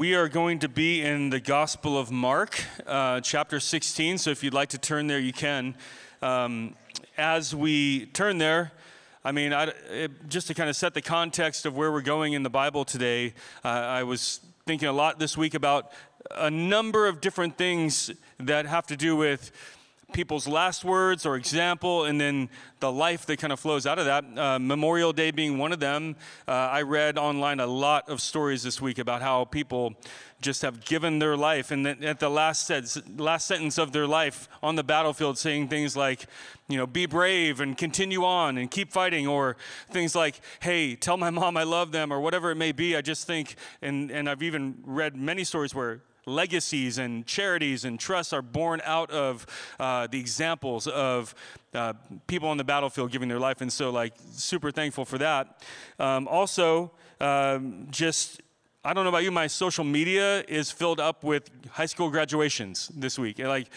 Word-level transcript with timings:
We 0.00 0.14
are 0.14 0.30
going 0.30 0.60
to 0.60 0.68
be 0.70 1.02
in 1.02 1.28
the 1.28 1.40
Gospel 1.40 1.98
of 1.98 2.10
Mark, 2.10 2.64
uh, 2.86 3.20
chapter 3.20 3.60
16. 3.60 4.16
So 4.16 4.30
if 4.30 4.42
you'd 4.42 4.54
like 4.54 4.70
to 4.70 4.78
turn 4.78 5.08
there, 5.08 5.18
you 5.18 5.34
can. 5.34 5.74
Um, 6.22 6.74
as 7.18 7.54
we 7.54 8.06
turn 8.06 8.38
there, 8.38 8.72
I 9.26 9.32
mean, 9.32 9.52
I, 9.52 9.64
it, 9.90 10.26
just 10.26 10.46
to 10.46 10.54
kind 10.54 10.70
of 10.70 10.76
set 10.76 10.94
the 10.94 11.02
context 11.02 11.66
of 11.66 11.76
where 11.76 11.92
we're 11.92 12.00
going 12.00 12.32
in 12.32 12.42
the 12.42 12.48
Bible 12.48 12.86
today, 12.86 13.34
uh, 13.62 13.68
I 13.68 14.04
was 14.04 14.40
thinking 14.64 14.88
a 14.88 14.92
lot 14.94 15.18
this 15.18 15.36
week 15.36 15.52
about 15.52 15.92
a 16.30 16.50
number 16.50 17.06
of 17.06 17.20
different 17.20 17.58
things 17.58 18.10
that 18.38 18.64
have 18.64 18.86
to 18.86 18.96
do 18.96 19.16
with 19.16 19.52
people's 20.12 20.46
last 20.46 20.84
words 20.84 21.24
or 21.24 21.36
example, 21.36 22.04
and 22.04 22.20
then 22.20 22.48
the 22.80 22.90
life 22.90 23.26
that 23.26 23.38
kind 23.38 23.52
of 23.52 23.60
flows 23.60 23.86
out 23.86 23.98
of 23.98 24.04
that. 24.06 24.24
Uh, 24.38 24.58
Memorial 24.58 25.12
Day 25.12 25.30
being 25.30 25.58
one 25.58 25.72
of 25.72 25.80
them. 25.80 26.16
Uh, 26.46 26.52
I 26.52 26.82
read 26.82 27.18
online 27.18 27.60
a 27.60 27.66
lot 27.66 28.08
of 28.08 28.20
stories 28.20 28.62
this 28.62 28.80
week 28.80 28.98
about 28.98 29.22
how 29.22 29.44
people 29.44 29.94
just 30.40 30.62
have 30.62 30.84
given 30.84 31.18
their 31.18 31.36
life, 31.36 31.70
and 31.70 31.86
at 31.86 32.18
the 32.18 32.30
last, 32.30 32.66
sentence, 32.66 32.98
last 33.18 33.46
sentence 33.46 33.76
of 33.76 33.92
their 33.92 34.06
life 34.06 34.48
on 34.62 34.74
the 34.74 34.82
battlefield, 34.82 35.36
saying 35.36 35.68
things 35.68 35.96
like, 35.96 36.26
you 36.66 36.78
know, 36.78 36.86
be 36.86 37.04
brave 37.04 37.60
and 37.60 37.76
continue 37.76 38.24
on 38.24 38.56
and 38.56 38.70
keep 38.70 38.90
fighting, 38.90 39.26
or 39.26 39.56
things 39.90 40.14
like, 40.14 40.40
hey, 40.60 40.96
tell 40.96 41.18
my 41.18 41.28
mom 41.28 41.58
I 41.58 41.64
love 41.64 41.92
them, 41.92 42.10
or 42.10 42.20
whatever 42.20 42.50
it 42.50 42.56
may 42.56 42.72
be. 42.72 42.96
I 42.96 43.02
just 43.02 43.26
think, 43.26 43.56
and, 43.82 44.10
and 44.10 44.30
I've 44.30 44.42
even 44.42 44.78
read 44.84 45.14
many 45.14 45.44
stories 45.44 45.74
where 45.74 46.00
legacies 46.30 46.98
and 46.98 47.26
charities 47.26 47.84
and 47.84 47.98
trusts 47.98 48.32
are 48.32 48.42
born 48.42 48.80
out 48.84 49.10
of 49.10 49.46
uh, 49.78 50.06
the 50.06 50.18
examples 50.18 50.86
of 50.86 51.34
uh, 51.74 51.92
people 52.26 52.48
on 52.48 52.56
the 52.56 52.64
battlefield 52.64 53.10
giving 53.10 53.28
their 53.28 53.38
life. 53.38 53.60
And 53.60 53.72
so, 53.72 53.90
like, 53.90 54.14
super 54.32 54.70
thankful 54.70 55.04
for 55.04 55.18
that. 55.18 55.62
Um, 55.98 56.28
also, 56.28 56.92
um, 57.20 57.88
just 57.90 58.40
I 58.82 58.94
don't 58.94 59.04
know 59.04 59.10
about 59.10 59.24
you, 59.24 59.30
my 59.30 59.46
social 59.46 59.84
media 59.84 60.42
is 60.48 60.70
filled 60.70 61.00
up 61.00 61.22
with 61.22 61.50
high 61.70 61.84
school 61.84 62.08
graduations 62.08 62.90
this 62.96 63.18
week. 63.18 63.38
Like, 63.38 63.68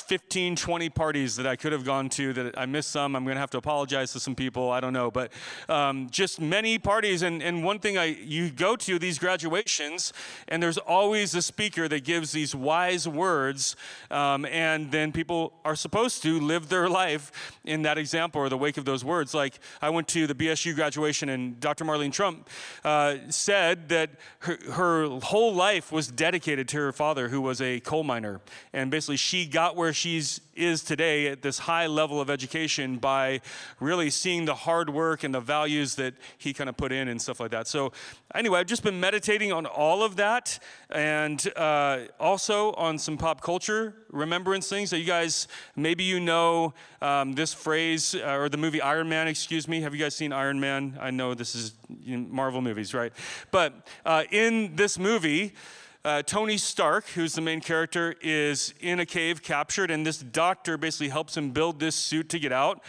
15, 0.00 0.56
20 0.56 0.90
parties 0.90 1.36
that 1.36 1.46
I 1.46 1.56
could 1.56 1.72
have 1.72 1.84
gone 1.84 2.08
to 2.10 2.32
that 2.32 2.58
I 2.58 2.66
missed 2.66 2.90
some. 2.90 3.14
I'm 3.14 3.24
going 3.24 3.36
to 3.36 3.40
have 3.40 3.50
to 3.50 3.58
apologize 3.58 4.12
to 4.12 4.20
some 4.20 4.34
people. 4.34 4.70
I 4.70 4.80
don't 4.80 4.92
know. 4.92 5.10
But 5.10 5.32
um, 5.68 6.08
just 6.10 6.40
many 6.40 6.78
parties. 6.78 7.22
And, 7.22 7.42
and 7.42 7.64
one 7.64 7.78
thing 7.78 7.98
I, 7.98 8.04
you 8.04 8.50
go 8.50 8.76
to 8.76 8.98
these 8.98 9.18
graduations, 9.18 10.12
and 10.48 10.62
there's 10.62 10.78
always 10.78 11.34
a 11.34 11.42
speaker 11.42 11.88
that 11.88 12.04
gives 12.04 12.32
these 12.32 12.54
wise 12.54 13.06
words. 13.06 13.76
Um, 14.10 14.44
and 14.46 14.90
then 14.90 15.12
people 15.12 15.52
are 15.64 15.76
supposed 15.76 16.22
to 16.22 16.40
live 16.40 16.68
their 16.68 16.88
life 16.88 17.54
in 17.64 17.82
that 17.82 17.98
example 17.98 18.40
or 18.40 18.48
the 18.48 18.58
wake 18.58 18.76
of 18.76 18.84
those 18.84 19.04
words. 19.04 19.34
Like 19.34 19.58
I 19.80 19.90
went 19.90 20.08
to 20.08 20.26
the 20.26 20.34
BSU 20.34 20.74
graduation, 20.74 21.28
and 21.28 21.60
Dr. 21.60 21.84
Marlene 21.84 22.12
Tromp 22.12 22.46
uh, 22.84 23.16
said 23.28 23.88
that 23.90 24.10
her, 24.40 24.58
her 24.72 25.08
whole 25.20 25.54
life 25.54 25.92
was 25.92 26.08
dedicated 26.08 26.68
to 26.68 26.78
her 26.78 26.92
father, 26.92 27.28
who 27.28 27.40
was 27.40 27.60
a 27.60 27.80
coal 27.80 28.04
miner. 28.04 28.40
And 28.72 28.90
basically, 28.90 29.16
she 29.16 29.46
got 29.46 29.76
where 29.76 29.89
she's 29.92 30.40
is 30.54 30.82
today 30.82 31.28
at 31.28 31.42
this 31.42 31.58
high 31.58 31.86
level 31.86 32.20
of 32.20 32.28
education 32.28 32.98
by 32.98 33.40
really 33.80 34.10
seeing 34.10 34.44
the 34.44 34.54
hard 34.54 34.90
work 34.90 35.24
and 35.24 35.34
the 35.34 35.40
values 35.40 35.94
that 35.94 36.14
he 36.38 36.52
kind 36.52 36.68
of 36.68 36.76
put 36.76 36.92
in 36.92 37.08
and 37.08 37.20
stuff 37.20 37.40
like 37.40 37.50
that. 37.50 37.66
So, 37.66 37.92
anyway, 38.34 38.60
I've 38.60 38.66
just 38.66 38.82
been 38.82 39.00
meditating 39.00 39.52
on 39.52 39.66
all 39.66 40.02
of 40.02 40.16
that 40.16 40.58
and 40.90 41.40
uh, 41.56 42.00
also 42.18 42.72
on 42.72 42.98
some 42.98 43.16
pop 43.16 43.40
culture 43.40 43.94
remembrance 44.10 44.68
things 44.68 44.90
that 44.90 44.98
you 44.98 45.04
guys 45.04 45.46
maybe 45.76 46.02
you 46.02 46.18
know 46.18 46.74
um, 47.00 47.32
this 47.34 47.54
phrase 47.54 48.14
uh, 48.14 48.36
or 48.36 48.48
the 48.48 48.56
movie 48.56 48.82
Iron 48.82 49.08
Man, 49.08 49.28
excuse 49.28 49.66
me. 49.68 49.80
Have 49.80 49.94
you 49.94 50.00
guys 50.00 50.14
seen 50.14 50.32
Iron 50.32 50.60
Man? 50.60 50.98
I 51.00 51.10
know 51.10 51.34
this 51.34 51.54
is 51.54 51.74
Marvel 52.06 52.60
movies, 52.60 52.92
right? 52.92 53.12
But 53.50 53.86
uh, 54.04 54.24
in 54.30 54.76
this 54.76 54.98
movie, 54.98 55.54
uh, 56.02 56.22
Tony 56.22 56.56
Stark, 56.56 57.06
who's 57.08 57.34
the 57.34 57.42
main 57.42 57.60
character, 57.60 58.14
is 58.22 58.72
in 58.80 59.00
a 59.00 59.06
cave 59.06 59.42
captured, 59.42 59.90
and 59.90 60.06
this 60.06 60.18
doctor 60.18 60.78
basically 60.78 61.10
helps 61.10 61.36
him 61.36 61.50
build 61.50 61.78
this 61.78 61.94
suit 61.94 62.30
to 62.30 62.38
get 62.38 62.52
out. 62.52 62.82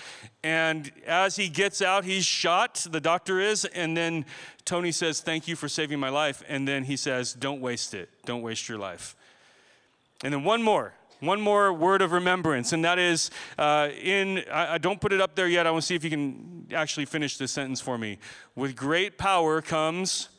And 0.44 0.90
as 1.06 1.36
he 1.36 1.50
gets 1.50 1.82
out, 1.82 2.06
he's 2.06 2.26
shot, 2.26 2.88
the 2.90 3.02
doctor 3.02 3.40
is, 3.40 3.66
and 3.66 3.98
then 3.98 4.26
Tony 4.64 4.94
says, 4.94 5.20
Thank 5.20 5.48
you 5.48 5.58
for 5.58 5.68
saving 5.68 6.00
my 6.00 6.10
life. 6.10 6.42
And 6.48 6.66
then 6.66 6.86
he 6.86 6.96
says, 6.96 7.34
Don't 7.34 7.60
waste 7.60 7.94
it. 7.94 8.10
Don't 8.26 8.42
waste 8.42 8.70
your 8.70 8.78
life. 8.78 9.16
And 10.24 10.34
then 10.34 10.44
one 10.46 10.64
more. 10.64 10.94
One 11.20 11.40
more 11.40 11.72
word 11.72 12.02
of 12.02 12.14
remembrance, 12.14 12.74
and 12.74 12.84
that 12.84 12.98
is 12.98 13.30
uh, 13.60 13.90
in, 14.02 14.44
I, 14.52 14.74
I 14.74 14.78
don't 14.80 15.00
put 15.00 15.14
it 15.14 15.22
up 15.22 15.36
there 15.36 15.48
yet. 15.48 15.68
I 15.68 15.72
want 15.72 15.84
to 15.84 15.86
see 15.86 15.94
if 15.94 16.04
you 16.04 16.10
can 16.10 16.66
actually 16.74 17.06
finish 17.06 17.38
this 17.38 17.52
sentence 17.52 17.80
for 17.80 18.00
me. 18.00 18.18
With 18.56 18.76
great 18.76 19.20
power 19.20 19.62
comes 19.62 20.30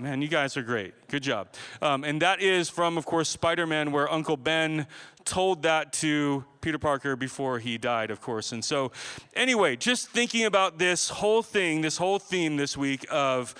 Man, 0.00 0.22
you 0.22 0.28
guys 0.28 0.56
are 0.56 0.62
great. 0.62 0.94
Good 1.08 1.24
job. 1.24 1.48
Um, 1.82 2.04
and 2.04 2.22
that 2.22 2.40
is 2.40 2.68
from, 2.68 2.96
of 2.96 3.04
course, 3.04 3.28
Spider 3.28 3.66
Man, 3.66 3.90
where 3.90 4.08
Uncle 4.08 4.36
Ben 4.36 4.86
told 5.24 5.62
that 5.64 5.92
to 5.94 6.44
Peter 6.60 6.78
Parker 6.78 7.16
before 7.16 7.58
he 7.58 7.78
died, 7.78 8.12
of 8.12 8.20
course. 8.20 8.52
And 8.52 8.64
so, 8.64 8.92
anyway, 9.34 9.74
just 9.74 10.08
thinking 10.08 10.44
about 10.44 10.78
this 10.78 11.08
whole 11.08 11.42
thing, 11.42 11.80
this 11.80 11.96
whole 11.96 12.20
theme 12.20 12.56
this 12.56 12.76
week 12.76 13.06
of 13.10 13.56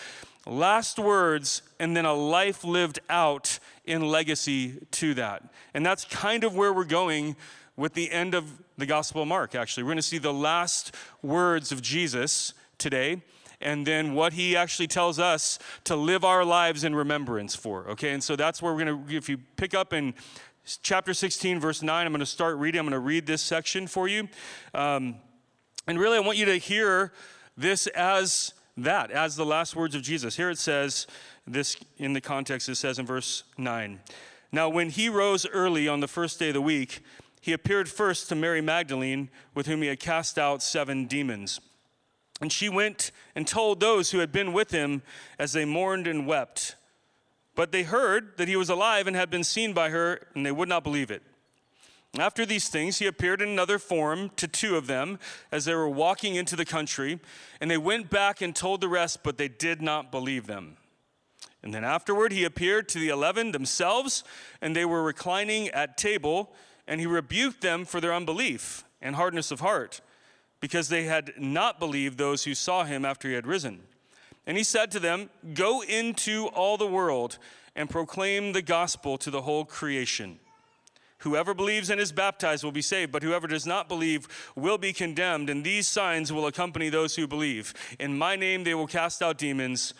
last 0.47 1.00
words 1.00 1.62
and 1.81 1.97
then 1.97 2.06
a 2.06 2.15
life 2.15 2.62
lived 2.62 3.00
out 3.10 3.59
in 3.84 4.03
legacy 4.03 4.87
to 4.93 5.15
that. 5.15 5.43
And 5.75 5.84
that's 5.84 6.05
kind 6.05 6.44
of 6.44 6.55
where 6.55 6.72
we're 6.72 6.84
going 6.84 7.34
with 7.76 7.94
the 7.94 8.12
end 8.12 8.34
of 8.34 8.62
the 8.76 8.87
Gospel 8.87 9.22
of 9.22 9.28
Mark, 9.28 9.56
actually. 9.56 9.82
We're 9.82 9.88
going 9.88 9.97
to 9.97 10.03
see 10.03 10.19
the 10.19 10.32
last 10.32 10.94
words 11.20 11.72
of 11.72 11.82
Jesus 11.82 12.55
today 12.78 13.22
and 13.61 13.87
then 13.87 14.15
what 14.15 14.35
he 14.35 14.57
actually 14.57 14.87
tells 14.87 15.19
us 15.19 15.59
to 15.85 15.97
live 15.97 16.25
our 16.25 16.45
lives 16.45 16.85
in 16.85 16.95
remembrance 16.95 17.55
for. 17.55 17.89
Okay, 17.89 18.11
and 18.13 18.23
so 18.23 18.37
that's 18.37 18.63
where 18.63 18.75
we're 18.75 18.85
to, 18.85 19.17
if 19.17 19.29
you 19.29 19.39
pick 19.57 19.75
up 19.75 19.93
in 19.93 20.15
chapter 20.83 21.15
16, 21.15 21.61
verse 21.61 21.83
9, 21.83 22.07
I'm 22.07 22.13
to 22.21 22.27
start 22.27 22.57
reading. 22.59 22.81
I'm 22.81 22.91
to 22.91 22.99
read 22.99 23.27
this 23.27 23.43
section 23.43 23.87
for 23.87 24.07
you. 24.07 24.29
Um, 24.75 25.17
and 25.87 25.99
really, 25.99 26.19
I 26.19 26.21
want 26.21 26.39
you 26.39 26.45
to 26.47 26.59
hear 26.59 27.13
this 27.57 27.87
as 27.89 28.53
that, 28.77 29.11
as 29.11 29.37
the 29.37 29.47
last 29.47 29.75
words 29.75 29.95
of 29.95 30.03
Jesus. 30.03 30.37
Here 30.37 30.51
it 30.51 30.59
says, 30.59 31.07
this 31.47 31.77
in 31.97 32.13
the 32.13 32.21
context, 32.21 32.69
it 32.69 32.77
says 32.77 32.99
in 32.99 33.07
verse 33.07 33.45
9. 33.57 34.01
Now, 34.53 34.69
when 34.69 34.91
he 34.91 35.09
rose 35.09 35.47
early 35.47 35.89
on 35.89 36.01
the 36.01 36.09
first 36.09 36.39
day 36.39 36.49
of 36.49 36.55
the 36.55 36.61
week, 36.61 37.03
he 37.41 37.53
appeared 37.53 37.89
first 37.89 38.29
to 38.29 38.35
Mary 38.35 38.61
Magdalene, 38.61 39.31
with 39.55 39.67
whom 39.67 39.83
he 39.83 39.89
had 39.89 40.01
cast 40.01 40.39
out 40.39 40.63
seven 40.63 41.07
demons. 41.07 41.61
And 42.41 42.53
she 42.53 42.69
went 42.69 43.10
and 43.34 43.47
told 43.47 43.81
those 43.81 44.10
who 44.10 44.19
had 44.19 44.31
been 44.31 44.53
with 44.53 44.71
him 44.71 45.03
as 45.38 45.53
they 45.53 45.65
mourned 45.65 46.06
and 46.06 46.26
wept. 46.26 46.76
But 47.54 47.72
they 47.72 47.82
heard 47.82 48.37
that 48.37 48.47
he 48.47 48.54
was 48.54 48.71
alive 48.71 49.06
and 49.09 49.16
had 49.16 49.31
been 49.31 49.43
seen 49.43 49.72
by 49.72 49.91
her, 49.91 50.28
and 50.34 50.47
they 50.47 50.53
would 50.53 50.69
not 50.69 50.84
believe 50.84 51.10
it. 51.10 51.22
After 52.16 52.47
these 52.47 52.69
things, 52.69 52.99
he 52.99 53.06
appeared 53.06 53.43
in 53.43 53.49
another 53.49 53.78
form 53.78 54.31
to 54.37 54.49
two 54.49 54.76
of 54.76 54.87
them 54.87 55.19
as 55.53 55.65
they 55.65 55.75
were 55.75 55.88
walking 55.88 56.37
into 56.37 56.56
the 56.56 56.65
country, 56.65 57.19
and 57.60 57.71
they 57.71 57.76
went 57.76 58.09
back 58.09 58.41
and 58.41 58.55
told 58.55 58.81
the 58.81 58.88
rest, 58.88 59.22
but 59.22 59.37
they 59.37 59.49
did 59.49 59.82
not 59.82 60.10
believe 60.10 60.47
them. 60.47 60.76
And 61.62 61.75
then 61.75 61.84
afterward, 61.84 62.32
he 62.32 62.44
appeared 62.44 62.88
to 62.91 62.99
the 62.99 63.09
eleven 63.09 63.50
themselves, 63.50 64.22
and 64.62 64.75
they 64.75 64.84
were 64.84 65.03
reclining 65.03 65.69
at 65.70 65.99
table, 65.99 66.53
and 66.87 67.00
he 67.00 67.06
rebuked 67.06 67.60
them 67.60 67.84
for 67.84 68.00
their 68.00 68.15
unbelief 68.15 68.84
and 69.03 69.16
hardness 69.16 69.50
of 69.50 69.60
heart 69.60 70.00
because 70.61 70.89
they 70.89 71.05
had 71.05 71.33
not 71.39 71.79
believed 71.79 72.19
those 72.19 72.45
who 72.45 72.55
saw 72.55 72.85
him 72.85 73.05
after 73.05 73.29
he 73.29 73.35
had 73.35 73.47
risen. 73.47 73.81
And 74.47 74.57
he 74.57 74.65
said 74.65 74.91
to 74.93 75.01
them, 75.01 75.31
Go 75.55 75.83
into 75.83 76.47
all 76.49 76.77
the 76.77 76.87
world 76.87 77.39
and 77.77 77.89
proclaim 77.89 78.53
the 78.53 78.63
gospel 78.63 79.19
to 79.19 79.31
the 79.31 79.43
whole 79.43 79.65
creation. 79.65 80.41
Whoever 81.19 81.53
believes 81.53 81.91
and 81.91 82.01
is 82.01 82.13
baptized 82.13 82.63
will 82.63 82.73
be 82.73 82.83
saved, 82.83 83.11
but 83.11 83.23
whoever 83.23 83.47
does 83.49 83.67
not 83.67 83.89
believe 83.89 84.29
will 84.55 84.79
be 84.79 84.93
condemned. 84.93 85.51
And 85.51 85.65
these 85.65 85.89
signs 85.89 86.33
will 86.33 86.47
accompany 86.47 86.89
those 86.89 87.17
who 87.17 87.27
believe. 87.27 87.75
In 87.99 88.17
my 88.17 88.37
name 88.37 88.65
they 88.65 88.75
will 88.75 88.87
cast 88.87 89.21
out 89.21 89.37
demons. 89.37 89.95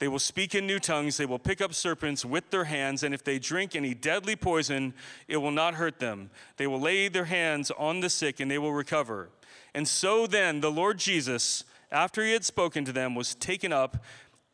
They 0.00 0.08
will 0.08 0.18
speak 0.18 0.54
in 0.54 0.66
new 0.66 0.78
tongues. 0.78 1.18
They 1.18 1.26
will 1.26 1.38
pick 1.38 1.60
up 1.60 1.74
serpents 1.74 2.24
with 2.24 2.50
their 2.50 2.64
hands. 2.64 3.02
And 3.02 3.14
if 3.14 3.22
they 3.22 3.38
drink 3.38 3.76
any 3.76 3.92
deadly 3.92 4.34
poison, 4.34 4.94
it 5.28 5.36
will 5.36 5.50
not 5.50 5.74
hurt 5.74 6.00
them. 6.00 6.30
They 6.56 6.66
will 6.66 6.80
lay 6.80 7.08
their 7.08 7.26
hands 7.26 7.70
on 7.70 8.00
the 8.00 8.08
sick 8.08 8.40
and 8.40 8.50
they 8.50 8.58
will 8.58 8.72
recover. 8.72 9.28
And 9.74 9.86
so 9.86 10.26
then 10.26 10.62
the 10.62 10.70
Lord 10.70 10.98
Jesus, 10.98 11.64
after 11.92 12.24
he 12.24 12.32
had 12.32 12.46
spoken 12.46 12.86
to 12.86 12.92
them, 12.92 13.14
was 13.14 13.34
taken 13.34 13.74
up 13.74 14.02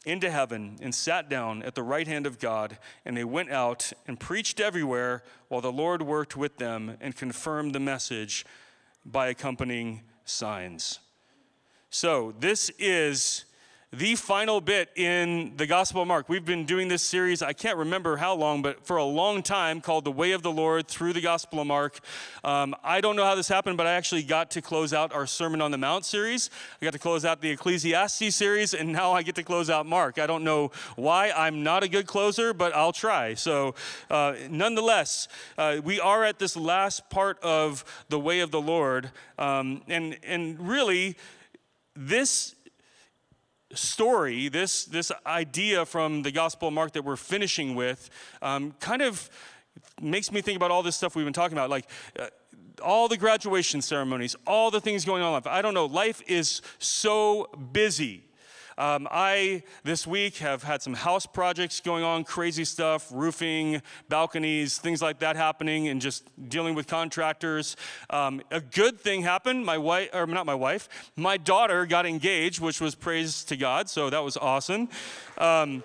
into 0.04 0.32
heaven 0.32 0.78
and 0.82 0.92
sat 0.92 1.28
down 1.28 1.62
at 1.62 1.76
the 1.76 1.82
right 1.82 2.08
hand 2.08 2.26
of 2.26 2.40
God. 2.40 2.76
And 3.04 3.16
they 3.16 3.24
went 3.24 3.52
out 3.52 3.92
and 4.08 4.18
preached 4.18 4.58
everywhere 4.58 5.22
while 5.46 5.60
the 5.60 5.70
Lord 5.70 6.02
worked 6.02 6.36
with 6.36 6.58
them 6.58 6.96
and 7.00 7.14
confirmed 7.14 7.72
the 7.72 7.80
message 7.80 8.44
by 9.04 9.28
accompanying 9.28 10.02
signs. 10.24 10.98
So, 11.88 12.34
this 12.40 12.68
is 12.80 13.44
the 13.96 14.14
final 14.14 14.60
bit 14.60 14.90
in 14.94 15.54
the 15.56 15.66
Gospel 15.66 16.02
of 16.02 16.08
Mark. 16.08 16.28
We've 16.28 16.44
been 16.44 16.66
doing 16.66 16.88
this 16.88 17.02
series, 17.02 17.40
I 17.40 17.54
can't 17.54 17.78
remember 17.78 18.18
how 18.18 18.34
long, 18.34 18.60
but 18.60 18.84
for 18.84 18.98
a 18.98 19.04
long 19.04 19.42
time 19.42 19.80
called 19.80 20.04
The 20.04 20.12
Way 20.12 20.32
of 20.32 20.42
the 20.42 20.52
Lord 20.52 20.86
through 20.86 21.14
the 21.14 21.22
Gospel 21.22 21.60
of 21.60 21.66
Mark. 21.66 22.00
Um, 22.44 22.74
I 22.84 23.00
don't 23.00 23.16
know 23.16 23.24
how 23.24 23.34
this 23.34 23.48
happened, 23.48 23.78
but 23.78 23.86
I 23.86 23.92
actually 23.92 24.22
got 24.22 24.50
to 24.50 24.60
close 24.60 24.92
out 24.92 25.14
our 25.14 25.26
Sermon 25.26 25.62
on 25.62 25.70
the 25.70 25.78
Mount 25.78 26.04
series. 26.04 26.50
I 26.82 26.84
got 26.84 26.92
to 26.92 26.98
close 26.98 27.24
out 27.24 27.40
the 27.40 27.48
Ecclesiastes 27.50 28.36
series, 28.36 28.74
and 28.74 28.92
now 28.92 29.12
I 29.12 29.22
get 29.22 29.34
to 29.36 29.42
close 29.42 29.70
out 29.70 29.86
Mark. 29.86 30.18
I 30.18 30.26
don't 30.26 30.44
know 30.44 30.72
why. 30.96 31.30
I'm 31.30 31.62
not 31.62 31.82
a 31.82 31.88
good 31.88 32.06
closer, 32.06 32.52
but 32.52 32.74
I'll 32.74 32.92
try. 32.92 33.32
So, 33.32 33.74
uh, 34.10 34.34
nonetheless, 34.50 35.26
uh, 35.56 35.80
we 35.82 36.00
are 36.00 36.22
at 36.22 36.38
this 36.38 36.54
last 36.54 37.08
part 37.08 37.42
of 37.42 37.82
The 38.10 38.20
Way 38.20 38.40
of 38.40 38.50
the 38.50 38.60
Lord. 38.60 39.10
Um, 39.38 39.80
and, 39.88 40.18
and 40.22 40.68
really, 40.68 41.16
this 41.94 42.56
story, 43.74 44.48
this, 44.48 44.84
this 44.84 45.10
idea 45.26 45.84
from 45.84 46.22
the 46.22 46.30
Gospel 46.30 46.68
of 46.68 46.74
Mark 46.74 46.92
that 46.92 47.04
we're 47.04 47.16
finishing 47.16 47.74
with, 47.74 48.10
um, 48.42 48.72
kind 48.80 49.02
of 49.02 49.28
makes 50.00 50.30
me 50.32 50.40
think 50.40 50.56
about 50.56 50.70
all 50.70 50.82
this 50.82 50.96
stuff 50.96 51.16
we've 51.16 51.26
been 51.26 51.32
talking 51.32 51.56
about. 51.56 51.70
Like, 51.70 51.88
uh, 52.18 52.26
all 52.82 53.08
the 53.08 53.16
graduation 53.16 53.80
ceremonies, 53.82 54.36
all 54.46 54.70
the 54.70 54.80
things 54.80 55.04
going 55.04 55.22
on 55.22 55.28
in 55.28 55.32
life. 55.34 55.46
I 55.46 55.62
don't 55.62 55.74
know, 55.74 55.86
life 55.86 56.22
is 56.26 56.62
so 56.78 57.46
busy. 57.72 58.24
Um, 58.78 59.08
I, 59.10 59.62
this 59.84 60.06
week, 60.06 60.36
have 60.38 60.62
had 60.62 60.82
some 60.82 60.94
house 60.94 61.24
projects 61.24 61.80
going 61.80 62.04
on, 62.04 62.24
crazy 62.24 62.64
stuff, 62.64 63.08
roofing, 63.10 63.80
balconies, 64.08 64.78
things 64.78 65.00
like 65.00 65.20
that 65.20 65.36
happening, 65.36 65.88
and 65.88 66.00
just 66.00 66.24
dealing 66.48 66.74
with 66.74 66.86
contractors. 66.86 67.76
Um, 68.10 68.42
a 68.50 68.60
good 68.60 69.00
thing 69.00 69.22
happened. 69.22 69.64
My 69.64 69.78
wife, 69.78 70.10
or 70.12 70.26
not 70.26 70.44
my 70.44 70.54
wife, 70.54 70.88
my 71.16 71.38
daughter 71.38 71.86
got 71.86 72.04
engaged, 72.04 72.60
which 72.60 72.80
was 72.80 72.94
praise 72.94 73.44
to 73.44 73.56
God, 73.56 73.88
so 73.88 74.10
that 74.10 74.22
was 74.22 74.36
awesome. 74.36 74.88
Um, 75.38 75.82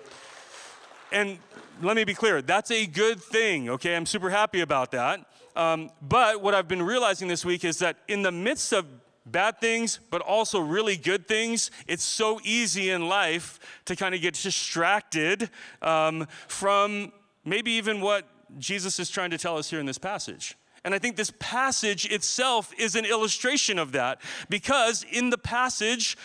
and 1.10 1.38
let 1.80 1.96
me 1.96 2.04
be 2.04 2.14
clear, 2.14 2.42
that's 2.42 2.70
a 2.70 2.86
good 2.86 3.22
thing, 3.22 3.70
okay? 3.70 3.96
I'm 3.96 4.06
super 4.06 4.30
happy 4.30 4.60
about 4.60 4.90
that. 4.92 5.26
Um, 5.56 5.90
but 6.00 6.40
what 6.40 6.54
I've 6.54 6.68
been 6.68 6.82
realizing 6.82 7.28
this 7.28 7.44
week 7.44 7.64
is 7.64 7.78
that 7.78 7.96
in 8.08 8.22
the 8.22 8.32
midst 8.32 8.72
of 8.72 8.86
bad 9.26 9.60
things, 9.60 10.00
but 10.10 10.20
also 10.20 10.60
really 10.60 10.96
good 10.96 11.28
things. 11.28 11.70
It's 11.86 12.04
so 12.04 12.40
easy 12.44 12.90
in 12.90 13.08
life 13.08 13.58
to 13.86 13.96
kind 13.96 14.14
of 14.14 14.20
get 14.20 14.34
distracted 14.34 15.50
um, 15.80 16.26
from 16.48 17.12
maybe 17.44 17.72
even 17.72 18.00
what 18.00 18.26
Jesus 18.58 18.98
is 18.98 19.08
trying 19.10 19.30
to 19.30 19.38
tell 19.38 19.56
us 19.56 19.70
here 19.70 19.80
in 19.80 19.86
this 19.86 19.98
passage. 19.98 20.56
And 20.84 20.94
I 20.94 20.98
think 20.98 21.16
this 21.16 21.32
passage 21.38 22.06
itself 22.06 22.72
is 22.76 22.96
an 22.96 23.04
illustration 23.04 23.78
of 23.78 23.92
that 23.92 24.20
because 24.48 25.04
in 25.10 25.30
the 25.30 25.38
passage, 25.38 26.16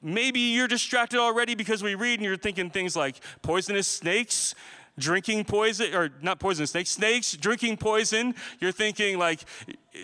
maybe 0.00 0.40
you're 0.40 0.68
distracted 0.68 1.18
already 1.18 1.54
because 1.54 1.82
we 1.82 1.94
read 1.94 2.14
and 2.14 2.24
you're 2.24 2.36
thinking 2.36 2.70
things 2.70 2.96
like 2.96 3.16
poisonous 3.42 3.86
snakes, 3.86 4.54
drinking 4.98 5.44
poison, 5.44 5.94
or 5.94 6.10
not 6.20 6.38
poison, 6.38 6.66
snakes, 6.66 6.90
snakes 6.90 7.32
drinking 7.36 7.76
poison. 7.76 8.34
You're 8.60 8.72
thinking, 8.72 9.18
like, 9.18 9.40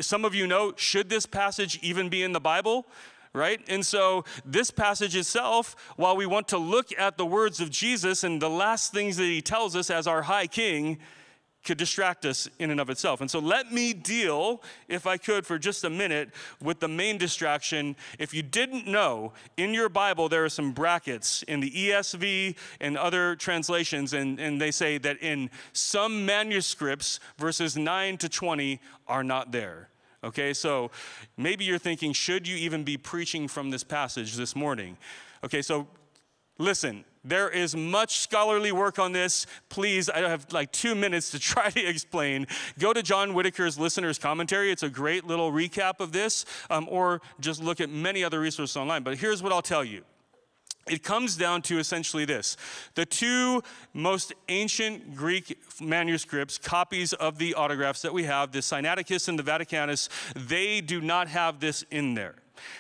some 0.00 0.24
of 0.24 0.34
you 0.34 0.46
know, 0.46 0.72
should 0.76 1.08
this 1.08 1.26
passage 1.26 1.78
even 1.82 2.08
be 2.08 2.22
in 2.22 2.32
the 2.32 2.40
Bible? 2.40 2.86
Right? 3.34 3.60
And 3.68 3.84
so, 3.84 4.24
this 4.44 4.70
passage 4.70 5.14
itself, 5.14 5.76
while 5.96 6.16
we 6.16 6.26
want 6.26 6.48
to 6.48 6.58
look 6.58 6.98
at 6.98 7.18
the 7.18 7.26
words 7.26 7.60
of 7.60 7.70
Jesus 7.70 8.24
and 8.24 8.40
the 8.40 8.50
last 8.50 8.92
things 8.92 9.16
that 9.18 9.24
he 9.24 9.42
tells 9.42 9.76
us 9.76 9.90
as 9.90 10.06
our 10.06 10.22
high 10.22 10.46
king, 10.46 10.98
could 11.64 11.78
distract 11.78 12.24
us 12.24 12.48
in 12.58 12.70
and 12.70 12.80
of 12.80 12.88
itself. 12.88 13.20
And 13.20 13.30
so 13.30 13.38
let 13.38 13.72
me 13.72 13.92
deal, 13.92 14.62
if 14.88 15.06
I 15.06 15.16
could, 15.16 15.44
for 15.44 15.58
just 15.58 15.84
a 15.84 15.90
minute 15.90 16.30
with 16.62 16.80
the 16.80 16.88
main 16.88 17.18
distraction. 17.18 17.96
If 18.18 18.32
you 18.32 18.42
didn't 18.42 18.86
know, 18.86 19.32
in 19.56 19.74
your 19.74 19.88
Bible, 19.88 20.28
there 20.28 20.44
are 20.44 20.48
some 20.48 20.72
brackets 20.72 21.42
in 21.44 21.60
the 21.60 21.70
ESV 21.70 22.56
and 22.80 22.96
other 22.96 23.36
translations, 23.36 24.14
and, 24.14 24.38
and 24.38 24.60
they 24.60 24.70
say 24.70 24.98
that 24.98 25.18
in 25.22 25.50
some 25.72 26.24
manuscripts, 26.24 27.20
verses 27.36 27.76
9 27.76 28.16
to 28.18 28.28
20 28.28 28.80
are 29.06 29.24
not 29.24 29.52
there. 29.52 29.88
Okay, 30.24 30.52
so 30.52 30.90
maybe 31.36 31.64
you're 31.64 31.78
thinking, 31.78 32.12
should 32.12 32.48
you 32.48 32.56
even 32.56 32.82
be 32.82 32.96
preaching 32.96 33.46
from 33.46 33.70
this 33.70 33.84
passage 33.84 34.34
this 34.34 34.56
morning? 34.56 34.96
Okay, 35.44 35.62
so 35.62 35.86
listen, 36.58 37.04
there 37.24 37.48
is 37.48 37.76
much 37.76 38.18
scholarly 38.18 38.72
work 38.72 38.98
on 38.98 39.12
this. 39.12 39.46
Please, 39.68 40.08
I 40.08 40.20
have 40.20 40.52
like 40.52 40.72
two 40.72 40.94
minutes 40.94 41.30
to 41.32 41.38
try 41.38 41.70
to 41.70 41.86
explain. 41.86 42.46
Go 42.78 42.92
to 42.92 43.02
John 43.02 43.30
Whitaker's 43.32 43.78
Listener's 43.78 44.18
Commentary. 44.18 44.70
It's 44.70 44.82
a 44.82 44.90
great 44.90 45.24
little 45.24 45.52
recap 45.52 46.00
of 46.00 46.12
this, 46.12 46.44
um, 46.70 46.86
or 46.90 47.20
just 47.40 47.62
look 47.62 47.80
at 47.80 47.90
many 47.90 48.24
other 48.24 48.40
resources 48.40 48.76
online. 48.76 49.02
But 49.02 49.18
here's 49.18 49.42
what 49.42 49.52
I'll 49.52 49.62
tell 49.62 49.84
you. 49.84 50.04
It 50.90 51.02
comes 51.02 51.36
down 51.36 51.62
to 51.62 51.78
essentially 51.78 52.24
this 52.24 52.56
the 52.94 53.04
two 53.04 53.62
most 53.92 54.32
ancient 54.48 55.14
Greek 55.14 55.58
manuscripts, 55.80 56.58
copies 56.58 57.12
of 57.12 57.38
the 57.38 57.54
autographs 57.54 58.02
that 58.02 58.12
we 58.12 58.24
have, 58.24 58.52
the 58.52 58.60
Sinaiticus 58.60 59.28
and 59.28 59.38
the 59.38 59.42
Vaticanus, 59.42 60.08
they 60.34 60.80
do 60.80 61.00
not 61.00 61.28
have 61.28 61.60
this 61.60 61.84
in 61.90 62.14
there. 62.14 62.36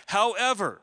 However, 0.06 0.80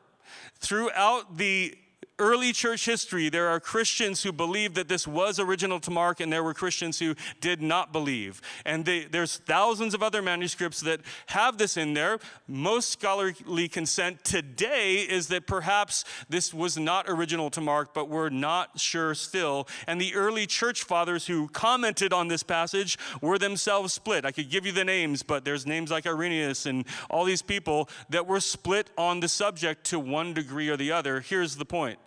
throughout 0.58 1.36
the 1.36 1.76
early 2.18 2.52
church 2.52 2.86
history, 2.86 3.28
there 3.28 3.48
are 3.48 3.60
Christians 3.60 4.22
who 4.22 4.32
believe 4.32 4.74
that 4.74 4.88
this 4.88 5.06
was 5.06 5.38
original 5.38 5.80
to 5.80 5.90
Mark, 5.90 6.20
and 6.20 6.32
there 6.32 6.42
were 6.42 6.54
Christians 6.54 6.98
who 6.98 7.14
did 7.40 7.60
not 7.60 7.92
believe. 7.92 8.40
And 8.64 8.84
they, 8.84 9.04
there's 9.04 9.36
thousands 9.36 9.92
of 9.94 10.02
other 10.02 10.22
manuscripts 10.22 10.80
that 10.80 11.00
have 11.26 11.58
this 11.58 11.76
in 11.76 11.94
there. 11.94 12.18
Most 12.48 12.90
scholarly 12.90 13.68
consent 13.68 14.24
today 14.24 14.96
is 14.96 15.28
that 15.28 15.46
perhaps 15.46 16.04
this 16.28 16.54
was 16.54 16.78
not 16.78 17.06
original 17.08 17.50
to 17.50 17.60
Mark, 17.60 17.92
but 17.92 18.08
we're 18.08 18.30
not 18.30 18.80
sure 18.80 19.14
still. 19.14 19.68
And 19.86 20.00
the 20.00 20.14
early 20.14 20.46
church 20.46 20.84
fathers 20.84 21.26
who 21.26 21.48
commented 21.48 22.12
on 22.12 22.28
this 22.28 22.42
passage 22.42 22.98
were 23.20 23.38
themselves 23.38 23.92
split. 23.92 24.24
I 24.24 24.32
could 24.32 24.50
give 24.50 24.64
you 24.64 24.72
the 24.72 24.84
names, 24.84 25.22
but 25.22 25.44
there's 25.44 25.66
names 25.66 25.90
like 25.90 26.06
Irenaeus 26.06 26.66
and 26.66 26.86
all 27.10 27.24
these 27.24 27.42
people 27.42 27.88
that 28.08 28.26
were 28.26 28.40
split 28.40 28.90
on 28.96 29.20
the 29.20 29.28
subject 29.28 29.84
to 29.84 29.98
one 29.98 30.32
degree 30.32 30.68
or 30.68 30.76
the 30.76 30.92
other. 30.92 31.20
Here's 31.20 31.56
the 31.56 31.64
point 31.64 31.98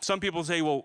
some 0.00 0.20
people 0.20 0.44
say, 0.44 0.62
well, 0.62 0.84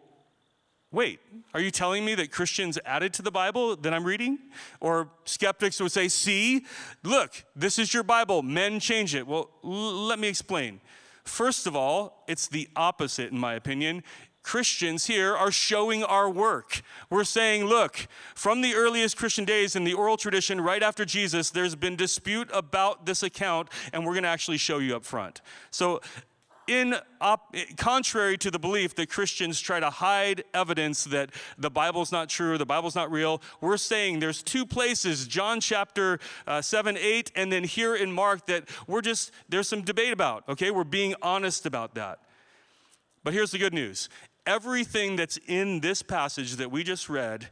wait, 0.91 1.19
are 1.53 1.59
you 1.59 1.71
telling 1.71 2.05
me 2.05 2.15
that 2.15 2.31
Christians 2.31 2.77
added 2.85 3.13
to 3.15 3.21
the 3.21 3.31
Bible 3.31 3.75
that 3.75 3.93
I'm 3.93 4.03
reading? 4.03 4.37
Or 4.79 5.09
skeptics 5.25 5.79
would 5.81 5.91
say, 5.91 6.07
see, 6.07 6.65
look, 7.03 7.43
this 7.55 7.79
is 7.79 7.93
your 7.93 8.03
Bible, 8.03 8.43
men 8.43 8.79
change 8.79 9.15
it. 9.15 9.25
Well, 9.27 9.49
l- 9.63 10.05
let 10.05 10.19
me 10.19 10.27
explain. 10.27 10.79
First 11.23 11.67
of 11.67 11.75
all, 11.75 12.23
it's 12.27 12.47
the 12.47 12.69
opposite, 12.75 13.31
in 13.31 13.39
my 13.39 13.55
opinion. 13.55 14.03
Christians 14.43 15.05
here 15.05 15.33
are 15.35 15.51
showing 15.51 16.03
our 16.03 16.29
work. 16.29 16.81
We're 17.09 17.23
saying, 17.23 17.63
look, 17.65 18.07
from 18.35 18.61
the 18.61 18.75
earliest 18.75 19.15
Christian 19.15 19.45
days 19.45 19.75
in 19.77 19.85
the 19.85 19.93
oral 19.93 20.17
tradition, 20.17 20.59
right 20.59 20.83
after 20.83 21.05
Jesus, 21.05 21.49
there's 21.49 21.75
been 21.75 21.95
dispute 21.95 22.49
about 22.53 23.05
this 23.05 23.23
account, 23.23 23.69
and 23.93 24.05
we're 24.05 24.11
going 24.11 24.23
to 24.23 24.29
actually 24.29 24.57
show 24.57 24.79
you 24.79 24.97
up 24.97 25.05
front. 25.05 25.41
So 25.71 26.01
in 26.67 26.95
op- 27.21 27.55
contrary 27.77 28.37
to 28.37 28.51
the 28.51 28.59
belief 28.59 28.95
that 28.95 29.09
Christians 29.09 29.59
try 29.59 29.79
to 29.79 29.89
hide 29.89 30.43
evidence 30.53 31.03
that 31.05 31.31
the 31.57 31.69
Bible's 31.69 32.11
not 32.11 32.29
true, 32.29 32.57
the 32.57 32.65
Bible's 32.65 32.95
not 32.95 33.11
real, 33.11 33.41
we're 33.61 33.77
saying 33.77 34.19
there's 34.19 34.43
two 34.43 34.65
places, 34.65 35.27
John 35.27 35.59
chapter 35.59 36.19
uh, 36.47 36.61
7, 36.61 36.97
8, 36.97 37.31
and 37.35 37.51
then 37.51 37.63
here 37.63 37.95
in 37.95 38.11
Mark, 38.11 38.45
that 38.47 38.69
we're 38.87 39.01
just, 39.01 39.31
there's 39.49 39.67
some 39.67 39.81
debate 39.81 40.13
about, 40.13 40.47
okay? 40.49 40.71
We're 40.71 40.83
being 40.83 41.15
honest 41.21 41.65
about 41.65 41.95
that. 41.95 42.19
But 43.23 43.33
here's 43.33 43.51
the 43.51 43.59
good 43.59 43.73
news 43.73 44.09
everything 44.45 45.15
that's 45.15 45.37
in 45.47 45.79
this 45.79 46.01
passage 46.01 46.57
that 46.57 46.69
we 46.69 46.83
just 46.83 47.09
read 47.09 47.47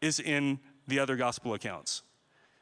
is 0.00 0.20
in 0.20 0.58
the 0.86 0.98
other 0.98 1.16
gospel 1.16 1.54
accounts. 1.54 2.02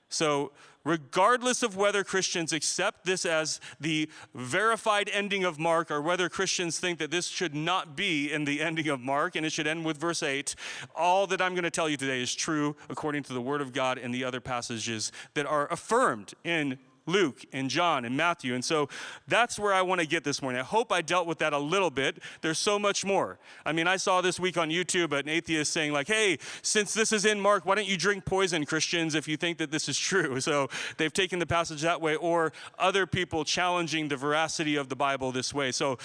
So, 0.08 0.52
regardless 0.84 1.62
of 1.62 1.76
whether 1.76 2.04
Christians 2.04 2.52
accept 2.52 3.04
this 3.04 3.24
as 3.24 3.60
the 3.80 4.08
verified 4.34 5.10
ending 5.12 5.44
of 5.44 5.58
Mark 5.58 5.90
or 5.90 6.00
whether 6.00 6.28
Christians 6.28 6.78
think 6.78 6.98
that 6.98 7.10
this 7.10 7.26
should 7.26 7.54
not 7.54 7.96
be 7.96 8.32
in 8.32 8.44
the 8.44 8.60
ending 8.60 8.88
of 8.88 9.00
Mark 9.00 9.36
and 9.36 9.44
it 9.44 9.50
should 9.50 9.66
end 9.66 9.84
with 9.84 9.98
verse 9.98 10.22
8, 10.22 10.54
all 10.94 11.26
that 11.26 11.40
I'm 11.40 11.54
going 11.54 11.64
to 11.64 11.70
tell 11.70 11.88
you 11.88 11.96
today 11.96 12.20
is 12.22 12.34
true 12.34 12.76
according 12.88 13.22
to 13.24 13.32
the 13.32 13.40
Word 13.40 13.60
of 13.60 13.72
God 13.72 13.98
and 13.98 14.14
the 14.14 14.24
other 14.24 14.40
passages 14.40 15.10
that 15.34 15.46
are 15.46 15.66
affirmed 15.72 16.34
in 16.44 16.78
Luke 17.06 17.44
and 17.52 17.68
John 17.68 18.04
and 18.04 18.16
Matthew. 18.16 18.54
And 18.54 18.64
so 18.64 18.88
that's 19.28 19.58
where 19.58 19.74
I 19.74 19.82
want 19.82 20.00
to 20.00 20.06
get 20.06 20.24
this 20.24 20.40
morning. 20.40 20.60
I 20.60 20.64
hope 20.64 20.90
I 20.90 21.02
dealt 21.02 21.26
with 21.26 21.38
that 21.38 21.52
a 21.52 21.58
little 21.58 21.90
bit. 21.90 22.18
There's 22.40 22.58
so 22.58 22.78
much 22.78 23.04
more. 23.04 23.38
I 23.66 23.72
mean, 23.72 23.86
I 23.86 23.96
saw 23.96 24.20
this 24.20 24.40
week 24.40 24.56
on 24.56 24.70
YouTube 24.70 25.12
an 25.12 25.28
atheist 25.28 25.72
saying, 25.72 25.92
like, 25.92 26.08
hey, 26.08 26.38
since 26.62 26.94
this 26.94 27.12
is 27.12 27.24
in 27.24 27.40
Mark, 27.40 27.66
why 27.66 27.74
don't 27.74 27.86
you 27.86 27.96
drink 27.96 28.24
poison, 28.24 28.64
Christians, 28.64 29.14
if 29.14 29.28
you 29.28 29.36
think 29.36 29.58
that 29.58 29.70
this 29.70 29.88
is 29.88 29.98
true? 29.98 30.40
So 30.44 30.68
they've 30.98 31.12
taken 31.12 31.38
the 31.38 31.46
passage 31.46 31.80
that 31.82 32.02
way, 32.02 32.16
or 32.16 32.52
other 32.78 33.06
people 33.06 33.44
challenging 33.44 34.08
the 34.08 34.16
veracity 34.16 34.76
of 34.76 34.90
the 34.90 34.96
Bible 34.96 35.32
this 35.32 35.54
way. 35.54 35.72
So 35.72 35.96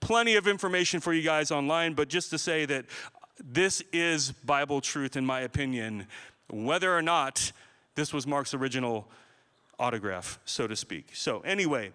plenty 0.00 0.34
of 0.34 0.48
information 0.48 0.98
for 0.98 1.12
you 1.12 1.22
guys 1.22 1.52
online, 1.52 1.94
but 1.94 2.08
just 2.08 2.30
to 2.30 2.38
say 2.38 2.66
that 2.66 2.86
this 3.42 3.82
is 3.92 4.32
Bible 4.32 4.80
truth, 4.80 5.16
in 5.16 5.24
my 5.24 5.40
opinion, 5.40 6.06
whether 6.50 6.96
or 6.96 7.02
not 7.02 7.52
this 7.94 8.12
was 8.12 8.26
Mark's 8.26 8.52
original 8.52 9.08
autograph, 9.78 10.38
so 10.44 10.66
to 10.66 10.76
speak. 10.76 11.10
So, 11.14 11.40
anyway, 11.40 11.92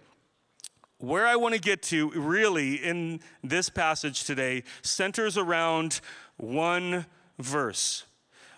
where 1.00 1.25
I 1.25 1.36
want 1.36 1.55
to 1.55 1.62
get 1.62 1.81
to 1.83 2.09
really 2.12 2.75
in 2.75 3.21
this 3.43 3.69
passage 3.69 4.25
today 4.25 4.63
centers 4.81 5.38
around 5.38 6.01
one 6.38 7.05
verse. 7.38 8.05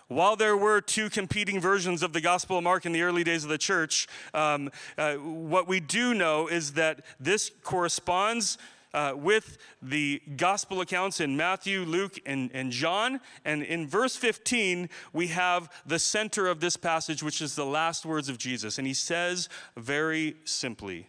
While 0.08 0.36
there 0.36 0.56
were 0.56 0.80
two 0.80 1.08
competing 1.08 1.60
versions 1.60 2.02
of 2.02 2.12
the 2.12 2.20
Gospel 2.20 2.58
of 2.58 2.64
Mark 2.64 2.84
in 2.84 2.92
the 2.92 3.02
early 3.02 3.24
days 3.24 3.44
of 3.44 3.50
the 3.50 3.58
church, 3.58 4.06
um, 4.34 4.70
uh, 4.98 5.14
what 5.14 5.66
we 5.66 5.80
do 5.80 6.12
know 6.12 6.48
is 6.48 6.72
that 6.74 7.04
this 7.18 7.50
corresponds 7.62 8.58
uh, 8.94 9.14
with 9.16 9.58
the 9.80 10.20
gospel 10.36 10.80
accounts 10.80 11.20
in 11.20 11.36
Matthew, 11.36 11.80
Luke, 11.82 12.18
and, 12.26 12.50
and 12.52 12.70
John. 12.72 13.20
And 13.44 13.62
in 13.62 13.86
verse 13.86 14.16
15, 14.16 14.88
we 15.12 15.28
have 15.28 15.70
the 15.86 15.98
center 15.98 16.46
of 16.46 16.60
this 16.60 16.76
passage, 16.76 17.22
which 17.22 17.40
is 17.40 17.54
the 17.54 17.66
last 17.66 18.04
words 18.04 18.28
of 18.28 18.38
Jesus. 18.38 18.78
And 18.78 18.86
he 18.86 18.94
says 18.94 19.48
very 19.76 20.36
simply 20.44 21.08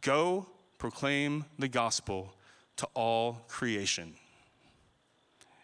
Go 0.00 0.46
proclaim 0.78 1.44
the 1.58 1.68
gospel 1.68 2.34
to 2.76 2.88
all 2.94 3.44
creation. 3.48 4.14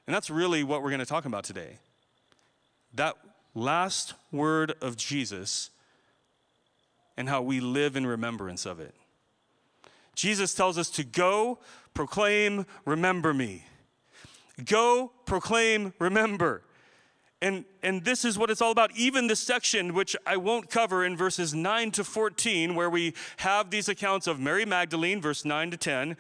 And 0.07 0.15
that's 0.15 0.31
really 0.31 0.63
what 0.63 0.83
we're 0.83 0.91
going 0.91 1.01
to 1.01 1.07
talk 1.07 1.25
about 1.25 1.45
today. 1.45 1.79
That 2.95 3.17
last 3.55 4.15
word 4.31 4.75
of 4.81 4.97
Jesus 4.97 5.71
and 7.17 7.29
how 7.29 7.43
we 7.43 7.61
live 7.61 7.97
in 7.97 8.07
remembrance 8.07 8.65
of 8.65 8.79
it. 8.79 8.95
Jesus 10.19 10.53
tells 10.53 10.77
us 10.79 10.91
to 10.91 11.05
go, 11.05 11.61
proclaim, 11.95 12.67
remember 12.85 13.33
me. 13.33 13.65
Go, 14.65 15.13
proclaim, 15.27 15.95
remember. 16.01 16.63
And, 17.41 17.65
and 17.85 18.05
this 18.05 18.25
is 18.25 18.37
what 18.37 18.51
it's 18.51 18.61
all 18.61 18.73
about. 18.73 18.91
Even 18.97 19.29
this 19.29 19.39
section, 19.39 19.95
which 19.95 20.17
I 20.27 20.37
won't 20.37 20.71
cover 20.71 21.05
in 21.05 21.17
verses 21.17 21.55
9 21.55 21.93
to 21.93 22.03
14, 22.03 22.75
where 22.75 22.91
we 22.91 23.15
have 23.37 23.71
these 23.71 23.89
accounts 23.89 24.27
of 24.27 24.41
Mary 24.41 24.65
Magdalene, 24.65 25.21
verse 25.21 25.45
9 25.45 25.71
to 25.71 25.77
10, 25.77 26.17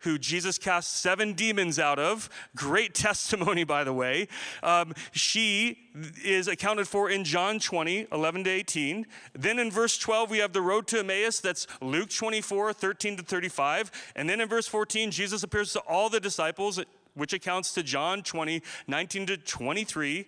who 0.00 0.18
Jesus 0.18 0.58
cast 0.58 0.98
seven 0.98 1.32
demons 1.32 1.78
out 1.78 1.98
of. 1.98 2.28
Great 2.54 2.94
testimony, 2.94 3.64
by 3.64 3.84
the 3.84 3.92
way. 3.92 4.28
Um, 4.62 4.94
she 5.12 5.78
is 6.24 6.48
accounted 6.48 6.86
for 6.86 7.10
in 7.10 7.24
John 7.24 7.58
20, 7.58 8.08
11 8.12 8.44
to 8.44 8.50
18. 8.50 9.06
Then 9.34 9.58
in 9.58 9.70
verse 9.70 9.98
12, 9.98 10.30
we 10.30 10.38
have 10.38 10.52
the 10.52 10.62
road 10.62 10.86
to 10.88 11.00
Emmaus. 11.00 11.40
That's 11.40 11.66
Luke 11.80 12.10
24, 12.10 12.72
13 12.72 13.16
to 13.16 13.22
35. 13.22 13.90
And 14.14 14.28
then 14.28 14.40
in 14.40 14.48
verse 14.48 14.68
14, 14.68 15.10
Jesus 15.10 15.42
appears 15.42 15.72
to 15.72 15.80
all 15.80 16.08
the 16.08 16.20
disciples, 16.20 16.80
which 17.14 17.32
accounts 17.32 17.72
to 17.74 17.82
John 17.82 18.22
20, 18.22 18.62
19 18.86 19.26
to 19.26 19.36
23. 19.36 20.26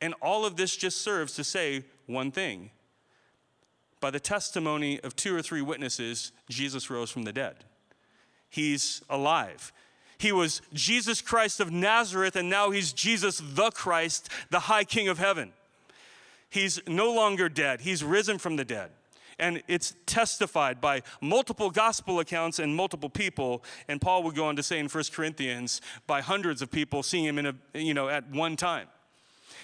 And 0.00 0.14
all 0.20 0.44
of 0.44 0.56
this 0.56 0.76
just 0.76 1.00
serves 1.00 1.34
to 1.34 1.44
say 1.44 1.84
one 2.06 2.30
thing. 2.30 2.70
By 4.00 4.10
the 4.10 4.20
testimony 4.20 5.00
of 5.00 5.16
two 5.16 5.34
or 5.34 5.42
three 5.42 5.62
witnesses, 5.62 6.30
Jesus 6.48 6.88
rose 6.88 7.10
from 7.10 7.22
the 7.22 7.32
dead 7.32 7.64
he's 8.48 9.02
alive. 9.08 9.72
He 10.18 10.32
was 10.32 10.60
Jesus 10.72 11.20
Christ 11.22 11.60
of 11.60 11.70
Nazareth, 11.70 12.34
and 12.34 12.50
now 12.50 12.70
he's 12.70 12.92
Jesus 12.92 13.40
the 13.44 13.70
Christ, 13.70 14.28
the 14.50 14.60
high 14.60 14.84
King 14.84 15.08
of 15.08 15.18
heaven. 15.18 15.52
He's 16.50 16.80
no 16.88 17.12
longer 17.12 17.48
dead, 17.48 17.82
he's 17.82 18.02
risen 18.02 18.38
from 18.38 18.56
the 18.56 18.64
dead. 18.64 18.90
And 19.40 19.62
it's 19.68 19.94
testified 20.04 20.80
by 20.80 21.02
multiple 21.20 21.70
gospel 21.70 22.18
accounts 22.18 22.58
and 22.58 22.74
multiple 22.74 23.08
people. 23.08 23.62
And 23.86 24.00
Paul 24.00 24.24
would 24.24 24.34
go 24.34 24.46
on 24.46 24.56
to 24.56 24.64
say 24.64 24.80
in 24.80 24.88
1 24.88 25.04
Corinthians, 25.12 25.80
by 26.08 26.20
hundreds 26.20 26.60
of 26.60 26.72
people 26.72 27.04
seeing 27.04 27.24
him 27.24 27.38
in 27.38 27.46
a, 27.46 27.54
you 27.72 27.94
know, 27.94 28.08
at 28.08 28.28
one 28.30 28.56
time. 28.56 28.88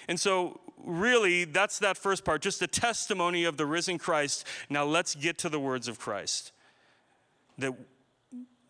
And 0.07 0.17
so, 0.17 0.61
really, 0.81 1.43
that's 1.43 1.79
that 1.79 1.97
first 1.97 2.23
part, 2.23 2.41
just 2.41 2.61
a 2.61 2.67
testimony 2.67 3.43
of 3.43 3.57
the 3.57 3.65
risen 3.65 3.97
Christ. 3.97 4.47
Now, 4.69 4.85
let's 4.85 5.13
get 5.13 5.37
to 5.39 5.49
the 5.49 5.59
words 5.59 5.89
of 5.89 5.99
Christ. 5.99 6.53
That 7.57 7.73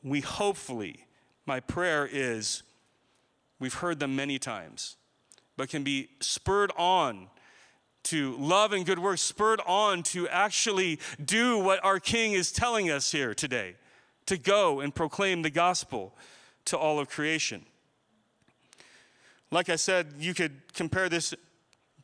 we 0.06 0.22
hopefully, 0.22 1.08
my 1.48 1.60
prayer 1.60 2.08
is, 2.10 2.62
we've 3.60 3.74
heard 3.74 4.00
them 4.00 4.16
many 4.16 4.38
times, 4.38 4.98
but 5.58 5.68
can 5.68 5.84
be 5.84 6.10
spurred 6.20 6.72
on 6.78 7.28
to 8.04 8.38
love 8.38 8.72
and 8.72 8.86
good 8.86 9.00
works, 9.00 9.22
spurred 9.22 9.60
on 9.66 10.04
to 10.04 10.30
actually 10.30 11.00
do 11.24 11.58
what 11.58 11.84
our 11.84 12.00
King 12.00 12.34
is 12.34 12.52
telling 12.52 12.92
us 12.92 13.12
here 13.12 13.34
today 13.34 13.76
to 14.28 14.38
go 14.38 14.80
and 14.80 14.94
proclaim 14.94 15.42
the 15.42 15.50
gospel 15.50 16.14
to 16.66 16.78
all 16.78 17.00
of 17.00 17.10
creation. 17.10 17.66
Like 19.50 19.70
I 19.70 19.76
said, 19.76 20.14
you 20.20 20.36
could 20.36 20.74
compare 20.74 21.10
this 21.10 21.34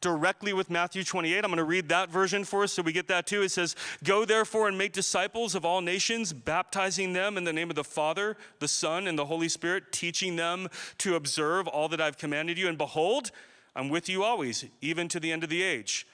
directly 0.02 0.52
with 0.52 0.70
Matthew 0.70 1.04
28. 1.04 1.38
I'm 1.38 1.52
going 1.52 1.58
to 1.58 1.64
read 1.64 1.90
that 1.90 2.10
version 2.10 2.44
for 2.44 2.64
us 2.64 2.74
so 2.74 2.82
we 2.82 2.92
get 2.92 3.08
that 3.08 3.28
too. 3.28 3.44
It 3.44 3.50
says, 3.50 3.76
Go 4.04 4.26
therefore 4.26 4.68
and 4.68 4.78
make 4.78 4.94
disciples 4.94 5.56
of 5.56 5.64
all 5.64 5.82
nations, 5.82 6.34
baptizing 6.34 7.14
them 7.14 7.38
in 7.38 7.44
the 7.44 7.54
name 7.54 7.70
of 7.70 7.76
the 7.76 7.84
Father, 7.84 8.36
the 8.60 8.68
Son, 8.68 9.08
and 9.08 9.18
the 9.18 9.26
Holy 9.26 9.48
Spirit, 9.48 9.92
teaching 9.92 10.36
them 10.36 10.68
to 10.98 11.16
observe 11.16 11.68
all 11.68 11.88
that 11.90 12.02
I've 12.02 12.18
commanded 12.18 12.58
you. 12.58 12.68
And 12.68 12.78
behold, 12.78 13.32
I'm 13.76 13.90
with 13.90 14.10
you 14.10 14.24
always, 14.24 14.66
even 14.82 15.08
to 15.10 15.20
the 15.20 15.32
end 15.32 15.44
of 15.44 15.50
the 15.50 15.62
age. 15.64 16.06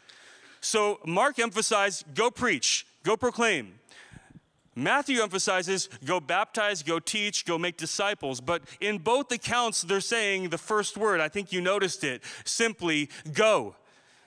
So 0.62 1.00
Mark 1.06 1.40
emphasized 1.40 2.14
go 2.14 2.30
preach, 2.30 2.86
go 3.04 3.16
proclaim. 3.16 3.80
Matthew 4.78 5.24
emphasizes 5.24 5.90
go 6.06 6.20
baptize, 6.20 6.84
go 6.84 7.00
teach, 7.00 7.46
go 7.46 7.58
make 7.58 7.78
disciples. 7.78 8.40
But 8.40 8.62
in 8.80 9.00
both 9.00 9.32
accounts, 9.32 9.82
they're 9.82 10.00
saying 10.00 10.50
the 10.50 10.60
first 10.60 10.98
word. 10.98 11.20
I 11.20 11.30
think 11.30 11.52
you 11.52 11.62
noticed 11.62 12.04
it 12.04 12.22
simply 12.46 13.10
go. 13.34 13.76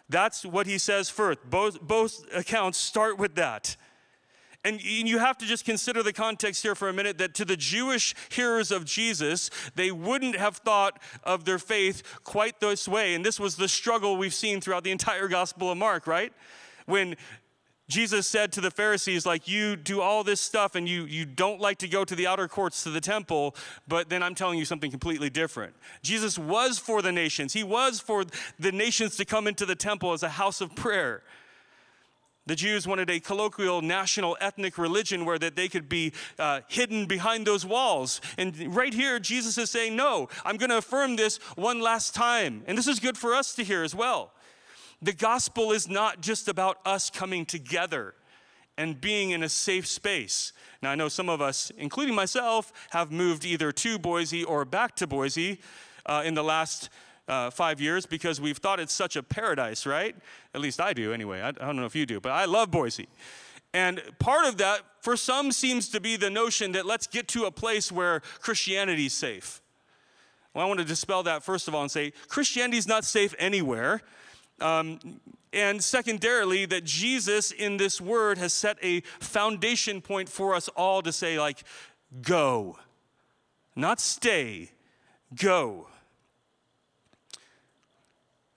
That's 0.08 0.44
what 0.44 0.66
he 0.66 0.76
says 0.76 1.08
first. 1.08 1.38
Both, 1.48 1.80
both 1.80 2.26
accounts 2.34 2.78
start 2.78 3.16
with 3.16 3.36
that. 3.36 3.76
And 4.64 4.82
you 4.82 5.18
have 5.18 5.38
to 5.38 5.46
just 5.46 5.64
consider 5.64 6.02
the 6.02 6.12
context 6.12 6.62
here 6.62 6.74
for 6.74 6.88
a 6.88 6.92
minute 6.92 7.16
that 7.18 7.32
to 7.34 7.44
the 7.44 7.56
Jewish 7.56 8.16
hearers 8.28 8.72
of 8.72 8.84
Jesus, 8.84 9.50
they 9.76 9.92
wouldn't 9.92 10.34
have 10.36 10.56
thought 10.56 11.00
of 11.22 11.44
their 11.44 11.60
faith 11.60 12.02
quite 12.24 12.58
this 12.58 12.88
way. 12.88 13.14
And 13.14 13.24
this 13.24 13.38
was 13.38 13.54
the 13.54 13.68
struggle 13.68 14.16
we've 14.16 14.34
seen 14.34 14.60
throughout 14.60 14.82
the 14.82 14.90
entire 14.90 15.28
Gospel 15.28 15.70
of 15.70 15.78
Mark, 15.78 16.08
right? 16.08 16.32
When 16.86 17.14
Jesus 17.90 18.26
said 18.26 18.52
to 18.52 18.60
the 18.60 18.70
Pharisees, 18.70 19.26
like, 19.26 19.48
you 19.48 19.74
do 19.74 20.00
all 20.00 20.22
this 20.22 20.40
stuff 20.40 20.76
and 20.76 20.88
you, 20.88 21.04
you 21.06 21.24
don't 21.24 21.60
like 21.60 21.78
to 21.78 21.88
go 21.88 22.04
to 22.04 22.14
the 22.14 22.26
outer 22.26 22.46
courts 22.46 22.84
to 22.84 22.90
the 22.90 23.00
temple, 23.00 23.56
but 23.88 24.08
then 24.08 24.22
I'm 24.22 24.36
telling 24.36 24.60
you 24.60 24.64
something 24.64 24.92
completely 24.92 25.28
different. 25.28 25.74
Jesus 26.00 26.38
was 26.38 26.78
for 26.78 27.02
the 27.02 27.10
nations, 27.10 27.52
he 27.52 27.64
was 27.64 27.98
for 28.00 28.24
the 28.58 28.70
nations 28.70 29.16
to 29.16 29.24
come 29.24 29.48
into 29.48 29.66
the 29.66 29.74
temple 29.74 30.12
as 30.12 30.22
a 30.22 30.28
house 30.28 30.60
of 30.60 30.74
prayer. 30.76 31.22
The 32.46 32.54
Jews 32.54 32.86
wanted 32.86 33.10
a 33.10 33.20
colloquial 33.20 33.82
national 33.82 34.36
ethnic 34.40 34.78
religion 34.78 35.24
where 35.24 35.38
that 35.38 35.56
they 35.56 35.68
could 35.68 35.88
be 35.88 36.12
uh, 36.38 36.60
hidden 36.68 37.06
behind 37.06 37.46
those 37.46 37.66
walls. 37.66 38.20
And 38.38 38.74
right 38.74 38.94
here, 38.94 39.18
Jesus 39.18 39.58
is 39.58 39.70
saying, 39.70 39.94
No, 39.94 40.28
I'm 40.44 40.56
going 40.56 40.70
to 40.70 40.78
affirm 40.78 41.16
this 41.16 41.36
one 41.54 41.80
last 41.80 42.14
time. 42.14 42.64
And 42.66 42.76
this 42.78 42.88
is 42.88 42.98
good 42.98 43.18
for 43.18 43.34
us 43.34 43.54
to 43.54 43.62
hear 43.62 43.84
as 43.84 43.94
well. 43.94 44.32
The 45.02 45.12
gospel 45.12 45.72
is 45.72 45.88
not 45.88 46.20
just 46.20 46.48
about 46.48 46.78
us 46.84 47.10
coming 47.10 47.46
together 47.46 48.14
and 48.76 49.00
being 49.00 49.30
in 49.30 49.42
a 49.42 49.48
safe 49.48 49.86
space. 49.86 50.52
Now, 50.82 50.90
I 50.90 50.94
know 50.94 51.08
some 51.08 51.28
of 51.28 51.40
us, 51.40 51.70
including 51.76 52.14
myself, 52.14 52.72
have 52.90 53.10
moved 53.10 53.44
either 53.44 53.72
to 53.72 53.98
Boise 53.98 54.44
or 54.44 54.64
back 54.64 54.96
to 54.96 55.06
Boise 55.06 55.60
uh, 56.06 56.22
in 56.24 56.34
the 56.34 56.44
last 56.44 56.88
uh, 57.28 57.50
five 57.50 57.80
years 57.80 58.06
because 58.06 58.40
we've 58.40 58.58
thought 58.58 58.80
it's 58.80 58.92
such 58.92 59.16
a 59.16 59.22
paradise, 59.22 59.86
right? 59.86 60.16
At 60.54 60.60
least 60.60 60.80
I 60.80 60.92
do, 60.92 61.12
anyway. 61.12 61.40
I, 61.40 61.48
I 61.48 61.52
don't 61.52 61.76
know 61.76 61.84
if 61.84 61.94
you 61.94 62.06
do, 62.06 62.20
but 62.20 62.32
I 62.32 62.44
love 62.44 62.70
Boise. 62.70 63.08
And 63.72 64.02
part 64.18 64.46
of 64.46 64.58
that, 64.58 64.80
for 65.00 65.16
some, 65.16 65.52
seems 65.52 65.88
to 65.90 66.00
be 66.00 66.16
the 66.16 66.30
notion 66.30 66.72
that 66.72 66.86
let's 66.86 67.06
get 67.06 67.28
to 67.28 67.44
a 67.44 67.50
place 67.50 67.92
where 67.92 68.20
Christianity 68.40 69.06
is 69.06 69.12
safe. 69.12 69.60
Well, 70.52 70.64
I 70.64 70.68
want 70.68 70.80
to 70.80 70.86
dispel 70.86 71.22
that 71.22 71.44
first 71.44 71.68
of 71.68 71.74
all 71.74 71.82
and 71.82 71.90
say 71.90 72.12
Christianity 72.28 72.78
is 72.78 72.88
not 72.88 73.04
safe 73.04 73.34
anywhere. 73.38 74.02
Um, 74.60 75.20
and 75.52 75.82
secondarily, 75.82 76.64
that 76.66 76.84
Jesus 76.84 77.50
in 77.50 77.76
this 77.76 78.00
word 78.00 78.38
has 78.38 78.52
set 78.52 78.78
a 78.82 79.00
foundation 79.18 80.00
point 80.00 80.28
for 80.28 80.54
us 80.54 80.68
all 80.68 81.02
to 81.02 81.12
say, 81.12 81.38
like, 81.38 81.64
go, 82.22 82.78
not 83.74 84.00
stay, 84.00 84.70
go. 85.34 85.88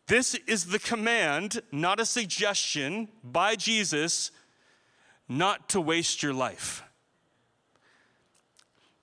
This 0.08 0.36
is 0.48 0.66
the 0.66 0.80
command, 0.80 1.62
not 1.72 2.00
a 2.00 2.06
suggestion 2.06 3.08
by 3.24 3.56
Jesus, 3.56 4.32
not 5.30 5.70
to 5.70 5.82
waste 5.82 6.22
your 6.22 6.34
life. 6.34 6.84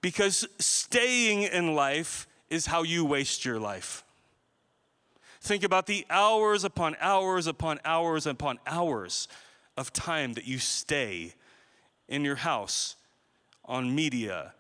Because 0.01 0.47
staying 0.59 1.43
in 1.43 1.75
life 1.75 2.27
is 2.49 2.67
how 2.67 2.83
you 2.83 3.05
waste 3.05 3.45
your 3.45 3.59
life. 3.59 4.05
Think 5.51 5.65
about 5.65 5.87
the 5.87 6.07
hours 6.09 6.63
upon 6.63 6.95
hours 7.01 7.49
upon 7.49 7.81
hours 7.85 8.25
upon 8.25 8.61
hours 8.69 9.27
of 9.77 9.93
time 9.93 10.35
that 10.35 10.47
you 10.47 10.61
stay 10.61 11.35
in 12.09 12.25
your 12.25 12.37
house 12.37 12.95
on 13.65 13.93
media. 13.93 14.55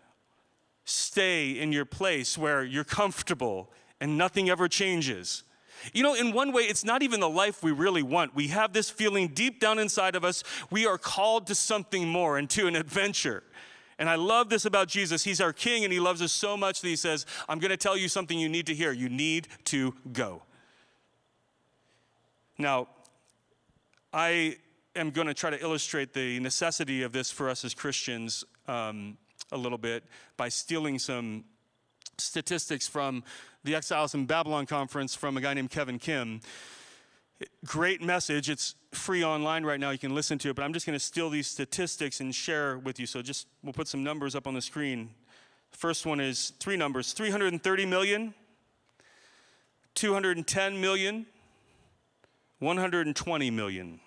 Stay 0.84 1.50
in 1.50 1.70
your 1.70 1.84
place 1.84 2.36
where 2.36 2.64
you're 2.64 2.82
comfortable 2.82 3.70
and 4.00 4.18
nothing 4.18 4.50
ever 4.50 4.66
changes. 4.66 5.44
You 5.92 6.02
know, 6.02 6.14
in 6.14 6.32
one 6.32 6.50
way, 6.50 6.62
it's 6.62 6.84
not 6.84 7.04
even 7.04 7.20
the 7.20 7.30
life 7.30 7.62
we 7.62 7.70
really 7.70 8.02
want. 8.02 8.34
We 8.34 8.48
have 8.48 8.72
this 8.72 8.90
feeling 8.90 9.28
deep 9.28 9.60
down 9.60 9.78
inside 9.78 10.16
of 10.16 10.24
us, 10.24 10.42
we 10.72 10.88
are 10.88 10.98
called 10.98 11.46
to 11.46 11.54
something 11.54 12.08
more 12.08 12.36
and 12.36 12.50
to 12.50 12.66
an 12.66 12.74
adventure. 12.74 13.44
And 14.00 14.10
I 14.10 14.16
love 14.16 14.48
this 14.48 14.64
about 14.64 14.88
Jesus. 14.88 15.22
He's 15.22 15.40
our 15.40 15.52
king 15.52 15.84
and 15.84 15.92
he 15.92 16.00
loves 16.00 16.20
us 16.20 16.32
so 16.32 16.56
much 16.56 16.80
that 16.80 16.88
he 16.88 16.96
says, 16.96 17.26
I'm 17.48 17.60
going 17.60 17.70
to 17.70 17.76
tell 17.76 17.96
you 17.96 18.08
something 18.08 18.36
you 18.36 18.48
need 18.48 18.66
to 18.66 18.74
hear. 18.74 18.90
You 18.90 19.08
need 19.08 19.46
to 19.66 19.94
go. 20.12 20.42
Now, 22.60 22.88
I 24.12 24.58
am 24.94 25.12
going 25.12 25.28
to 25.28 25.32
try 25.32 25.48
to 25.48 25.58
illustrate 25.62 26.12
the 26.12 26.38
necessity 26.40 27.02
of 27.04 27.12
this 27.12 27.30
for 27.30 27.48
us 27.48 27.64
as 27.64 27.72
Christians 27.72 28.44
um, 28.68 29.16
a 29.50 29.56
little 29.56 29.78
bit 29.78 30.04
by 30.36 30.50
stealing 30.50 30.98
some 30.98 31.44
statistics 32.18 32.86
from 32.86 33.24
the 33.64 33.74
Exiles 33.74 34.14
in 34.14 34.26
Babylon 34.26 34.66
conference 34.66 35.14
from 35.14 35.38
a 35.38 35.40
guy 35.40 35.54
named 35.54 35.70
Kevin 35.70 35.98
Kim. 35.98 36.42
Great 37.64 38.02
message. 38.02 38.50
It's 38.50 38.74
free 38.92 39.24
online 39.24 39.64
right 39.64 39.80
now. 39.80 39.88
You 39.88 39.98
can 39.98 40.14
listen 40.14 40.36
to 40.40 40.50
it, 40.50 40.56
but 40.56 40.62
I'm 40.62 40.74
just 40.74 40.84
going 40.84 40.98
to 40.98 41.02
steal 41.02 41.30
these 41.30 41.46
statistics 41.46 42.20
and 42.20 42.34
share 42.34 42.76
with 42.76 43.00
you. 43.00 43.06
So 43.06 43.22
just 43.22 43.46
we'll 43.62 43.72
put 43.72 43.88
some 43.88 44.04
numbers 44.04 44.34
up 44.34 44.46
on 44.46 44.52
the 44.52 44.60
screen. 44.60 45.08
First 45.70 46.04
one 46.04 46.20
is 46.20 46.52
three 46.60 46.76
numbers 46.76 47.14
330 47.14 47.86
million, 47.86 48.34
210 49.94 50.78
million, 50.78 51.24
120 52.60 53.50
million. 53.50 54.00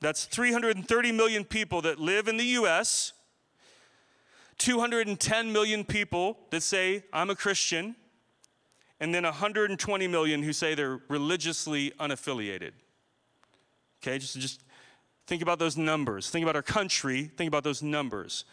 That's 0.00 0.26
330 0.26 1.12
million 1.12 1.44
people 1.44 1.82
that 1.82 1.98
live 1.98 2.28
in 2.28 2.36
the 2.36 2.44
US, 2.44 3.12
210 4.58 5.52
million 5.52 5.84
people 5.84 6.38
that 6.50 6.62
say, 6.62 7.02
I'm 7.12 7.30
a 7.30 7.34
Christian, 7.34 7.96
and 9.00 9.14
then 9.14 9.24
120 9.24 10.06
million 10.06 10.42
who 10.42 10.52
say 10.52 10.74
they're 10.74 11.00
religiously 11.08 11.92
unaffiliated. 11.98 12.72
Okay, 14.02 14.18
just, 14.18 14.38
just 14.38 14.62
think 15.26 15.42
about 15.42 15.58
those 15.58 15.76
numbers. 15.76 16.30
Think 16.30 16.42
about 16.42 16.56
our 16.56 16.62
country. 16.62 17.30
Think 17.36 17.48
about 17.48 17.64
those 17.64 17.82
numbers. 17.82 18.44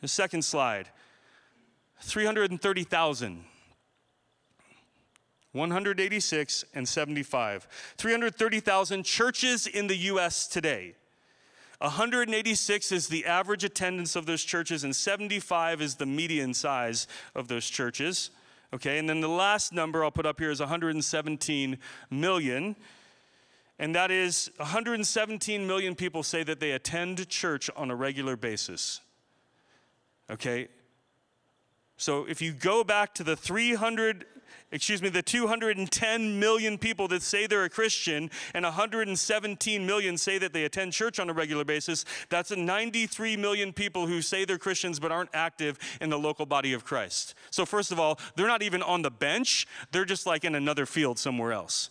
The 0.00 0.08
second 0.08 0.42
slide 0.44 0.88
330,000. 2.00 3.44
186 5.52 6.64
and 6.74 6.88
75. 6.88 7.68
330,000 7.98 9.04
churches 9.04 9.66
in 9.66 9.86
the 9.86 9.96
US 9.96 10.46
today. 10.48 10.94
186 11.78 12.92
is 12.92 13.08
the 13.08 13.26
average 13.26 13.64
attendance 13.64 14.14
of 14.14 14.26
those 14.26 14.44
churches, 14.44 14.84
and 14.84 14.94
75 14.94 15.82
is 15.82 15.96
the 15.96 16.06
median 16.06 16.54
size 16.54 17.06
of 17.34 17.48
those 17.48 17.66
churches. 17.66 18.30
Okay, 18.74 18.98
and 18.98 19.08
then 19.08 19.20
the 19.20 19.28
last 19.28 19.72
number 19.72 20.02
I'll 20.02 20.10
put 20.10 20.24
up 20.24 20.38
here 20.38 20.50
is 20.50 20.60
117 20.60 21.78
million. 22.10 22.76
And 23.78 23.94
that 23.96 24.10
is 24.10 24.50
117 24.58 25.66
million 25.66 25.94
people 25.96 26.22
say 26.22 26.44
that 26.44 26.60
they 26.60 26.70
attend 26.70 27.28
church 27.28 27.68
on 27.74 27.90
a 27.90 27.96
regular 27.96 28.36
basis. 28.36 29.00
Okay? 30.30 30.68
So 31.96 32.24
if 32.24 32.40
you 32.40 32.52
go 32.52 32.84
back 32.84 33.12
to 33.14 33.24
the 33.24 33.34
300 33.34 34.24
excuse 34.70 35.02
me, 35.02 35.08
the 35.08 35.22
210 35.22 36.40
million 36.40 36.78
people 36.78 37.08
that 37.08 37.22
say 37.22 37.46
they're 37.46 37.64
a 37.64 37.70
Christian 37.70 38.30
and 38.54 38.64
117 38.64 39.86
million 39.86 40.16
say 40.16 40.38
that 40.38 40.52
they 40.52 40.64
attend 40.64 40.92
church 40.92 41.18
on 41.18 41.28
a 41.28 41.32
regular 41.32 41.64
basis, 41.64 42.04
that's 42.28 42.50
93 42.50 43.36
million 43.36 43.72
people 43.72 44.06
who 44.06 44.22
say 44.22 44.44
they're 44.44 44.58
Christians 44.58 44.98
but 44.98 45.12
aren't 45.12 45.30
active 45.34 45.78
in 46.00 46.10
the 46.10 46.18
local 46.18 46.46
body 46.46 46.72
of 46.72 46.84
Christ. 46.84 47.34
So, 47.50 47.64
first 47.66 47.92
of 47.92 48.00
all, 48.00 48.18
they're 48.36 48.46
not 48.46 48.62
even 48.62 48.82
on 48.82 49.02
the 49.02 49.10
bench, 49.10 49.66
they're 49.90 50.04
just 50.04 50.26
like 50.26 50.44
in 50.44 50.54
another 50.54 50.86
field 50.86 51.18
somewhere 51.18 51.52
else. 51.52 51.90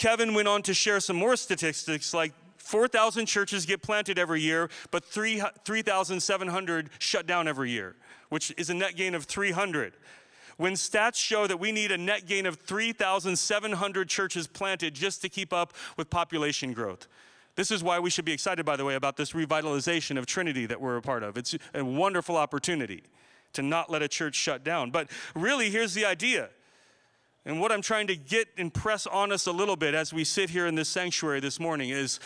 Kevin 0.00 0.32
went 0.32 0.48
on 0.48 0.62
to 0.62 0.72
share 0.72 0.98
some 0.98 1.16
more 1.16 1.36
statistics 1.36 2.14
like 2.14 2.32
4,000 2.60 3.26
churches 3.26 3.66
get 3.66 3.82
planted 3.82 4.18
every 4.18 4.40
year, 4.40 4.70
but 4.90 5.04
3,700 5.04 6.88
3, 6.88 6.96
shut 6.98 7.26
down 7.26 7.48
every 7.48 7.70
year 7.70 7.96
which 8.30 8.54
is 8.56 8.70
a 8.70 8.74
net 8.74 8.96
gain 8.96 9.14
of 9.14 9.24
300. 9.24 9.92
When 10.56 10.72
stats 10.74 11.16
show 11.16 11.46
that 11.46 11.58
we 11.58 11.72
need 11.72 11.92
a 11.92 11.98
net 11.98 12.26
gain 12.26 12.46
of 12.46 12.56
3,700 12.56 14.08
churches 14.08 14.46
planted 14.46 14.94
just 14.94 15.20
to 15.22 15.28
keep 15.28 15.52
up 15.52 15.74
with 15.96 16.08
population 16.08 16.72
growth. 16.72 17.06
This 17.56 17.70
is 17.70 17.82
why 17.82 17.98
we 17.98 18.08
should 18.10 18.24
be 18.24 18.32
excited, 18.32 18.64
by 18.64 18.76
the 18.76 18.84
way, 18.84 18.94
about 18.94 19.16
this 19.16 19.32
revitalization 19.32 20.16
of 20.16 20.26
Trinity 20.26 20.66
that 20.66 20.80
we're 20.80 20.96
a 20.96 21.02
part 21.02 21.22
of. 21.22 21.36
It's 21.36 21.54
a 21.74 21.84
wonderful 21.84 22.36
opportunity 22.36 23.02
to 23.52 23.62
not 23.62 23.90
let 23.90 24.02
a 24.02 24.08
church 24.08 24.34
shut 24.34 24.62
down. 24.62 24.90
But 24.90 25.10
really, 25.34 25.70
here's 25.70 25.94
the 25.94 26.04
idea. 26.04 26.50
And 27.46 27.60
what 27.60 27.72
I'm 27.72 27.82
trying 27.82 28.06
to 28.08 28.16
get 28.16 28.48
and 28.58 28.72
press 28.72 29.06
on 29.06 29.32
us 29.32 29.46
a 29.46 29.52
little 29.52 29.76
bit 29.76 29.94
as 29.94 30.12
we 30.12 30.24
sit 30.24 30.50
here 30.50 30.66
in 30.66 30.74
this 30.74 30.88
sanctuary 30.88 31.40
this 31.40 31.58
morning 31.58 31.90
is 31.90 32.20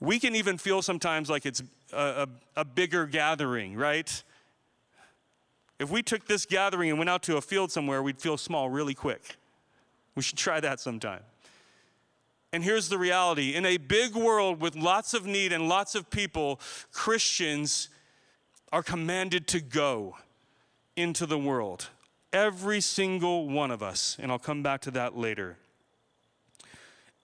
we 0.00 0.18
can 0.18 0.34
even 0.34 0.58
feel 0.58 0.82
sometimes 0.82 1.30
like 1.30 1.46
it's 1.46 1.62
a, 1.92 2.26
a, 2.56 2.60
a 2.60 2.64
bigger 2.64 3.06
gathering, 3.06 3.76
right? 3.76 4.22
If 5.78 5.90
we 5.90 6.02
took 6.02 6.26
this 6.26 6.44
gathering 6.44 6.90
and 6.90 6.98
went 6.98 7.08
out 7.08 7.22
to 7.24 7.36
a 7.36 7.40
field 7.40 7.70
somewhere, 7.70 8.02
we'd 8.02 8.20
feel 8.20 8.36
small 8.36 8.68
really 8.68 8.94
quick. 8.94 9.36
We 10.14 10.22
should 10.22 10.38
try 10.38 10.60
that 10.60 10.80
sometime. 10.80 11.22
And 12.52 12.64
here's 12.64 12.88
the 12.88 12.98
reality 12.98 13.54
in 13.54 13.64
a 13.64 13.76
big 13.76 14.16
world 14.16 14.60
with 14.60 14.74
lots 14.74 15.14
of 15.14 15.24
need 15.24 15.52
and 15.52 15.68
lots 15.68 15.94
of 15.94 16.10
people, 16.10 16.60
Christians 16.92 17.88
are 18.72 18.82
commanded 18.82 19.46
to 19.48 19.60
go 19.60 20.16
into 20.96 21.26
the 21.26 21.38
world. 21.38 21.88
Every 22.32 22.80
single 22.80 23.48
one 23.48 23.70
of 23.70 23.82
us. 23.82 24.16
And 24.20 24.30
I'll 24.30 24.38
come 24.38 24.62
back 24.62 24.80
to 24.82 24.90
that 24.92 25.16
later. 25.16 25.56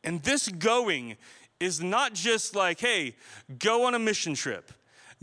And 0.03 0.23
this 0.23 0.49
going 0.49 1.17
is 1.59 1.83
not 1.83 2.13
just 2.13 2.55
like, 2.55 2.81
hey, 2.81 3.17
go 3.59 3.85
on 3.85 3.95
a 3.95 3.99
mission 3.99 4.35
trip. 4.35 4.73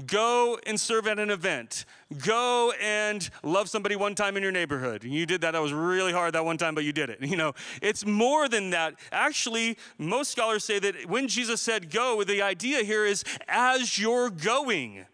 Go 0.07 0.57
and 0.65 0.79
serve 0.79 1.07
at 1.07 1.19
an 1.19 1.29
event. 1.29 1.85
Go 2.25 2.73
and 2.81 3.29
love 3.43 3.69
somebody 3.69 3.95
one 3.95 4.15
time 4.15 4.35
in 4.35 4.41
your 4.41 4.51
neighborhood. 4.51 5.03
You 5.03 5.27
did 5.27 5.41
that. 5.41 5.51
That 5.51 5.61
was 5.61 5.71
really 5.71 6.11
hard 6.11 6.33
that 6.33 6.43
one 6.43 6.57
time, 6.57 6.73
but 6.73 6.83
you 6.83 6.91
did 6.93 7.09
it. 7.09 7.19
You 7.33 7.37
know, 7.37 7.53
it's 7.81 8.05
more 8.05 8.47
than 8.47 8.71
that. 8.71 8.95
Actually, 9.11 9.75
most 9.97 10.31
scholars 10.31 10.63
say 10.63 10.77
that 10.77 11.07
when 11.07 11.27
Jesus 11.27 11.61
said 11.61 11.89
go, 11.89 12.23
the 12.23 12.43
idea 12.43 12.83
here 12.83 13.05
is 13.05 13.23
as 13.47 13.97
you're 13.97 14.29
going. 14.29 15.05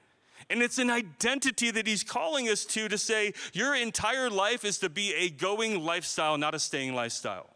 And 0.50 0.64
it's 0.64 0.80
an 0.80 0.90
identity 0.90 1.70
that 1.72 1.86
he's 1.86 2.04
calling 2.04 2.50
us 2.50 2.66
to 2.66 2.88
to 2.90 2.98
say 2.98 3.34
your 3.54 3.76
entire 3.76 4.30
life 4.30 4.66
is 4.66 4.80
to 4.80 4.90
be 4.90 5.14
a 5.14 5.30
going 5.30 5.84
lifestyle, 5.84 6.38
not 6.38 6.56
a 6.56 6.60
staying 6.60 6.96
lifestyle. 6.96 7.48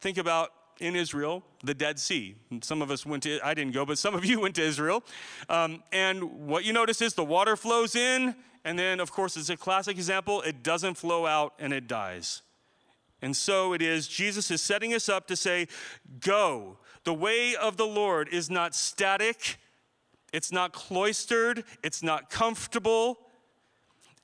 Think 0.00 0.18
about 0.18 0.52
in 0.78 0.94
Israel, 0.94 1.42
the 1.64 1.74
Dead 1.74 1.98
Sea. 1.98 2.36
Some 2.62 2.82
of 2.82 2.90
us 2.90 3.06
went 3.06 3.22
to, 3.24 3.40
I 3.44 3.54
didn't 3.54 3.72
go, 3.72 3.84
but 3.86 3.98
some 3.98 4.14
of 4.14 4.24
you 4.24 4.40
went 4.42 4.54
to 4.56 4.62
Israel. 4.62 5.02
Um, 5.48 5.82
and 5.92 6.46
what 6.46 6.64
you 6.64 6.72
notice 6.72 7.00
is 7.00 7.14
the 7.14 7.24
water 7.24 7.56
flows 7.56 7.94
in, 7.94 8.34
and 8.64 8.78
then, 8.78 9.00
of 9.00 9.12
course, 9.12 9.36
it's 9.36 9.48
a 9.48 9.56
classic 9.56 9.96
example, 9.96 10.42
it 10.42 10.62
doesn't 10.62 10.94
flow 10.94 11.26
out 11.26 11.54
and 11.58 11.72
it 11.72 11.86
dies. 11.86 12.42
And 13.22 13.34
so 13.34 13.72
it 13.72 13.80
is, 13.80 14.06
Jesus 14.08 14.50
is 14.50 14.60
setting 14.60 14.92
us 14.92 15.08
up 15.08 15.26
to 15.28 15.36
say, 15.36 15.68
Go. 16.20 16.78
The 17.06 17.14
way 17.14 17.54
of 17.54 17.76
the 17.76 17.86
Lord 17.86 18.28
is 18.30 18.50
not 18.50 18.74
static, 18.74 19.58
it's 20.32 20.50
not 20.50 20.72
cloistered, 20.72 21.62
it's 21.84 22.02
not 22.02 22.30
comfortable. 22.30 23.20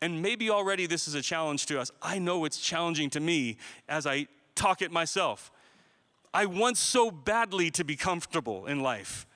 And 0.00 0.20
maybe 0.20 0.50
already 0.50 0.86
this 0.86 1.06
is 1.06 1.14
a 1.14 1.22
challenge 1.22 1.66
to 1.66 1.78
us. 1.78 1.92
I 2.02 2.18
know 2.18 2.44
it's 2.44 2.58
challenging 2.58 3.08
to 3.10 3.20
me 3.20 3.58
as 3.88 4.04
I 4.04 4.26
talk 4.56 4.82
it 4.82 4.90
myself. 4.90 5.52
I 6.34 6.46
want 6.46 6.76
so 6.76 7.12
badly 7.12 7.70
to 7.70 7.84
be 7.84 7.94
comfortable 7.94 8.66
in 8.66 8.80
life. 8.80 9.28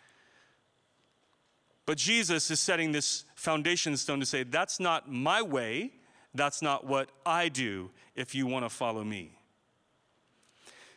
But 1.87 1.99
Jesus 1.99 2.51
is 2.51 2.59
setting 2.59 2.91
this 2.91 3.27
foundation 3.37 3.97
stone 3.97 4.19
to 4.19 4.27
say, 4.27 4.43
that's 4.43 4.81
not 4.81 5.09
my 5.09 5.41
way, 5.41 5.93
that's 6.35 6.63
not 6.63 6.85
what 6.85 7.11
I 7.25 7.49
do 7.49 7.91
if 8.17 8.35
you 8.35 8.49
want 8.49 8.65
to 8.65 8.71
follow 8.71 9.05
me. 9.05 9.39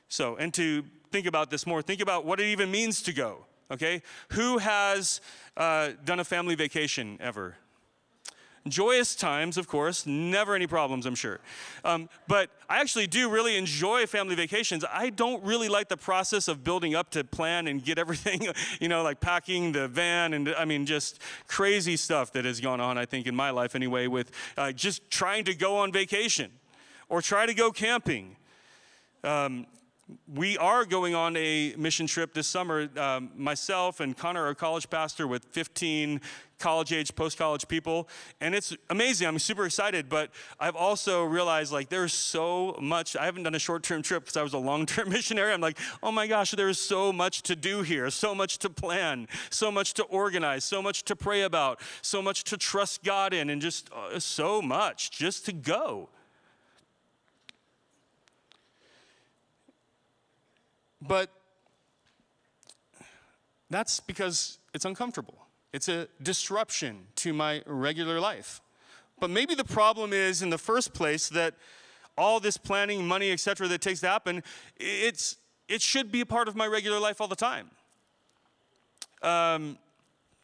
So, 0.07 0.35
and 0.37 0.51
to 0.55 0.83
think 1.11 1.25
about 1.25 1.49
this 1.49 1.65
more, 1.65 1.81
think 1.81 2.01
about 2.01 2.25
what 2.25 2.39
it 2.39 2.47
even 2.47 2.71
means 2.71 3.01
to 3.03 3.13
go, 3.13 3.45
okay? 3.71 4.01
Who 4.31 4.57
has 4.59 5.21
uh, 5.57 5.91
done 6.05 6.19
a 6.19 6.23
family 6.23 6.55
vacation 6.55 7.17
ever? 7.21 7.55
Joyous 8.67 9.15
times, 9.15 9.57
of 9.57 9.67
course, 9.67 10.05
never 10.05 10.53
any 10.53 10.67
problems, 10.67 11.05
I'm 11.05 11.15
sure. 11.15 11.39
Um, 11.85 12.09
but 12.27 12.49
I 12.69 12.81
actually 12.81 13.07
do 13.07 13.29
really 13.29 13.55
enjoy 13.55 14.05
family 14.05 14.35
vacations. 14.35 14.83
I 14.91 15.09
don't 15.09 15.43
really 15.43 15.69
like 15.69 15.87
the 15.87 15.97
process 15.97 16.47
of 16.47 16.63
building 16.63 16.93
up 16.93 17.09
to 17.11 17.23
plan 17.23 17.67
and 17.67 17.83
get 17.83 17.97
everything, 17.97 18.47
you 18.81 18.89
know, 18.89 19.01
like 19.01 19.21
packing 19.21 19.71
the 19.71 19.87
van 19.87 20.33
and 20.33 20.49
I 20.49 20.65
mean, 20.65 20.85
just 20.85 21.21
crazy 21.47 21.95
stuff 21.95 22.33
that 22.33 22.45
has 22.45 22.59
gone 22.59 22.81
on, 22.81 22.97
I 22.97 23.05
think, 23.05 23.27
in 23.27 23.35
my 23.35 23.49
life 23.49 23.75
anyway, 23.75 24.07
with 24.07 24.31
uh, 24.57 24.71
just 24.73 25.09
trying 25.09 25.45
to 25.45 25.55
go 25.55 25.77
on 25.77 25.91
vacation 25.91 26.51
or 27.07 27.21
try 27.21 27.45
to 27.45 27.53
go 27.53 27.71
camping. 27.71 28.35
Um, 29.23 29.67
we 30.33 30.57
are 30.57 30.85
going 30.85 31.15
on 31.15 31.35
a 31.37 31.73
mission 31.77 32.07
trip 32.07 32.33
this 32.33 32.47
summer. 32.47 32.89
Um, 32.97 33.31
myself 33.35 33.99
and 33.99 34.17
Connor, 34.17 34.45
our 34.45 34.55
college 34.55 34.89
pastor, 34.89 35.27
with 35.27 35.45
15 35.45 36.21
college 36.57 36.91
age, 36.91 37.15
post 37.15 37.37
college 37.37 37.67
people. 37.67 38.07
And 38.41 38.53
it's 38.53 38.75
amazing. 38.89 39.27
I'm 39.27 39.39
super 39.39 39.65
excited. 39.65 40.09
But 40.09 40.31
I've 40.59 40.75
also 40.75 41.23
realized 41.23 41.71
like 41.71 41.89
there's 41.89 42.13
so 42.13 42.77
much. 42.81 43.15
I 43.15 43.25
haven't 43.25 43.43
done 43.43 43.55
a 43.55 43.59
short 43.59 43.83
term 43.83 44.01
trip 44.01 44.23
because 44.23 44.37
I 44.37 44.43
was 44.43 44.53
a 44.53 44.57
long 44.57 44.85
term 44.85 45.09
missionary. 45.09 45.53
I'm 45.53 45.61
like, 45.61 45.77
oh 46.03 46.11
my 46.11 46.27
gosh, 46.27 46.51
there's 46.51 46.79
so 46.79 47.11
much 47.11 47.41
to 47.43 47.55
do 47.55 47.81
here, 47.81 48.09
so 48.09 48.35
much 48.35 48.57
to 48.59 48.69
plan, 48.69 49.27
so 49.49 49.71
much 49.71 49.93
to 49.95 50.03
organize, 50.03 50.63
so 50.63 50.81
much 50.81 51.03
to 51.03 51.15
pray 51.15 51.43
about, 51.43 51.79
so 52.01 52.21
much 52.21 52.43
to 52.45 52.57
trust 52.57 53.03
God 53.03 53.33
in, 53.33 53.49
and 53.49 53.61
just 53.61 53.89
uh, 53.93 54.19
so 54.19 54.61
much 54.61 55.11
just 55.11 55.45
to 55.45 55.53
go. 55.53 56.09
But 61.01 61.29
that's 63.69 63.99
because 63.99 64.59
it's 64.73 64.85
uncomfortable. 64.85 65.37
It's 65.71 65.87
a 65.87 66.07
disruption 66.21 67.07
to 67.17 67.33
my 67.33 67.61
regular 67.65 68.19
life. 68.19 68.61
But 69.19 69.29
maybe 69.29 69.53
the 69.53 69.63
problem 69.63 70.13
is 70.13 70.41
in 70.41 70.49
the 70.49 70.57
first 70.57 70.93
place 70.93 71.29
that 71.29 71.55
all 72.17 72.39
this 72.39 72.57
planning, 72.57 73.07
money, 73.07 73.31
etc., 73.31 73.67
that 73.67 73.81
takes 73.81 74.01
to 74.01 74.07
happen, 74.07 74.43
it's, 74.77 75.37
it 75.67 75.81
should 75.81 76.11
be 76.11 76.21
a 76.21 76.25
part 76.25 76.47
of 76.47 76.55
my 76.55 76.67
regular 76.67 76.99
life 76.99 77.21
all 77.21 77.27
the 77.27 77.35
time. 77.35 77.69
Um, 79.21 79.77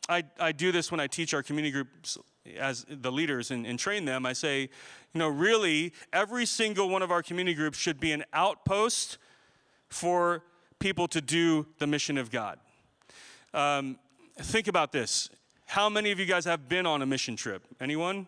I, 0.08 0.24
I 0.40 0.52
do 0.52 0.72
this 0.72 0.92
when 0.92 1.00
I 1.00 1.08
teach 1.08 1.34
our 1.34 1.42
community 1.42 1.72
groups 1.72 2.18
as 2.58 2.86
the 2.88 3.12
leaders 3.12 3.52
and, 3.52 3.66
and 3.66 3.80
train 3.80 4.06
them. 4.06 4.26
I 4.26 4.34
say, 4.34 4.62
you 4.62 5.20
know, 5.20 5.28
really, 5.28 5.94
every 6.14 6.46
single 6.46 6.90
one 6.90 7.02
of 7.02 7.12
our 7.12 7.24
community 7.24 7.56
groups 7.56 7.78
should 7.78 8.00
be 8.00 8.12
an 8.12 8.24
outpost 8.34 9.18
for 9.90 10.44
people 10.80 11.08
to 11.08 11.22
do 11.22 11.66
the 11.80 11.88
mission 11.88 12.18
of 12.18 12.32
God. 12.32 12.60
Um, 13.54 13.98
think 14.38 14.68
about 14.68 14.92
this. 14.92 15.30
How 15.66 15.90
many 15.90 16.12
of 16.12 16.20
you 16.20 16.26
guys 16.26 16.46
have 16.46 16.70
been 16.70 16.86
on 16.86 17.02
a 17.02 17.06
mission 17.06 17.36
trip? 17.36 17.64
Anyone? 17.80 18.28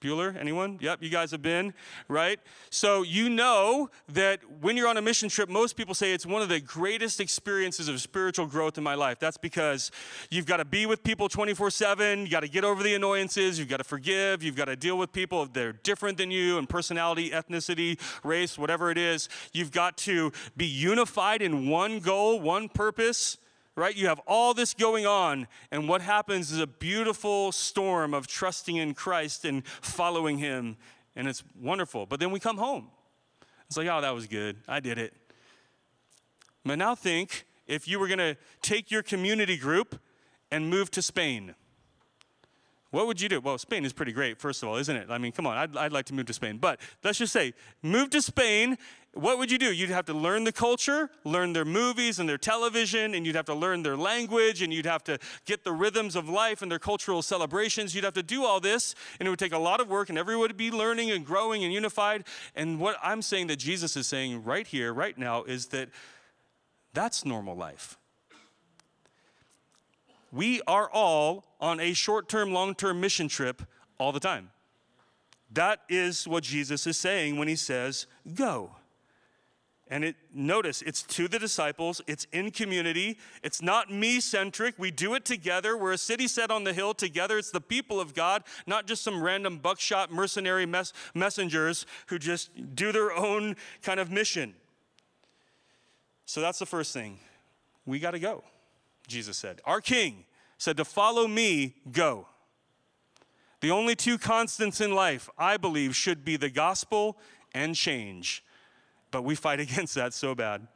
Bueller, 0.00 0.34
anyone? 0.36 0.78
Yep, 0.80 1.02
you 1.02 1.10
guys 1.10 1.30
have 1.30 1.42
been, 1.42 1.74
right? 2.08 2.40
So 2.70 3.02
you 3.02 3.28
know 3.28 3.90
that 4.08 4.40
when 4.60 4.76
you're 4.76 4.88
on 4.88 4.96
a 4.96 5.02
mission 5.02 5.28
trip, 5.28 5.48
most 5.48 5.76
people 5.76 5.94
say 5.94 6.12
it's 6.12 6.24
one 6.24 6.40
of 6.40 6.48
the 6.48 6.60
greatest 6.60 7.20
experiences 7.20 7.88
of 7.88 8.00
spiritual 8.00 8.46
growth 8.46 8.78
in 8.78 8.84
my 8.84 8.94
life. 8.94 9.18
That's 9.18 9.36
because 9.36 9.90
you've 10.30 10.46
got 10.46 10.56
to 10.56 10.64
be 10.64 10.86
with 10.86 11.02
people 11.02 11.28
24 11.28 11.70
7, 11.70 12.20
you 12.20 12.30
got 12.30 12.40
to 12.40 12.48
get 12.48 12.64
over 12.64 12.82
the 12.82 12.94
annoyances, 12.94 13.58
you've 13.58 13.68
got 13.68 13.76
to 13.76 13.84
forgive, 13.84 14.42
you've 14.42 14.56
got 14.56 14.66
to 14.66 14.76
deal 14.76 14.96
with 14.96 15.12
people 15.12 15.44
that 15.46 15.64
are 15.64 15.72
different 15.72 16.16
than 16.16 16.30
you 16.30 16.58
in 16.58 16.66
personality, 16.66 17.30
ethnicity, 17.30 17.98
race, 18.24 18.58
whatever 18.58 18.90
it 18.90 18.98
is. 18.98 19.28
You've 19.52 19.72
got 19.72 19.98
to 19.98 20.32
be 20.56 20.66
unified 20.66 21.42
in 21.42 21.68
one 21.68 22.00
goal, 22.00 22.40
one 22.40 22.68
purpose 22.68 23.36
right? 23.76 23.96
You 23.96 24.08
have 24.08 24.20
all 24.26 24.54
this 24.54 24.74
going 24.74 25.06
on, 25.06 25.46
and 25.70 25.88
what 25.88 26.02
happens 26.02 26.50
is 26.50 26.60
a 26.60 26.66
beautiful 26.66 27.52
storm 27.52 28.14
of 28.14 28.26
trusting 28.26 28.76
in 28.76 28.94
Christ 28.94 29.44
and 29.44 29.66
following 29.66 30.38
Him, 30.38 30.76
and 31.16 31.28
it's 31.28 31.42
wonderful. 31.60 32.06
But 32.06 32.20
then 32.20 32.30
we 32.30 32.40
come 32.40 32.58
home. 32.58 32.88
It's 33.66 33.76
like, 33.76 33.88
oh, 33.88 34.00
that 34.00 34.14
was 34.14 34.26
good. 34.26 34.56
I 34.66 34.80
did 34.80 34.98
it. 34.98 35.14
But 36.64 36.76
now 36.76 36.94
think 36.94 37.46
if 37.66 37.86
you 37.86 37.98
were 37.98 38.08
going 38.08 38.18
to 38.18 38.36
take 38.62 38.90
your 38.90 39.02
community 39.02 39.56
group 39.56 40.00
and 40.50 40.68
move 40.68 40.90
to 40.90 41.02
Spain. 41.02 41.54
What 42.90 43.06
would 43.06 43.20
you 43.20 43.28
do? 43.28 43.40
Well, 43.40 43.56
Spain 43.58 43.84
is 43.84 43.92
pretty 43.92 44.12
great, 44.12 44.38
first 44.38 44.62
of 44.62 44.68
all, 44.68 44.76
isn't 44.76 44.96
it? 44.96 45.06
I 45.10 45.18
mean, 45.18 45.32
come 45.32 45.46
on, 45.46 45.56
I'd, 45.56 45.76
I'd 45.76 45.92
like 45.92 46.06
to 46.06 46.14
move 46.14 46.26
to 46.26 46.32
Spain. 46.32 46.58
But 46.58 46.80
let's 47.04 47.18
just 47.18 47.32
say, 47.32 47.54
move 47.82 48.10
to 48.10 48.20
Spain 48.20 48.76
what 49.12 49.38
would 49.38 49.50
you 49.50 49.58
do? 49.58 49.72
You'd 49.72 49.90
have 49.90 50.06
to 50.06 50.14
learn 50.14 50.44
the 50.44 50.52
culture, 50.52 51.10
learn 51.24 51.52
their 51.52 51.64
movies 51.64 52.20
and 52.20 52.28
their 52.28 52.38
television, 52.38 53.14
and 53.14 53.26
you'd 53.26 53.34
have 53.34 53.46
to 53.46 53.54
learn 53.54 53.82
their 53.82 53.96
language, 53.96 54.62
and 54.62 54.72
you'd 54.72 54.86
have 54.86 55.02
to 55.04 55.18
get 55.46 55.64
the 55.64 55.72
rhythms 55.72 56.14
of 56.14 56.28
life 56.28 56.62
and 56.62 56.70
their 56.70 56.78
cultural 56.78 57.20
celebrations. 57.20 57.92
You'd 57.92 58.04
have 58.04 58.14
to 58.14 58.22
do 58.22 58.44
all 58.44 58.60
this, 58.60 58.94
and 59.18 59.26
it 59.26 59.30
would 59.30 59.38
take 59.38 59.52
a 59.52 59.58
lot 59.58 59.80
of 59.80 59.88
work, 59.88 60.10
and 60.10 60.18
everyone 60.18 60.42
would 60.42 60.56
be 60.56 60.70
learning 60.70 61.10
and 61.10 61.26
growing 61.26 61.64
and 61.64 61.72
unified. 61.72 62.24
And 62.54 62.78
what 62.78 62.96
I'm 63.02 63.20
saying 63.20 63.48
that 63.48 63.56
Jesus 63.56 63.96
is 63.96 64.06
saying 64.06 64.44
right 64.44 64.66
here, 64.66 64.94
right 64.94 65.18
now, 65.18 65.42
is 65.42 65.66
that 65.66 65.88
that's 66.94 67.24
normal 67.24 67.56
life. 67.56 67.98
We 70.32 70.60
are 70.66 70.88
all 70.90 71.44
on 71.60 71.80
a 71.80 71.92
short 71.92 72.28
term, 72.28 72.52
long 72.52 72.74
term 72.74 73.00
mission 73.00 73.28
trip 73.28 73.62
all 73.98 74.12
the 74.12 74.20
time. 74.20 74.50
That 75.52 75.80
is 75.88 76.28
what 76.28 76.44
Jesus 76.44 76.86
is 76.86 76.96
saying 76.96 77.36
when 77.36 77.48
he 77.48 77.56
says, 77.56 78.06
go. 78.34 78.70
And 79.92 80.04
it 80.04 80.14
notice 80.32 80.82
it's 80.82 81.02
to 81.02 81.26
the 81.26 81.40
disciples, 81.40 82.00
it's 82.06 82.24
in 82.32 82.52
community, 82.52 83.18
it's 83.42 83.60
not 83.60 83.92
me 83.92 84.20
centric. 84.20 84.76
We 84.78 84.92
do 84.92 85.14
it 85.14 85.24
together. 85.24 85.76
We're 85.76 85.94
a 85.94 85.98
city 85.98 86.28
set 86.28 86.52
on 86.52 86.62
the 86.62 86.72
hill 86.72 86.94
together. 86.94 87.38
It's 87.38 87.50
the 87.50 87.60
people 87.60 88.00
of 88.00 88.14
God, 88.14 88.44
not 88.68 88.86
just 88.86 89.02
some 89.02 89.20
random 89.20 89.58
buckshot 89.58 90.12
mercenary 90.12 90.64
mes- 90.64 90.92
messengers 91.12 91.86
who 92.06 92.20
just 92.20 92.76
do 92.76 92.92
their 92.92 93.12
own 93.12 93.56
kind 93.82 93.98
of 93.98 94.12
mission. 94.12 94.54
So 96.24 96.40
that's 96.40 96.60
the 96.60 96.66
first 96.66 96.94
thing. 96.94 97.18
We 97.84 97.98
got 97.98 98.12
to 98.12 98.20
go, 98.20 98.44
Jesus 99.10 99.36
said. 99.36 99.60
Our 99.64 99.80
king 99.80 100.24
said 100.56 100.76
to 100.78 100.84
follow 100.84 101.26
me, 101.26 101.74
go. 101.90 102.26
The 103.60 103.70
only 103.70 103.94
two 103.94 104.16
constants 104.16 104.80
in 104.80 104.94
life, 104.94 105.28
I 105.36 105.56
believe, 105.56 105.94
should 105.94 106.24
be 106.24 106.36
the 106.36 106.48
gospel 106.48 107.18
and 107.52 107.74
change. 107.74 108.42
But 109.10 109.22
we 109.22 109.34
fight 109.34 109.60
against 109.66 109.94
that 109.96 110.14
so 110.14 110.34
bad. 110.34 110.66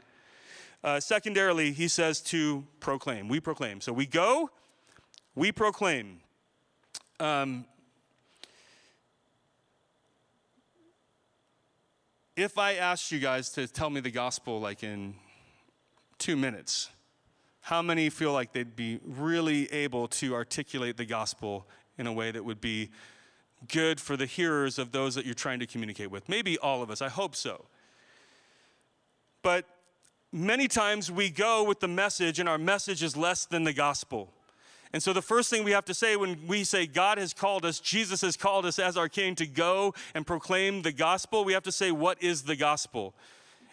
Uh, 0.83 1.01
secondarily, 1.01 1.73
he 1.73 1.89
says 1.89 2.21
to 2.21 2.67
proclaim. 2.81 3.29
We 3.29 3.41
proclaim. 3.41 3.81
So 3.81 3.93
we 3.93 4.05
go, 4.05 4.51
we 5.35 5.51
proclaim. 5.51 6.21
Um, 7.19 7.65
if 12.37 12.59
I 12.59 12.75
asked 12.75 13.11
you 13.11 13.19
guys 13.19 13.49
to 13.51 13.67
tell 13.67 13.89
me 13.89 14.01
the 14.01 14.11
gospel 14.11 14.61
like 14.61 14.83
in 14.83 15.15
two 16.19 16.37
minutes, 16.37 16.91
how 17.65 17.81
many 17.81 18.11
feel 18.11 18.31
like 18.31 18.53
they'd 18.53 18.77
be 18.77 19.01
really 19.03 19.73
able 19.73 20.07
to 20.07 20.35
articulate 20.35 20.99
the 20.99 21.07
gospel 21.07 21.67
in 21.97 22.07
a 22.07 22.13
way 22.13 22.31
that 22.31 22.45
would 22.45 22.61
be 22.61 22.91
good 23.69 23.99
for 23.99 24.19
the 24.19 24.27
hearers 24.27 24.79
of 24.79 24.93
those 24.93 25.15
that 25.15 25.25
you're 25.25 25.35
trying 25.35 25.61
to 25.61 25.67
communicate 25.67 26.11
with? 26.11 26.29
Maybe 26.29 26.59
all 26.59 26.83
of 26.83 26.91
us. 26.91 27.01
I 27.01 27.09
hope 27.09 27.35
so. 27.35 27.65
But 29.43 29.65
many 30.31 30.69
times 30.69 31.11
we 31.11 31.31
go 31.31 31.65
with 31.65 31.81
the 31.81 31.89
message, 31.89 32.39
and 32.39 32.51
our 32.51 32.59
message 32.59 33.03
is 33.03 33.17
less 33.17 33.47
than 33.47 33.65
the 33.65 33.73
gospel. 33.73 34.29
And 34.93 35.03
so, 35.03 35.15
the 35.15 35.23
first 35.23 35.49
thing 35.49 35.65
we 35.65 35.71
have 35.71 35.87
to 35.87 35.95
say 35.95 36.17
when 36.17 36.47
we 36.47 36.65
say 36.65 36.87
God 36.87 37.17
has 37.17 37.33
called 37.33 37.65
us, 37.65 37.81
Jesus 37.81 38.21
has 38.21 38.37
called 38.37 38.67
us 38.67 38.79
as 38.79 38.99
our 38.99 39.09
King 39.09 39.37
to 39.37 39.47
go 39.47 39.95
and 40.15 40.27
proclaim 40.27 40.83
the 40.83 40.93
gospel, 40.93 41.47
we 41.47 41.55
have 41.55 41.63
to 41.63 41.73
say, 41.73 41.91
What 41.91 42.23
is 42.23 42.43
the 42.43 42.57
gospel? 42.57 43.15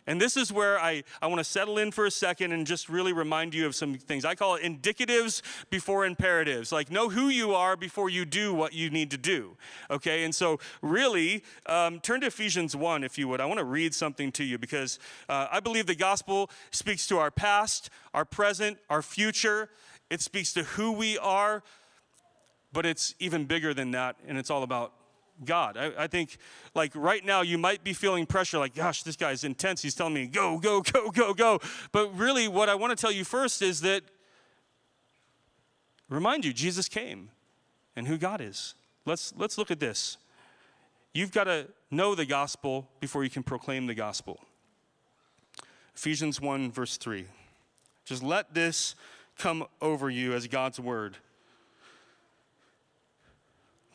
And 0.07 0.19
this 0.19 0.35
is 0.35 0.51
where 0.51 0.79
I, 0.79 1.03
I 1.21 1.27
want 1.27 1.39
to 1.39 1.43
settle 1.43 1.77
in 1.77 1.91
for 1.91 2.05
a 2.05 2.11
second 2.11 2.51
and 2.51 2.65
just 2.65 2.89
really 2.89 3.13
remind 3.13 3.53
you 3.53 3.65
of 3.65 3.75
some 3.75 3.95
things. 3.95 4.25
I 4.25 4.33
call 4.33 4.55
it 4.55 4.63
indicatives 4.63 5.41
before 5.69 6.05
imperatives. 6.05 6.71
Like, 6.71 6.89
know 6.89 7.09
who 7.09 7.29
you 7.29 7.53
are 7.53 7.77
before 7.77 8.09
you 8.09 8.25
do 8.25 8.53
what 8.53 8.73
you 8.73 8.89
need 8.89 9.11
to 9.11 9.17
do. 9.17 9.57
Okay? 9.91 10.23
And 10.23 10.33
so, 10.33 10.59
really, 10.81 11.43
um, 11.67 11.99
turn 11.99 12.21
to 12.21 12.27
Ephesians 12.27 12.75
1, 12.75 13.03
if 13.03 13.17
you 13.17 13.27
would. 13.27 13.39
I 13.39 13.45
want 13.45 13.59
to 13.59 13.65
read 13.65 13.93
something 13.93 14.31
to 14.33 14.43
you 14.43 14.57
because 14.57 14.97
uh, 15.29 15.47
I 15.51 15.59
believe 15.59 15.85
the 15.85 15.95
gospel 15.95 16.49
speaks 16.71 17.05
to 17.07 17.19
our 17.19 17.31
past, 17.31 17.89
our 18.13 18.25
present, 18.25 18.79
our 18.89 19.01
future. 19.01 19.69
It 20.09 20.21
speaks 20.21 20.51
to 20.53 20.63
who 20.63 20.91
we 20.91 21.17
are, 21.19 21.63
but 22.73 22.85
it's 22.85 23.13
even 23.19 23.45
bigger 23.45 23.73
than 23.73 23.91
that, 23.91 24.17
and 24.27 24.37
it's 24.37 24.49
all 24.49 24.63
about 24.63 24.93
God. 25.43 25.77
I, 25.77 25.91
I, 25.97 26.07
think, 26.07 26.37
like, 26.75 26.91
right 26.95 27.23
now, 27.25 27.41
you 27.41 27.57
might 27.57 27.83
be 27.83 27.93
feeling 27.93 28.25
pressure, 28.25 28.59
like, 28.59 28.75
gosh, 28.75 29.03
this 29.03 29.15
guy's 29.15 29.43
intense. 29.43 29.81
He's 29.81 29.95
telling 29.95 30.13
me, 30.13 30.27
go, 30.27 30.57
go, 30.57 30.81
go, 30.81 31.09
go, 31.11 31.33
go. 31.33 31.59
But 31.91 32.17
really, 32.17 32.47
what 32.47 32.69
I 32.69 32.75
want 32.75 32.95
to 32.97 32.99
tell 32.99 33.11
you 33.11 33.23
first 33.23 33.61
is 33.61 33.81
that, 33.81 34.03
remind 36.09 36.45
you, 36.45 36.53
Jesus 36.53 36.87
came 36.87 37.29
and 37.95 38.07
who 38.07 38.17
God 38.17 38.41
is. 38.41 38.75
Let's, 39.05 39.33
let's 39.37 39.57
look 39.57 39.71
at 39.71 39.79
this. 39.79 40.17
You've 41.13 41.31
got 41.31 41.45
to 41.45 41.67
know 41.89 42.15
the 42.15 42.25
gospel 42.25 42.87
before 42.99 43.23
you 43.23 43.29
can 43.29 43.43
proclaim 43.43 43.87
the 43.87 43.95
gospel. 43.95 44.39
Ephesians 45.95 46.39
1, 46.39 46.71
verse 46.71 46.97
3. 46.97 47.25
Just 48.05 48.23
let 48.23 48.53
this 48.53 48.95
come 49.37 49.65
over 49.81 50.09
you 50.09 50.33
as 50.33 50.47
God's 50.47 50.79
word. 50.79 51.17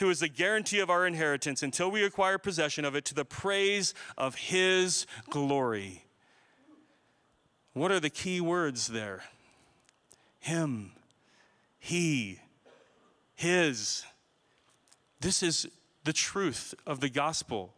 who 0.00 0.10
is 0.10 0.20
the 0.20 0.28
guarantee 0.28 0.80
of 0.80 0.90
our 0.90 1.06
inheritance 1.06 1.62
until 1.62 1.90
we 1.90 2.02
acquire 2.02 2.38
possession 2.38 2.84
of 2.84 2.96
it 2.96 3.04
to 3.04 3.14
the 3.14 3.24
praise 3.24 3.94
of 4.18 4.34
his 4.34 5.06
glory. 5.28 6.04
What 7.74 7.92
are 7.92 8.00
the 8.00 8.10
key 8.10 8.40
words 8.40 8.88
there? 8.88 9.22
Him, 10.40 10.92
he, 11.78 12.40
his. 13.34 14.04
This 15.20 15.42
is 15.42 15.68
the 16.04 16.12
truth 16.12 16.74
of 16.86 17.00
the 17.00 17.10
gospel. 17.10 17.74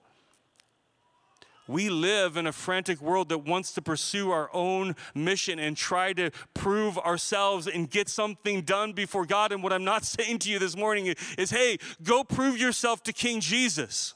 We 1.69 1.91
live 1.91 2.37
in 2.37 2.47
a 2.47 2.53
frantic 2.53 3.01
world 3.01 3.29
that 3.29 3.47
wants 3.47 3.73
to 3.75 3.83
pursue 3.83 4.33
our 4.33 4.51
own 4.53 4.97
mission 5.15 5.59
and 5.59 5.77
try 5.77 6.13
to 6.15 6.31
prove 6.55 6.99
ourselves 6.99 7.69
and 7.69 7.89
get 7.89 8.09
something 8.09 8.63
done 8.63 8.93
before 8.93 9.27
God. 9.27 9.53
And 9.53 9.63
what 9.63 9.73
I'm 9.73 9.85
not 9.85 10.05
saying 10.05 10.41
to 10.41 10.51
you 10.51 10.59
this 10.59 10.77
morning 10.77 11.15
is, 11.39 11.51
hey, 11.51 11.79
go 12.03 12.25
prove 12.25 12.59
yourself 12.59 13.03
to 13.05 13.13
King 13.13 13.41
Jesus. 13.41 14.15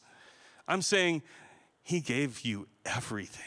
I'm 0.66 0.82
saying, 0.82 1.22
He 1.84 2.00
gave 2.00 2.40
you 2.40 2.66
everything. 2.84 3.44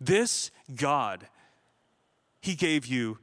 This 0.00 0.50
God, 0.74 1.26
He 2.40 2.54
gave 2.54 2.86
you 2.86 3.18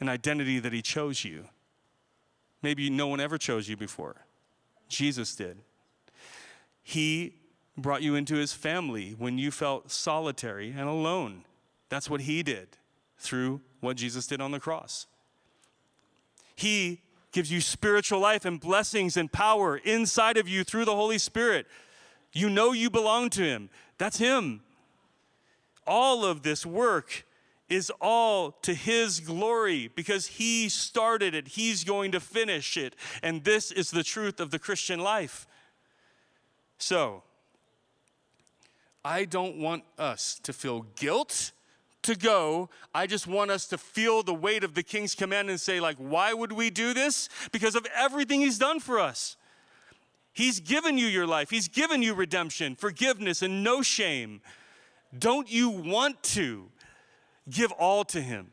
an 0.00 0.08
identity 0.08 0.58
that 0.58 0.72
He 0.72 0.80
chose 0.80 1.22
you. 1.22 1.44
Maybe 2.62 2.88
no 2.88 3.08
one 3.08 3.20
ever 3.20 3.36
chose 3.36 3.68
you 3.68 3.76
before. 3.76 4.24
Jesus 4.88 5.34
did. 5.34 5.58
He 6.88 7.34
brought 7.76 8.00
you 8.00 8.14
into 8.14 8.36
his 8.36 8.52
family 8.52 9.16
when 9.18 9.38
you 9.38 9.50
felt 9.50 9.90
solitary 9.90 10.70
and 10.70 10.88
alone. 10.88 11.42
That's 11.88 12.08
what 12.08 12.20
he 12.20 12.44
did 12.44 12.68
through 13.18 13.60
what 13.80 13.96
Jesus 13.96 14.28
did 14.28 14.40
on 14.40 14.52
the 14.52 14.60
cross. 14.60 15.08
He 16.54 17.00
gives 17.32 17.50
you 17.50 17.60
spiritual 17.60 18.20
life 18.20 18.44
and 18.44 18.60
blessings 18.60 19.16
and 19.16 19.32
power 19.32 19.78
inside 19.78 20.36
of 20.36 20.46
you 20.46 20.62
through 20.62 20.84
the 20.84 20.94
Holy 20.94 21.18
Spirit. 21.18 21.66
You 22.32 22.48
know 22.48 22.70
you 22.70 22.88
belong 22.88 23.30
to 23.30 23.42
him. 23.42 23.68
That's 23.98 24.18
him. 24.18 24.60
All 25.88 26.24
of 26.24 26.44
this 26.44 26.64
work 26.64 27.24
is 27.68 27.90
all 28.00 28.52
to 28.62 28.74
His 28.74 29.18
glory 29.18 29.90
because 29.96 30.28
He 30.28 30.68
started 30.68 31.34
it. 31.34 31.48
He's 31.48 31.82
going 31.82 32.12
to 32.12 32.20
finish 32.20 32.76
it. 32.76 32.94
And 33.24 33.42
this 33.42 33.72
is 33.72 33.90
the 33.90 34.04
truth 34.04 34.38
of 34.38 34.52
the 34.52 34.60
Christian 34.60 35.00
life. 35.00 35.48
So, 36.78 37.22
I 39.04 39.24
don't 39.24 39.58
want 39.58 39.84
us 39.98 40.40
to 40.42 40.52
feel 40.52 40.82
guilt 40.96 41.52
to 42.02 42.14
go. 42.14 42.70
I 42.94 43.06
just 43.06 43.26
want 43.26 43.50
us 43.50 43.66
to 43.68 43.78
feel 43.78 44.22
the 44.22 44.34
weight 44.34 44.64
of 44.64 44.74
the 44.74 44.82
king's 44.82 45.14
command 45.14 45.50
and 45.50 45.60
say, 45.60 45.80
like, 45.80 45.96
why 45.96 46.32
would 46.32 46.52
we 46.52 46.70
do 46.70 46.94
this? 46.94 47.28
Because 47.52 47.74
of 47.74 47.86
everything 47.94 48.40
he's 48.40 48.58
done 48.58 48.80
for 48.80 48.98
us. 48.98 49.36
He's 50.32 50.60
given 50.60 50.98
you 50.98 51.06
your 51.06 51.26
life, 51.26 51.50
he's 51.50 51.68
given 51.68 52.02
you 52.02 52.14
redemption, 52.14 52.76
forgiveness, 52.76 53.42
and 53.42 53.64
no 53.64 53.80
shame. 53.80 54.42
Don't 55.18 55.50
you 55.50 55.70
want 55.70 56.22
to? 56.24 56.70
Give 57.48 57.70
all 57.72 58.04
to 58.06 58.20
Him. 58.20 58.50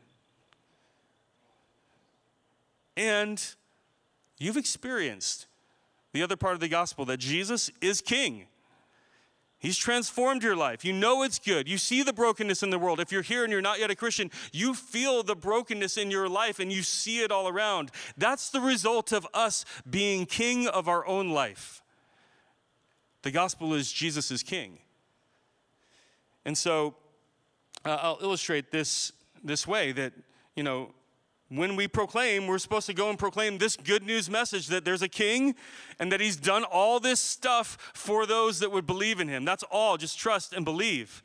And 2.96 3.44
you've 4.38 4.56
experienced 4.56 5.46
the 6.14 6.22
other 6.22 6.36
part 6.36 6.54
of 6.54 6.60
the 6.60 6.68
gospel 6.68 7.04
that 7.06 7.18
Jesus 7.18 7.70
is 7.80 8.00
King. 8.00 8.46
He's 9.58 9.76
transformed 9.76 10.44
your 10.44 10.54
life. 10.54 10.84
You 10.84 10.92
know 10.92 11.24
it's 11.24 11.40
good. 11.40 11.68
You 11.68 11.76
see 11.76 12.04
the 12.04 12.12
brokenness 12.12 12.62
in 12.62 12.70
the 12.70 12.78
world. 12.78 13.00
If 13.00 13.10
you're 13.10 13.22
here 13.22 13.42
and 13.42 13.52
you're 13.52 13.60
not 13.60 13.80
yet 13.80 13.90
a 13.90 13.96
Christian, 13.96 14.30
you 14.52 14.74
feel 14.74 15.24
the 15.24 15.34
brokenness 15.34 15.96
in 15.96 16.12
your 16.12 16.28
life 16.28 16.60
and 16.60 16.70
you 16.70 16.82
see 16.82 17.20
it 17.20 17.32
all 17.32 17.48
around. 17.48 17.90
That's 18.16 18.50
the 18.50 18.60
result 18.60 19.10
of 19.10 19.26
us 19.34 19.64
being 19.88 20.24
king 20.24 20.68
of 20.68 20.86
our 20.86 21.04
own 21.04 21.30
life. 21.30 21.82
The 23.22 23.32
gospel 23.32 23.74
is 23.74 23.90
Jesus 23.90 24.30
is 24.30 24.44
king. 24.44 24.78
And 26.44 26.56
so 26.56 26.94
uh, 27.84 27.98
I'll 28.00 28.18
illustrate 28.22 28.70
this 28.70 29.12
this 29.42 29.66
way 29.66 29.90
that, 29.92 30.12
you 30.54 30.62
know, 30.62 30.94
when 31.48 31.76
we 31.76 31.86
proclaim, 31.86 32.46
we're 32.46 32.58
supposed 32.58 32.86
to 32.86 32.94
go 32.94 33.10
and 33.10 33.18
proclaim 33.18 33.58
this 33.58 33.76
good 33.76 34.02
news 34.02 34.30
message 34.30 34.68
that 34.68 34.84
there's 34.84 35.02
a 35.02 35.08
king 35.08 35.54
and 35.98 36.10
that 36.10 36.20
he's 36.20 36.36
done 36.36 36.64
all 36.64 36.98
this 36.98 37.20
stuff 37.20 37.76
for 37.94 38.26
those 38.26 38.60
that 38.60 38.72
would 38.72 38.86
believe 38.86 39.20
in 39.20 39.28
him. 39.28 39.44
That's 39.44 39.62
all. 39.70 39.96
Just 39.96 40.18
trust 40.18 40.52
and 40.52 40.64
believe. 40.64 41.22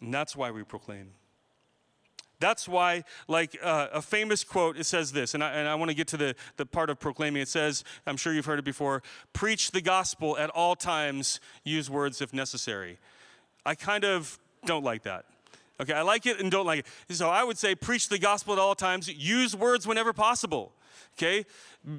And 0.00 0.12
that's 0.12 0.36
why 0.36 0.50
we 0.50 0.64
proclaim. 0.64 1.12
That's 2.40 2.68
why, 2.68 3.04
like 3.26 3.56
uh, 3.62 3.86
a 3.92 4.02
famous 4.02 4.44
quote, 4.44 4.76
it 4.76 4.84
says 4.84 5.12
this, 5.12 5.32
and 5.32 5.42
I, 5.42 5.52
and 5.52 5.66
I 5.66 5.76
want 5.76 5.90
to 5.90 5.94
get 5.94 6.08
to 6.08 6.18
the, 6.18 6.34
the 6.56 6.66
part 6.66 6.90
of 6.90 7.00
proclaiming. 7.00 7.40
It 7.40 7.48
says, 7.48 7.84
I'm 8.06 8.18
sure 8.18 8.34
you've 8.34 8.44
heard 8.44 8.58
it 8.58 8.64
before 8.66 9.02
preach 9.32 9.70
the 9.70 9.80
gospel 9.80 10.36
at 10.36 10.50
all 10.50 10.76
times, 10.76 11.40
use 11.62 11.88
words 11.88 12.20
if 12.20 12.34
necessary. 12.34 12.98
I 13.64 13.74
kind 13.74 14.04
of 14.04 14.38
don't 14.66 14.84
like 14.84 15.04
that. 15.04 15.24
Okay, 15.80 15.92
I 15.92 16.02
like 16.02 16.26
it 16.26 16.40
and 16.40 16.50
don't 16.50 16.66
like 16.66 16.86
it. 17.08 17.16
So 17.16 17.28
I 17.28 17.42
would 17.42 17.58
say 17.58 17.74
preach 17.74 18.08
the 18.08 18.18
gospel 18.18 18.52
at 18.52 18.58
all 18.58 18.74
times, 18.74 19.08
use 19.08 19.56
words 19.56 19.86
whenever 19.86 20.12
possible 20.12 20.72
okay? 21.16 21.46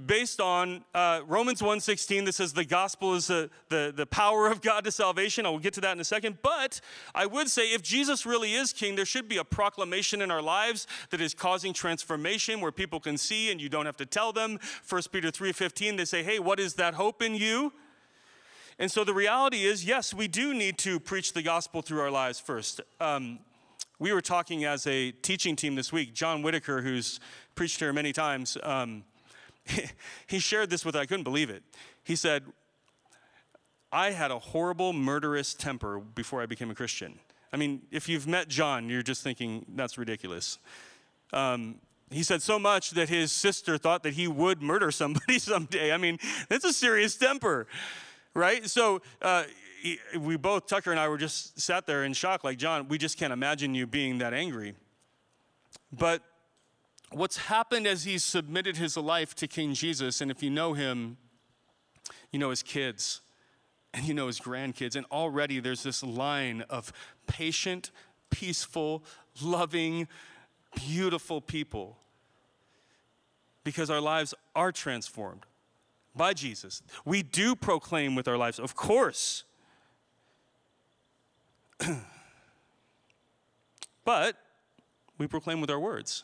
Based 0.06 0.42
on 0.42 0.84
uh, 0.94 1.22
romans 1.28 1.62
1.16 1.62 2.26
that 2.26 2.34
says 2.34 2.54
the 2.54 2.66
gospel 2.66 3.14
is 3.14 3.28
the, 3.28 3.50
the, 3.70 3.94
the 3.96 4.06
power 4.06 4.48
of 4.48 4.62
god 4.62 4.84
to 4.86 4.92
salvation. 4.92 5.46
I 5.46 5.50
will 5.50 5.60
get 5.60 5.74
to 5.76 5.82
that 5.82 5.94
in 5.94 6.00
a 6.00 6.06
second. 6.06 6.40
But 6.42 6.82
i 7.14 7.26
would 7.26 7.50
say 7.50 7.74
if 7.74 7.82
jesus 7.82 8.26
really 8.26 8.54
is 8.54 8.74
king 8.74 8.96
there 8.96 9.06
should 9.06 9.28
be 9.28 9.38
a 9.38 9.44
proclamation 9.44 10.22
in 10.22 10.32
our 10.32 10.42
lives 10.42 10.88
that 11.12 11.22
is 11.22 11.34
causing 11.34 11.74
transformation 11.74 12.62
where 12.62 12.72
people 12.72 13.00
can 13.00 13.18
see 13.18 13.52
and 13.52 13.62
you 13.62 13.70
don't 13.70 13.86
have 13.86 13.98
to 13.98 14.06
tell 14.06 14.32
them. 14.32 14.60
1 14.88 15.02
peter 15.12 15.30
3.15 15.30 15.98
they 15.98 16.06
say 16.06 16.24
hey 16.24 16.40
what 16.40 16.60
is 16.60 16.76
that 16.76 16.96
hope 16.96 17.22
in 17.22 17.36
you? 17.36 17.74
And 18.78 18.92
so 18.92 19.04
the 19.04 19.14
reality 19.14 19.64
is 19.64 19.86
yes 19.86 20.14
we 20.14 20.28
do 20.28 20.54
need 20.54 20.78
to 20.80 21.00
preach 21.00 21.34
the 21.34 21.42
gospel 21.42 21.82
through 21.82 22.02
our 22.02 22.12
lives 22.12 22.40
first. 22.40 22.82
Um, 23.00 23.40
we 24.00 24.12
were 24.12 24.22
talking 24.22 24.66
as 24.66 24.86
a 24.88 25.12
teaching 25.12 25.56
team 25.56 25.76
this 25.76 25.92
week 25.92 26.14
john 26.14 26.42
whitaker 26.42 26.82
who's 26.82 27.20
preached 27.56 27.80
here 27.80 27.94
many 27.94 28.14
times. 28.14 28.58
Um, 28.62 29.04
he 30.28 30.40
shared 30.40 30.70
this 30.70 30.86
with, 30.86 30.96
I 30.96 31.06
couldn't 31.06 31.24
believe 31.24 31.50
it. 31.50 31.64
He 32.04 32.16
said, 32.16 32.44
I 33.92 34.12
had 34.12 34.30
a 34.30 34.38
horrible, 34.38 34.94
murderous 34.94 35.54
temper 35.54 36.00
before 36.00 36.42
I 36.42 36.46
became 36.46 36.70
a 36.70 36.76
Christian. 36.76 37.18
I 37.54 37.58
mean, 37.58 37.84
if 37.92 38.10
you've 38.10 38.28
met 38.28 38.50
John, 38.50 38.90
you're 38.90 39.02
just 39.02 39.24
thinking, 39.24 39.66
that's 39.76 39.98
ridiculous. 39.98 40.60
Um, 41.32 41.76
he 42.12 42.22
said 42.22 42.42
so 42.42 42.60
much 42.60 42.92
that 42.92 43.10
his 43.10 43.32
sister 43.32 43.78
thought 43.78 44.04
that 44.04 44.14
he 44.14 44.28
would 44.28 44.62
murder 44.62 44.92
somebody 44.92 45.40
someday. 45.40 45.94
I 45.94 45.98
mean, 45.98 46.20
that's 46.50 46.66
a 46.66 46.74
serious 46.74 47.16
temper, 47.16 47.68
right? 48.34 48.70
So 48.70 49.02
uh, 49.22 49.44
we 50.20 50.38
both, 50.38 50.68
Tucker 50.68 50.92
and 50.92 51.00
I, 51.00 51.08
were 51.08 51.18
just 51.18 51.60
sat 51.60 51.86
there 51.86 52.04
in 52.04 52.14
shock, 52.14 52.44
like, 52.44 52.58
John, 52.58 52.88
we 52.88 52.98
just 52.98 53.18
can't 53.18 53.34
imagine 53.34 53.76
you 53.76 53.86
being 53.88 54.18
that 54.20 54.34
angry. 54.34 54.76
But 55.92 56.22
what's 57.12 57.38
happened 57.38 57.88
as 57.88 58.04
he's 58.04 58.24
submitted 58.24 58.78
his 58.78 58.98
life 58.98 59.36
to 59.36 59.48
King 59.48 59.74
Jesus, 59.74 60.22
and 60.22 60.32
if 60.32 60.42
you 60.42 60.50
know 60.50 60.74
him, 60.74 61.18
you 62.32 62.40
know 62.40 62.50
his 62.50 62.64
kids. 62.64 63.22
and 63.96 64.06
you 64.06 64.14
know 64.14 64.28
his 64.28 64.40
grandkids. 64.40 64.96
And 64.96 65.06
already 65.12 65.60
there's 65.60 65.84
this 65.84 66.04
line 66.04 66.64
of 66.70 66.92
patient, 67.28 67.92
peaceful, 68.30 69.04
loving, 69.42 70.08
beautiful 70.76 71.40
people 71.40 71.98
because 73.64 73.90
our 73.90 74.02
lives 74.02 74.34
are 74.56 74.72
transformed 74.72 75.46
by 76.16 76.34
Jesus. 76.34 76.84
We 77.06 77.24
do 77.24 77.56
proclaim 77.56 78.16
with 78.16 78.28
our 78.28 78.38
lives, 78.38 78.60
of 78.60 78.76
course. 78.76 79.46
but 84.06 84.36
we 85.18 85.28
proclaim 85.28 85.62
with 85.62 85.70
our 85.70 85.80
words. 85.80 86.24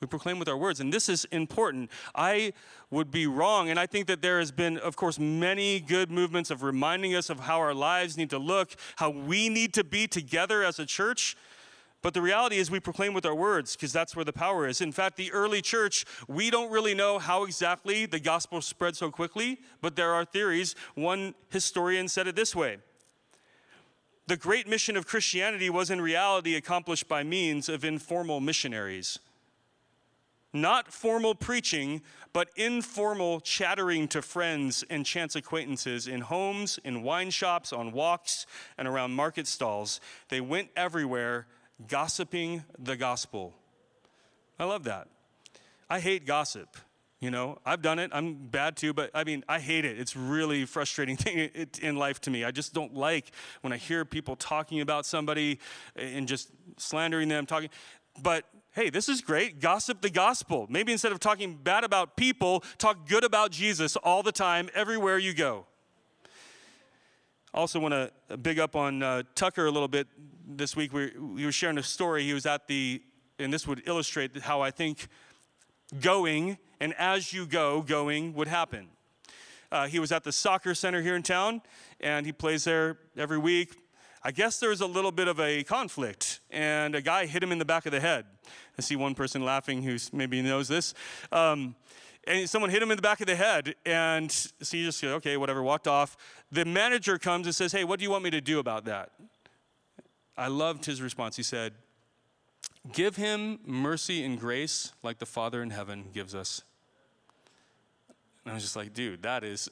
We 0.00 0.06
proclaim 0.06 0.38
with 0.38 0.48
our 0.48 0.56
words, 0.56 0.80
and 0.80 0.92
this 0.92 1.08
is 1.08 1.24
important. 1.26 1.90
I 2.14 2.52
would 2.90 3.10
be 3.10 3.26
wrong, 3.26 3.70
and 3.70 3.80
I 3.80 3.86
think 3.86 4.06
that 4.08 4.20
there 4.20 4.38
has 4.38 4.52
been, 4.52 4.76
of 4.76 4.96
course, 4.96 5.18
many 5.18 5.80
good 5.80 6.10
movements 6.10 6.50
of 6.50 6.62
reminding 6.62 7.14
us 7.14 7.30
of 7.30 7.40
how 7.40 7.58
our 7.58 7.72
lives 7.72 8.18
need 8.18 8.28
to 8.30 8.38
look, 8.38 8.74
how 8.96 9.08
we 9.08 9.48
need 9.48 9.72
to 9.74 9.84
be 9.84 10.06
together 10.06 10.62
as 10.62 10.78
a 10.78 10.84
church. 10.84 11.36
But 12.02 12.12
the 12.12 12.20
reality 12.20 12.58
is, 12.58 12.70
we 12.70 12.80
proclaim 12.80 13.14
with 13.14 13.24
our 13.24 13.34
words 13.34 13.76
because 13.76 13.94
that's 13.94 14.14
where 14.14 14.26
the 14.26 14.32
power 14.32 14.68
is. 14.68 14.82
In 14.82 14.92
fact, 14.92 15.16
the 15.16 15.32
early 15.32 15.62
church, 15.62 16.04
we 16.28 16.50
don't 16.50 16.70
really 16.70 16.92
know 16.92 17.18
how 17.18 17.44
exactly 17.44 18.04
the 18.04 18.20
gospel 18.20 18.60
spread 18.60 18.94
so 18.96 19.10
quickly, 19.10 19.60
but 19.80 19.96
there 19.96 20.12
are 20.12 20.26
theories. 20.26 20.74
One 20.96 21.34
historian 21.48 22.08
said 22.08 22.26
it 22.26 22.36
this 22.36 22.54
way 22.54 22.76
The 24.26 24.36
great 24.36 24.66
mission 24.66 24.96
of 24.96 25.06
Christianity 25.06 25.68
was 25.68 25.90
in 25.90 26.00
reality 26.00 26.54
accomplished 26.54 27.08
by 27.08 27.22
means 27.22 27.68
of 27.68 27.84
informal 27.84 28.40
missionaries. 28.40 29.18
Not 30.54 30.92
formal 30.92 31.34
preaching, 31.34 32.00
but 32.32 32.48
informal 32.56 33.40
chattering 33.40 34.08
to 34.08 34.22
friends 34.22 34.84
and 34.88 35.04
chance 35.04 35.36
acquaintances 35.36 36.06
in 36.06 36.22
homes, 36.22 36.78
in 36.84 37.02
wine 37.02 37.30
shops, 37.30 37.72
on 37.72 37.92
walks, 37.92 38.46
and 38.78 38.88
around 38.88 39.12
market 39.12 39.46
stalls. 39.46 40.00
They 40.28 40.40
went 40.40 40.70
everywhere 40.76 41.46
gossiping 41.88 42.64
the 42.78 42.96
gospel. 42.96 43.52
I 44.58 44.64
love 44.64 44.84
that. 44.84 45.08
I 45.90 46.00
hate 46.00 46.24
gossip. 46.24 46.76
You 47.24 47.30
know, 47.30 47.58
I've 47.64 47.80
done 47.80 47.98
it. 47.98 48.10
I'm 48.12 48.34
bad 48.34 48.76
too, 48.76 48.92
but 48.92 49.10
I 49.14 49.24
mean, 49.24 49.44
I 49.48 49.58
hate 49.58 49.86
it. 49.86 49.98
It's 49.98 50.14
really 50.14 50.66
frustrating 50.66 51.16
thing 51.24 51.50
in 51.80 51.96
life 51.96 52.20
to 52.20 52.30
me. 52.30 52.44
I 52.44 52.50
just 52.50 52.74
don't 52.74 52.94
like 52.94 53.30
when 53.62 53.72
I 53.72 53.78
hear 53.78 54.04
people 54.04 54.36
talking 54.36 54.82
about 54.82 55.06
somebody 55.06 55.58
and 55.96 56.28
just 56.28 56.50
slandering 56.76 57.30
them, 57.30 57.46
talking. 57.46 57.70
But 58.22 58.44
hey, 58.72 58.90
this 58.90 59.08
is 59.08 59.22
great. 59.22 59.58
Gossip 59.58 60.02
the 60.02 60.10
gospel. 60.10 60.66
Maybe 60.68 60.92
instead 60.92 61.12
of 61.12 61.18
talking 61.18 61.56
bad 61.56 61.82
about 61.82 62.14
people, 62.14 62.62
talk 62.76 63.08
good 63.08 63.24
about 63.24 63.52
Jesus 63.52 63.96
all 63.96 64.22
the 64.22 64.30
time, 64.30 64.68
everywhere 64.74 65.16
you 65.16 65.32
go. 65.32 65.64
Also, 67.54 67.80
want 67.80 67.94
to 67.94 68.36
big 68.36 68.58
up 68.58 68.76
on 68.76 69.02
uh, 69.02 69.22
Tucker 69.34 69.64
a 69.64 69.70
little 69.70 69.88
bit 69.88 70.08
this 70.46 70.76
week 70.76 70.92
we, 70.92 71.10
we 71.18 71.46
were 71.46 71.52
sharing 71.52 71.78
a 71.78 71.82
story. 71.82 72.24
He 72.24 72.34
was 72.34 72.44
at 72.44 72.68
the, 72.68 73.00
and 73.38 73.50
this 73.50 73.66
would 73.66 73.82
illustrate 73.86 74.36
how 74.42 74.60
I 74.60 74.70
think 74.70 75.08
going 76.00 76.58
and 76.80 76.94
as 76.98 77.32
you 77.32 77.46
go, 77.46 77.82
going 77.82 78.34
would 78.34 78.48
happen. 78.48 78.88
Uh, 79.72 79.86
he 79.86 79.98
was 79.98 80.12
at 80.12 80.22
the 80.22 80.32
soccer 80.32 80.74
center 80.74 81.02
here 81.02 81.16
in 81.16 81.22
town, 81.22 81.62
and 82.00 82.26
he 82.26 82.32
plays 82.32 82.64
there 82.64 82.98
every 83.16 83.38
week. 83.38 83.74
I 84.22 84.30
guess 84.30 84.60
there 84.60 84.70
was 84.70 84.80
a 84.80 84.86
little 84.86 85.12
bit 85.12 85.28
of 85.28 85.40
a 85.40 85.64
conflict, 85.64 86.40
and 86.50 86.94
a 86.94 87.02
guy 87.02 87.26
hit 87.26 87.42
him 87.42 87.52
in 87.52 87.58
the 87.58 87.64
back 87.64 87.86
of 87.86 87.92
the 87.92 88.00
head. 88.00 88.24
I 88.78 88.82
see 88.82 88.96
one 88.96 89.14
person 89.14 89.44
laughing 89.44 89.82
who 89.82 89.96
maybe 90.12 90.40
knows 90.42 90.68
this. 90.68 90.94
Um, 91.32 91.74
and 92.26 92.48
someone 92.48 92.70
hit 92.70 92.82
him 92.82 92.90
in 92.90 92.96
the 92.96 93.02
back 93.02 93.20
of 93.20 93.26
the 93.26 93.36
head, 93.36 93.74
and 93.84 94.30
so 94.30 94.76
he 94.76 94.84
just 94.84 94.98
said, 94.98 95.10
okay, 95.10 95.36
whatever, 95.36 95.62
walked 95.62 95.88
off. 95.88 96.16
The 96.50 96.64
manager 96.64 97.18
comes 97.18 97.46
and 97.46 97.54
says, 97.54 97.72
hey, 97.72 97.84
what 97.84 97.98
do 97.98 98.04
you 98.04 98.10
want 98.10 98.24
me 98.24 98.30
to 98.30 98.40
do 98.40 98.58
about 98.58 98.84
that? 98.86 99.10
I 100.36 100.48
loved 100.48 100.84
his 100.84 101.02
response. 101.02 101.36
He 101.36 101.42
said, 101.42 101.74
Give 102.92 103.16
him 103.16 103.60
mercy 103.64 104.24
and 104.24 104.38
grace 104.38 104.92
like 105.02 105.18
the 105.18 105.26
Father 105.26 105.62
in 105.62 105.70
heaven 105.70 106.06
gives 106.12 106.34
us. 106.34 106.62
And 108.44 108.52
I 108.52 108.54
was 108.54 108.62
just 108.62 108.76
like, 108.76 108.92
dude, 108.92 109.22
that 109.22 109.42
is, 109.42 109.70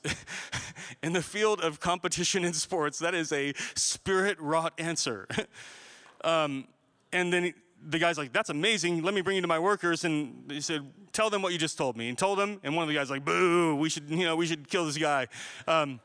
in 1.03 1.12
the 1.12 1.22
field 1.22 1.61
of 1.61 1.79
competition 1.79 2.42
in 2.42 2.55
sports, 2.55 2.98
that 3.01 3.14
is 3.14 3.31
a 3.31 3.53
spirit 3.75 4.40
wrought 4.40 4.72
answer. 4.79 5.29
um, 6.25 6.66
and 7.12 7.31
then 7.31 7.53
the 7.87 7.98
guy's 7.98 8.16
like, 8.16 8.33
that's 8.33 8.48
amazing. 8.48 9.03
Let 9.03 9.12
me 9.12 9.20
bring 9.20 9.37
you 9.37 9.42
to 9.42 9.48
my 9.48 9.59
workers. 9.59 10.05
And 10.05 10.51
he 10.51 10.62
said, 10.62 10.90
tell 11.12 11.29
them 11.29 11.42
what 11.42 11.53
you 11.53 11.59
just 11.59 11.77
told 11.77 11.98
me. 11.98 12.09
And 12.09 12.16
told 12.16 12.38
them, 12.38 12.61
and 12.62 12.75
one 12.75 12.83
of 12.83 12.88
the 12.88 12.94
guys 12.94 13.11
like, 13.11 13.27
boo, 13.27 13.77
we 13.77 13.90
should, 13.90 14.09
you 14.09 14.25
know, 14.25 14.37
we 14.37 14.46
should 14.46 14.68
kill 14.68 14.87
this 14.87 14.96
guy. 14.96 15.27
Um, 15.68 16.01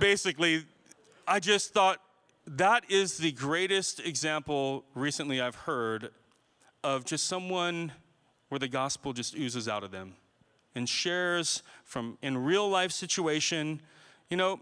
basically, 0.00 0.64
I 1.28 1.38
just 1.38 1.72
thought 1.72 2.00
that 2.56 2.84
is 2.88 3.18
the 3.18 3.32
greatest 3.32 4.00
example 4.00 4.84
recently 4.94 5.40
I've 5.40 5.54
heard 5.54 6.10
of 6.82 7.04
just 7.04 7.26
someone 7.26 7.92
where 8.48 8.58
the 8.58 8.68
gospel 8.68 9.12
just 9.12 9.34
oozes 9.36 9.68
out 9.68 9.84
of 9.84 9.90
them 9.90 10.14
and 10.74 10.88
shares 10.88 11.62
from 11.84 12.16
in 12.22 12.38
real 12.38 12.68
life 12.68 12.92
situation. 12.92 13.82
You 14.30 14.38
know, 14.38 14.60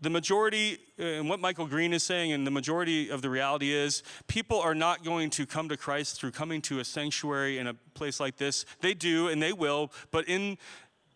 the 0.00 0.10
majority, 0.10 0.78
uh, 0.98 1.04
and 1.04 1.28
what 1.28 1.40
Michael 1.40 1.66
Green 1.66 1.92
is 1.92 2.02
saying, 2.02 2.32
and 2.32 2.46
the 2.46 2.50
majority 2.50 3.08
of 3.08 3.22
the 3.22 3.30
reality 3.30 3.72
is, 3.72 4.02
people 4.26 4.60
are 4.60 4.74
not 4.74 5.04
going 5.04 5.30
to 5.30 5.46
come 5.46 5.68
to 5.68 5.76
Christ 5.76 6.20
through 6.20 6.32
coming 6.32 6.60
to 6.62 6.80
a 6.80 6.84
sanctuary 6.84 7.58
in 7.58 7.66
a 7.66 7.74
place 7.94 8.20
like 8.20 8.36
this. 8.36 8.64
They 8.80 8.94
do, 8.94 9.28
and 9.28 9.42
they 9.42 9.52
will, 9.52 9.92
but 10.10 10.28
in 10.28 10.58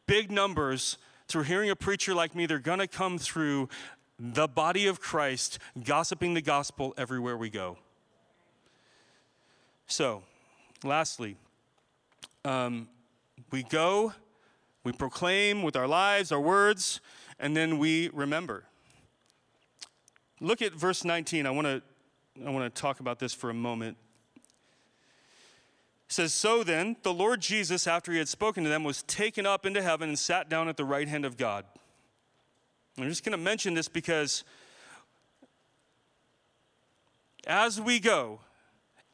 big 0.07 0.31
numbers, 0.31 0.99
through 1.29 1.43
hearing 1.43 1.71
a 1.71 1.77
preacher 1.77 2.15
like 2.15 2.35
me, 2.35 2.47
they're 2.47 2.59
going 2.59 2.79
to 2.79 2.87
come 2.87 3.19
through 3.19 3.69
the 4.19 4.49
body 4.49 4.87
of 4.87 5.01
Christ, 5.01 5.59
gossiping 5.83 6.35
the 6.35 6.43
gospel 6.43 6.95
everywhere 6.97 7.37
we 7.37 7.51
go. 7.51 7.77
So, 9.87 10.23
lastly, 10.83 11.37
um, 12.45 12.89
we 13.51 13.63
go, 13.63 14.13
we 14.85 14.93
proclaim 14.93 15.63
with 15.63 15.77
our 15.77 15.87
lives, 15.87 16.33
our 16.33 16.41
words, 16.41 17.01
and 17.39 17.57
then 17.57 17.79
we 17.79 18.09
remember. 18.13 18.65
Look 20.41 20.63
at 20.63 20.73
verse 20.73 21.05
19. 21.05 21.47
I 21.47 21.51
want 21.51 21.67
to 21.67 21.83
I 22.45 22.51
want 22.51 22.73
to 22.75 22.81
talk 22.81 23.01
about 23.01 23.19
this 23.19 23.33
for 23.33 23.49
a 23.49 23.55
moment. 23.55 23.97
It 24.37 24.43
says, 26.13 26.35
So 26.35 26.63
then, 26.63 26.97
the 27.03 27.13
Lord 27.13 27.41
Jesus, 27.41 27.87
after 27.87 28.13
he 28.13 28.19
had 28.19 28.29
spoken 28.29 28.63
to 28.65 28.71
them, 28.71 28.85
was 28.85 29.03
taken 29.05 29.47
up 29.47 29.65
into 29.65 29.83
heaven 29.83 30.11
and 30.11 30.19
sat 30.19 30.49
down 30.49 30.69
at 30.69 30.77
the 30.77 30.85
right 30.85 31.09
hand 31.09 31.25
of 31.25 31.37
God. 31.37 31.65
I'm 32.99 33.09
just 33.09 33.25
going 33.25 33.33
to 33.33 33.43
mention 33.43 33.75
this 33.75 33.89
because 33.89 34.43
as 37.47 37.81
we 37.81 38.01
go, 38.01 38.41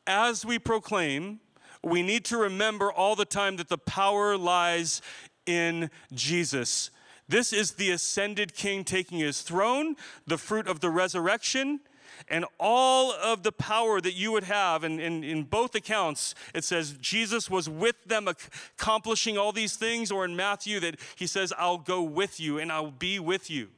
as 0.06 0.46
we 0.46 0.58
proclaim, 0.58 1.40
we 1.82 2.02
need 2.02 2.24
to 2.26 2.36
remember 2.36 2.92
all 2.92 3.16
the 3.16 3.24
time 3.24 3.56
that 3.56 3.68
the 3.68 3.78
power 3.78 4.36
lies 4.36 5.02
in 5.46 5.90
Jesus. 6.14 6.90
This 7.28 7.52
is 7.52 7.72
the 7.72 7.90
ascended 7.90 8.54
king 8.54 8.84
taking 8.84 9.18
his 9.18 9.42
throne, 9.42 9.96
the 10.26 10.38
fruit 10.38 10.68
of 10.68 10.78
the 10.80 10.90
resurrection, 10.90 11.80
and 12.28 12.44
all 12.58 13.12
of 13.12 13.42
the 13.42 13.52
power 13.52 14.00
that 14.00 14.14
you 14.14 14.32
would 14.32 14.44
have. 14.44 14.84
And 14.84 15.00
in 15.00 15.44
both 15.44 15.74
accounts, 15.74 16.34
it 16.54 16.64
says 16.64 16.96
Jesus 17.00 17.50
was 17.50 17.68
with 17.68 18.04
them 18.04 18.28
accomplishing 18.28 19.38
all 19.38 19.52
these 19.52 19.76
things, 19.76 20.10
or 20.10 20.24
in 20.24 20.36
Matthew, 20.36 20.80
that 20.80 21.00
he 21.16 21.26
says, 21.26 21.52
I'll 21.58 21.78
go 21.78 22.02
with 22.02 22.40
you 22.40 22.58
and 22.58 22.72
I'll 22.72 22.90
be 22.90 23.18
with 23.18 23.50
you. 23.50 23.68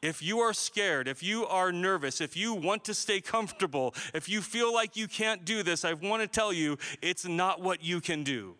If 0.00 0.22
you 0.22 0.38
are 0.38 0.52
scared, 0.52 1.08
if 1.08 1.24
you 1.24 1.44
are 1.46 1.72
nervous, 1.72 2.20
if 2.20 2.36
you 2.36 2.54
want 2.54 2.84
to 2.84 2.94
stay 2.94 3.20
comfortable, 3.20 3.96
if 4.14 4.28
you 4.28 4.40
feel 4.42 4.72
like 4.72 4.96
you 4.96 5.08
can't 5.08 5.44
do 5.44 5.64
this, 5.64 5.84
I 5.84 5.94
want 5.94 6.22
to 6.22 6.28
tell 6.28 6.52
you 6.52 6.78
it's 7.02 7.26
not 7.26 7.60
what 7.60 7.82
you 7.82 8.00
can 8.00 8.22
do. 8.22 8.54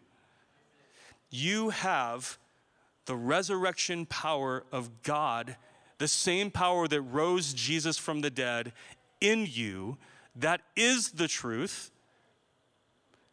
You 1.31 1.70
have 1.70 2.38
the 3.05 3.14
resurrection 3.14 4.05
power 4.05 4.64
of 4.72 5.03
God, 5.05 5.57
the 5.98 6.08
same 6.08 6.50
power 6.50 6.88
that 6.88 7.02
rose 7.02 7.52
Jesus 7.52 7.98
from 7.98 8.20
the 8.20 8.30
dead 8.30 8.72
in 9.20 9.46
you. 9.48 9.98
That 10.34 10.61
is 10.76 11.12
the 11.12 11.28
truth. 11.28 11.90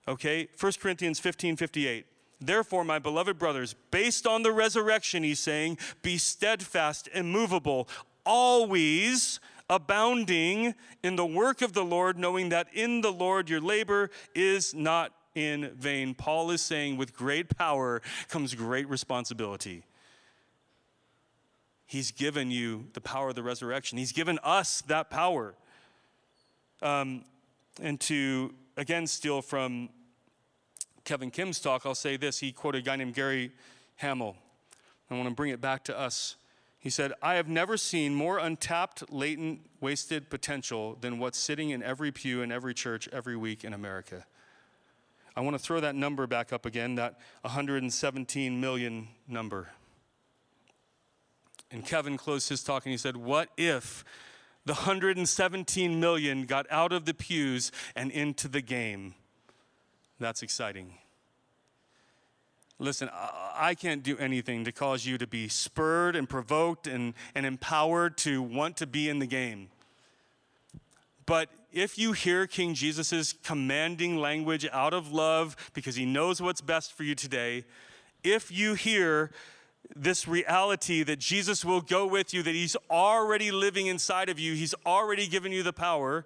Okay, 0.08 0.48
1 0.60 0.72
Corinthians 0.80 1.20
15 1.20 1.56
58. 1.56 2.06
Therefore, 2.42 2.84
my 2.84 3.00
beloved 3.00 3.40
brothers, 3.40 3.76
based 3.92 4.28
on 4.28 4.44
the 4.44 4.52
resurrection, 4.52 5.24
he's 5.24 5.40
saying, 5.40 5.78
be 6.02 6.18
steadfast, 6.18 7.08
immovable, 7.14 7.88
always 8.26 9.40
abounding 9.70 10.76
in 11.02 11.16
the 11.16 11.26
work 11.26 11.62
of 11.62 11.74
the 11.74 11.84
Lord, 11.84 12.18
knowing 12.18 12.50
that 12.50 12.68
in 12.74 13.02
the 13.02 13.12
Lord 13.12 13.50
your 13.50 13.62
labor 13.62 14.12
is 14.36 14.74
not 14.74 15.14
in 15.34 15.72
vain. 15.76 16.14
Paul 16.14 16.52
is 16.52 16.62
saying, 16.62 16.98
with 16.98 17.16
great 17.16 17.56
power 17.58 18.02
comes 18.30 18.54
great 18.54 18.88
responsibility. 18.90 19.84
He's 21.86 22.12
given 22.12 22.52
you 22.52 22.86
the 22.94 23.02
power 23.02 23.30
of 23.30 23.36
the 23.36 23.44
resurrection, 23.44 23.98
He's 23.98 24.12
given 24.12 24.40
us 24.44 24.82
that 24.88 25.10
power. 25.10 25.56
Um, 26.82 27.24
and 27.82 28.00
to 28.02 28.54
again 28.78 29.08
steal 29.08 29.42
from 29.42 29.90
Kevin 31.04 31.32
Kim's 31.32 31.60
talk, 31.60 31.86
I'll 31.86 31.96
say 31.96 32.18
this. 32.18 32.40
He 32.40 32.52
quoted 32.52 32.80
a 32.80 32.82
guy 32.82 32.96
named 32.96 33.14
Gary 33.14 33.52
Hamel. 33.98 34.36
I 35.10 35.16
want 35.16 35.30
to 35.30 35.36
bring 35.36 35.52
it 35.52 35.62
back 35.62 35.84
to 35.86 35.98
us. 35.98 36.36
He 36.80 36.90
said, 36.90 37.14
I 37.22 37.36
have 37.36 37.48
never 37.48 37.78
seen 37.78 38.14
more 38.14 38.38
untapped, 38.38 39.12
latent, 39.12 39.62
wasted 39.82 40.30
potential 40.30 40.98
than 41.02 41.20
what's 41.20 41.38
sitting 41.38 41.72
in 41.72 41.82
every 41.82 42.12
pew 42.12 42.42
in 42.42 42.52
every 42.52 42.74
church 42.74 43.08
every 43.12 43.36
week 43.36 43.64
in 43.64 43.74
America. 43.74 44.26
I 45.36 45.42
want 45.42 45.56
to 45.56 45.60
throw 45.60 45.80
that 45.80 45.96
number 45.96 46.28
back 46.28 46.54
up 46.54 46.66
again, 46.66 46.96
that 46.96 47.20
117 47.42 48.60
million 48.62 49.08
number. 49.28 49.70
And 51.76 51.86
Kevin 51.86 52.16
closed 52.16 52.48
his 52.48 52.64
talk 52.64 52.86
and 52.86 52.92
he 52.92 52.98
said, 52.98 53.18
What 53.18 53.50
if 53.58 54.06
the 54.64 54.72
117 54.72 56.00
million 56.00 56.46
got 56.46 56.66
out 56.72 56.94
of 56.94 57.04
the 57.04 57.14
pews 57.14 57.70
and 57.98 58.12
into 58.12 58.48
the 58.48 58.62
game? 58.62 59.14
That's 60.18 60.42
exciting. 60.42 60.94
Listen, 62.80 63.10
I 63.14 63.76
can't 63.76 64.04
do 64.04 64.18
anything 64.18 64.64
to 64.64 64.72
cause 64.72 65.06
you 65.06 65.18
to 65.18 65.28
be 65.28 65.50
spurred 65.50 66.16
and 66.16 66.30
provoked 66.30 66.88
and, 66.88 67.14
and 67.36 67.46
empowered 67.46 68.16
to 68.20 68.42
want 68.42 68.78
to 68.78 68.88
be 68.88 69.10
in 69.10 69.20
the 69.20 69.28
game. 69.28 69.68
But 71.26 71.50
if 71.74 71.98
you 71.98 72.14
hear 72.14 72.48
King 72.48 72.74
Jesus' 72.74 73.34
commanding 73.34 74.16
language 74.16 74.66
out 74.72 74.94
of 74.94 75.12
love 75.12 75.58
because 75.74 75.98
he 75.98 76.06
knows 76.06 76.42
what's 76.42 76.62
best 76.62 76.94
for 76.94 77.04
you 77.04 77.16
today, 77.16 77.66
if 78.24 78.50
you 78.50 78.76
hear 78.76 79.32
this 79.96 80.28
reality 80.28 81.04
that 81.04 81.20
Jesus 81.20 81.64
will 81.64 81.82
go 81.82 82.06
with 82.06 82.34
you, 82.34 82.44
that 82.44 82.54
he's 82.54 82.76
already 82.90 83.52
living 83.52 83.88
inside 83.88 84.30
of 84.30 84.38
you, 84.38 84.54
he's 84.54 84.76
already 84.86 85.28
given 85.28 85.52
you 85.52 85.64
the 85.64 85.74
power, 85.74 86.26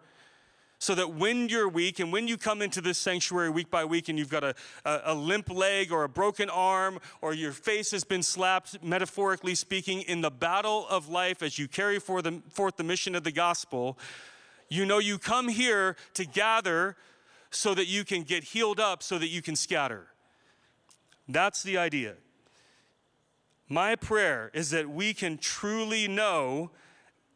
so 0.80 0.95
that 0.95 1.13
when 1.13 1.49
you're 1.49 1.67
weak 1.67 1.99
and 1.99 2.11
when 2.11 2.28
you 2.28 2.38
come 2.38 2.61
into 2.61 2.80
this 2.80 2.97
sanctuary 2.97 3.49
week 3.49 3.70
by 3.70 3.84
week 3.84 4.07
and 4.07 4.17
you've 4.17 4.30
got 4.30 4.45
a, 4.45 4.55
a, 4.86 5.01
a, 5.05 5.13
limp 5.13 5.51
leg 5.51 5.91
or 5.91 6.05
a 6.05 6.09
broken 6.09 6.49
arm 6.49 6.99
or 7.22 7.34
your 7.34 7.51
face 7.51 7.91
has 7.91 8.05
been 8.05 8.24
slapped, 8.24 8.82
metaphorically 8.82 9.55
speaking, 9.55 10.01
in 10.03 10.22
the 10.22 10.32
battle 10.32 10.88
of 10.89 11.09
life 11.09 11.43
as 11.43 11.59
you 11.59 11.67
carry 11.67 11.99
forth 11.99 12.24
the, 12.24 12.41
forth 12.49 12.78
the 12.78 12.84
mission 12.84 13.13
of 13.13 13.26
the 13.26 13.32
gospel, 13.32 13.99
you 14.70 14.86
know 14.86 14.99
you 14.99 15.17
come 15.17 15.49
here 15.49 15.97
to 16.13 16.26
gather 16.26 16.95
so 17.51 17.74
that 17.74 17.88
you 17.88 18.05
can 18.05 18.24
get 18.24 18.43
healed 18.45 18.80
up, 18.80 19.03
so 19.03 19.17
that 19.17 19.28
you 19.28 19.41
can 19.41 19.55
scatter. 19.55 20.07
That's 21.28 21.61
the 21.61 21.78
idea. 21.78 22.15
My 23.70 23.95
prayer 23.95 24.49
is 24.53 24.72
that 24.72 24.89
we 24.89 25.13
can 25.13 25.38
truly 25.38 26.07
know 26.07 26.72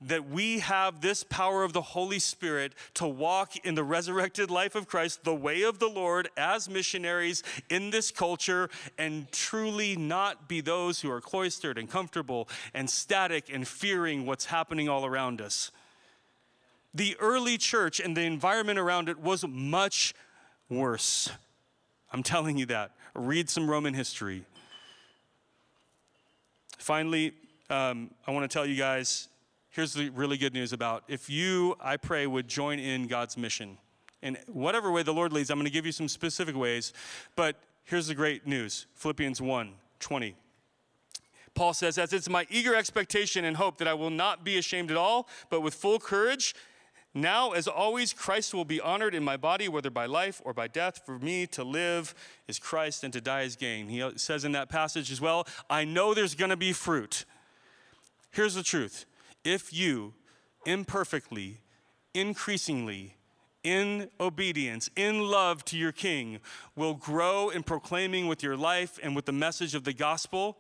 that 0.01 0.29
we 0.29 0.59
have 0.59 0.99
this 0.99 1.23
power 1.23 1.63
of 1.63 1.71
the 1.73 1.81
Holy 1.81 2.19
Spirit 2.19 2.73
to 2.95 3.07
walk 3.07 3.55
in 3.63 3.75
the 3.75 3.83
resurrected 3.83 4.51
life 4.51 4.75
of 4.75 4.87
Christ, 4.87 5.23
the 5.23 5.35
way 5.35 5.61
of 5.61 5.79
the 5.79 5.87
Lord, 5.87 6.29
as 6.35 6.67
missionaries 6.67 7.43
in 7.69 7.89
this 7.89 8.11
culture, 8.11 8.69
and 8.97 9.31
truly 9.31 9.95
not 9.95 10.49
be 10.49 10.59
those 10.59 10.99
who 10.99 11.11
are 11.11 11.21
cloistered 11.21 11.77
and 11.77 11.89
comfortable 11.89 12.49
and 12.73 12.89
static 12.89 13.45
and 13.53 13.67
fearing 13.67 14.25
what's 14.25 14.45
happening 14.45 14.89
all 14.89 15.05
around 15.05 15.39
us. 15.39 15.71
The 16.93 17.15
early 17.19 17.57
church 17.57 17.99
and 17.99 18.17
the 18.17 18.21
environment 18.21 18.79
around 18.79 19.07
it 19.07 19.19
was 19.19 19.45
much 19.47 20.13
worse. 20.69 21.29
I'm 22.11 22.23
telling 22.23 22.57
you 22.57 22.65
that. 22.67 22.91
Read 23.15 23.49
some 23.49 23.69
Roman 23.69 23.93
history. 23.93 24.45
Finally, 26.83 27.31
um, 27.69 28.11
I 28.27 28.31
want 28.31 28.43
to 28.43 28.53
tell 28.53 28.65
you 28.65 28.75
guys 28.75 29.29
here's 29.69 29.93
the 29.93 30.09
really 30.09 30.37
good 30.37 30.53
news 30.53 30.73
about 30.73 31.05
if 31.07 31.29
you, 31.29 31.77
I 31.79 31.95
pray, 31.95 32.27
would 32.27 32.49
join 32.49 32.77
in 32.77 33.07
God's 33.07 33.37
mission. 33.37 33.77
In 34.21 34.37
whatever 34.47 34.91
way 34.91 35.01
the 35.01 35.13
Lord 35.13 35.31
leads, 35.31 35.49
I'm 35.49 35.57
going 35.57 35.65
to 35.65 35.71
give 35.71 35.85
you 35.85 35.93
some 35.93 36.09
specific 36.09 36.57
ways. 36.57 36.91
But 37.37 37.55
here's 37.85 38.07
the 38.07 38.15
great 38.15 38.45
news 38.45 38.87
Philippians 38.95 39.41
1 39.41 39.71
20. 40.01 40.35
Paul 41.55 41.73
says, 41.73 41.97
As 41.97 42.11
it's 42.11 42.27
my 42.27 42.45
eager 42.49 42.75
expectation 42.75 43.45
and 43.45 43.55
hope 43.55 43.77
that 43.77 43.87
I 43.87 43.93
will 43.93 44.09
not 44.09 44.43
be 44.43 44.57
ashamed 44.57 44.91
at 44.91 44.97
all, 44.97 45.29
but 45.49 45.61
with 45.61 45.75
full 45.75 45.99
courage, 45.99 46.53
now, 47.13 47.51
as 47.51 47.67
always, 47.67 48.11
Christ 48.11 48.55
will 48.55 48.65
be 48.65 48.81
honored 48.81 49.13
in 49.13 49.23
my 49.23 49.37
body, 49.37 49.67
whether 49.67 49.91
by 49.91 50.07
life 50.07 50.41
or 50.43 50.53
by 50.53 50.67
death. 50.67 51.01
For 51.05 51.19
me 51.19 51.45
to 51.47 51.63
live 51.63 52.15
is 52.47 52.57
Christ 52.57 53.03
and 53.03 53.13
to 53.13 53.21
die 53.21 53.41
is 53.41 53.55
gain. 53.55 53.87
He 53.87 54.03
says 54.15 54.43
in 54.43 54.51
that 54.53 54.69
passage 54.69 55.11
as 55.11 55.21
well, 55.21 55.47
I 55.69 55.85
know 55.85 56.13
there's 56.13 56.33
going 56.33 56.49
to 56.49 56.57
be 56.57 56.73
fruit. 56.73 57.25
Here's 58.31 58.55
the 58.55 58.63
truth 58.63 59.05
if 59.43 59.71
you 59.71 60.13
imperfectly, 60.65 61.59
increasingly, 62.15 63.15
in 63.63 64.09
obedience, 64.19 64.89
in 64.95 65.19
love 65.19 65.63
to 65.65 65.77
your 65.77 65.91
King, 65.91 66.39
will 66.75 66.95
grow 66.95 67.49
in 67.49 67.61
proclaiming 67.61 68.27
with 68.27 68.41
your 68.41 68.57
life 68.57 68.99
and 69.03 69.15
with 69.15 69.25
the 69.25 69.31
message 69.31 69.75
of 69.75 69.83
the 69.83 69.93
gospel, 69.93 70.57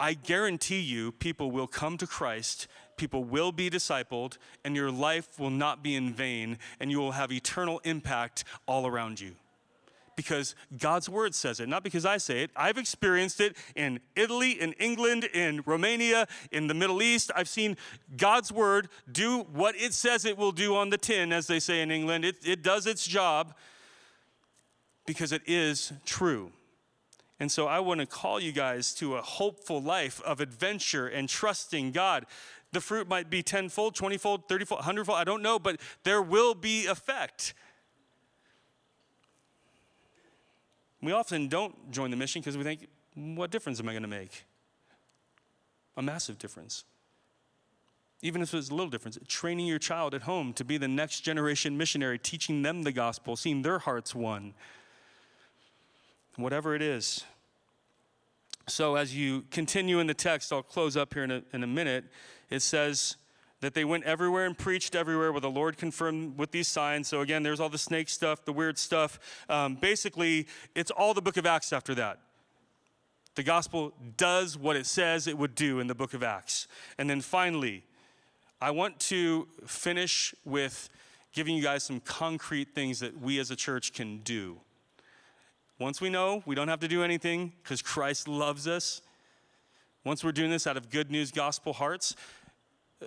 I 0.00 0.14
guarantee 0.14 0.80
you 0.80 1.12
people 1.12 1.50
will 1.52 1.68
come 1.68 1.96
to 1.98 2.06
Christ, 2.06 2.66
people 3.02 3.24
will 3.24 3.50
be 3.50 3.68
discipled, 3.68 4.38
and 4.64 4.76
your 4.76 4.88
life 4.88 5.40
will 5.40 5.50
not 5.50 5.82
be 5.82 5.96
in 5.96 6.14
vain, 6.14 6.56
and 6.78 6.88
you 6.88 7.00
will 7.00 7.10
have 7.10 7.32
eternal 7.32 7.80
impact 7.82 8.44
all 8.64 8.86
around 8.86 9.18
you 9.18 9.34
because 10.14 10.54
God's 10.78 11.08
word 11.08 11.34
says 11.34 11.58
it, 11.58 11.68
not 11.68 11.82
because 11.82 12.06
I 12.06 12.18
say 12.18 12.44
it. 12.44 12.52
I've 12.54 12.78
experienced 12.78 13.40
it 13.40 13.56
in 13.74 13.98
Italy, 14.14 14.52
in 14.52 14.72
England, 14.74 15.24
in 15.34 15.64
Romania, 15.66 16.28
in 16.52 16.68
the 16.68 16.74
Middle 16.74 17.02
East. 17.02 17.32
I've 17.34 17.48
seen 17.48 17.76
God's 18.16 18.52
word 18.52 18.88
do 19.10 19.40
what 19.52 19.74
it 19.74 19.94
says 19.94 20.24
it 20.24 20.38
will 20.38 20.52
do 20.52 20.76
on 20.76 20.90
the 20.90 20.98
tin, 20.98 21.32
as 21.32 21.48
they 21.48 21.58
say 21.58 21.82
in 21.82 21.90
England. 21.90 22.24
It, 22.24 22.36
it 22.46 22.62
does 22.62 22.86
its 22.86 23.04
job 23.04 23.52
because 25.06 25.32
it 25.32 25.42
is 25.44 25.92
true. 26.04 26.52
And 27.42 27.50
so 27.50 27.66
I 27.66 27.80
want 27.80 27.98
to 27.98 28.06
call 28.06 28.38
you 28.38 28.52
guys 28.52 28.94
to 28.94 29.16
a 29.16 29.22
hopeful 29.22 29.82
life 29.82 30.22
of 30.22 30.40
adventure 30.40 31.08
and 31.08 31.28
trusting 31.28 31.90
God. 31.90 32.24
The 32.72 32.80
fruit 32.80 33.06
might 33.06 33.28
be 33.28 33.42
tenfold, 33.42 33.94
twentyfold, 33.94 34.48
thirtyfold, 34.48 34.80
hundredfold, 34.80 35.18
I 35.18 35.24
don't 35.24 35.42
know, 35.42 35.58
but 35.58 35.78
there 36.04 36.22
will 36.22 36.54
be 36.54 36.86
effect. 36.86 37.54
We 41.02 41.12
often 41.12 41.48
don't 41.48 41.90
join 41.90 42.10
the 42.10 42.16
mission 42.16 42.40
because 42.40 42.56
we 42.56 42.64
think, 42.64 42.86
what 43.14 43.50
difference 43.50 43.80
am 43.80 43.88
I 43.88 43.92
going 43.92 44.02
to 44.02 44.08
make? 44.08 44.44
A 45.96 46.02
massive 46.02 46.38
difference. 46.38 46.84
Even 48.22 48.40
if 48.40 48.54
it's 48.54 48.70
a 48.70 48.74
little 48.74 48.88
difference, 48.88 49.18
training 49.26 49.66
your 49.66 49.80
child 49.80 50.14
at 50.14 50.22
home 50.22 50.52
to 50.54 50.64
be 50.64 50.78
the 50.78 50.88
next 50.88 51.20
generation 51.20 51.76
missionary, 51.76 52.18
teaching 52.18 52.62
them 52.62 52.84
the 52.84 52.92
gospel, 52.92 53.36
seeing 53.36 53.62
their 53.62 53.80
hearts 53.80 54.14
won. 54.14 54.54
Whatever 56.36 56.74
it 56.74 56.82
is. 56.82 57.24
So, 58.68 58.94
as 58.94 59.14
you 59.14 59.42
continue 59.50 59.98
in 59.98 60.06
the 60.06 60.14
text, 60.14 60.52
I'll 60.52 60.62
close 60.62 60.96
up 60.96 61.12
here 61.14 61.24
in 61.24 61.32
a, 61.32 61.42
in 61.52 61.64
a 61.64 61.66
minute. 61.66 62.04
It 62.52 62.62
says, 62.62 63.16
that 63.62 63.74
they 63.74 63.84
went 63.84 64.02
everywhere 64.04 64.44
and 64.44 64.58
preached 64.58 64.96
everywhere 64.96 65.30
where 65.30 65.40
the 65.40 65.48
Lord 65.48 65.78
confirmed 65.78 66.36
with 66.36 66.50
these 66.50 66.66
signs. 66.66 67.06
So 67.06 67.20
again, 67.20 67.44
there's 67.44 67.60
all 67.60 67.68
the 67.68 67.78
snake 67.78 68.08
stuff, 68.08 68.44
the 68.44 68.52
weird 68.52 68.76
stuff. 68.76 69.20
Um, 69.48 69.76
basically, 69.76 70.48
it's 70.74 70.90
all 70.90 71.14
the 71.14 71.22
book 71.22 71.36
of 71.36 71.46
Acts 71.46 71.72
after 71.72 71.94
that. 71.94 72.18
The 73.36 73.44
gospel 73.44 73.94
does 74.16 74.58
what 74.58 74.74
it 74.74 74.84
says 74.84 75.28
it 75.28 75.38
would 75.38 75.54
do 75.54 75.78
in 75.78 75.86
the 75.86 75.94
book 75.94 76.12
of 76.12 76.24
Acts. 76.24 76.66
And 76.98 77.08
then 77.08 77.20
finally, 77.20 77.84
I 78.60 78.72
want 78.72 78.98
to 79.00 79.46
finish 79.64 80.34
with 80.44 80.90
giving 81.32 81.56
you 81.56 81.62
guys 81.62 81.84
some 81.84 82.00
concrete 82.00 82.74
things 82.74 82.98
that 82.98 83.20
we 83.20 83.38
as 83.38 83.52
a 83.52 83.56
church 83.56 83.92
can 83.92 84.18
do. 84.18 84.58
Once 85.78 86.00
we 86.00 86.10
know 86.10 86.42
we 86.46 86.56
don't 86.56 86.68
have 86.68 86.80
to 86.80 86.88
do 86.88 87.04
anything 87.04 87.52
because 87.62 87.80
Christ 87.80 88.26
loves 88.26 88.66
us, 88.66 89.02
once 90.04 90.24
we're 90.24 90.32
doing 90.32 90.50
this 90.50 90.66
out 90.66 90.76
of 90.76 90.90
good 90.90 91.12
news 91.12 91.30
gospel 91.30 91.72
hearts, 91.72 92.16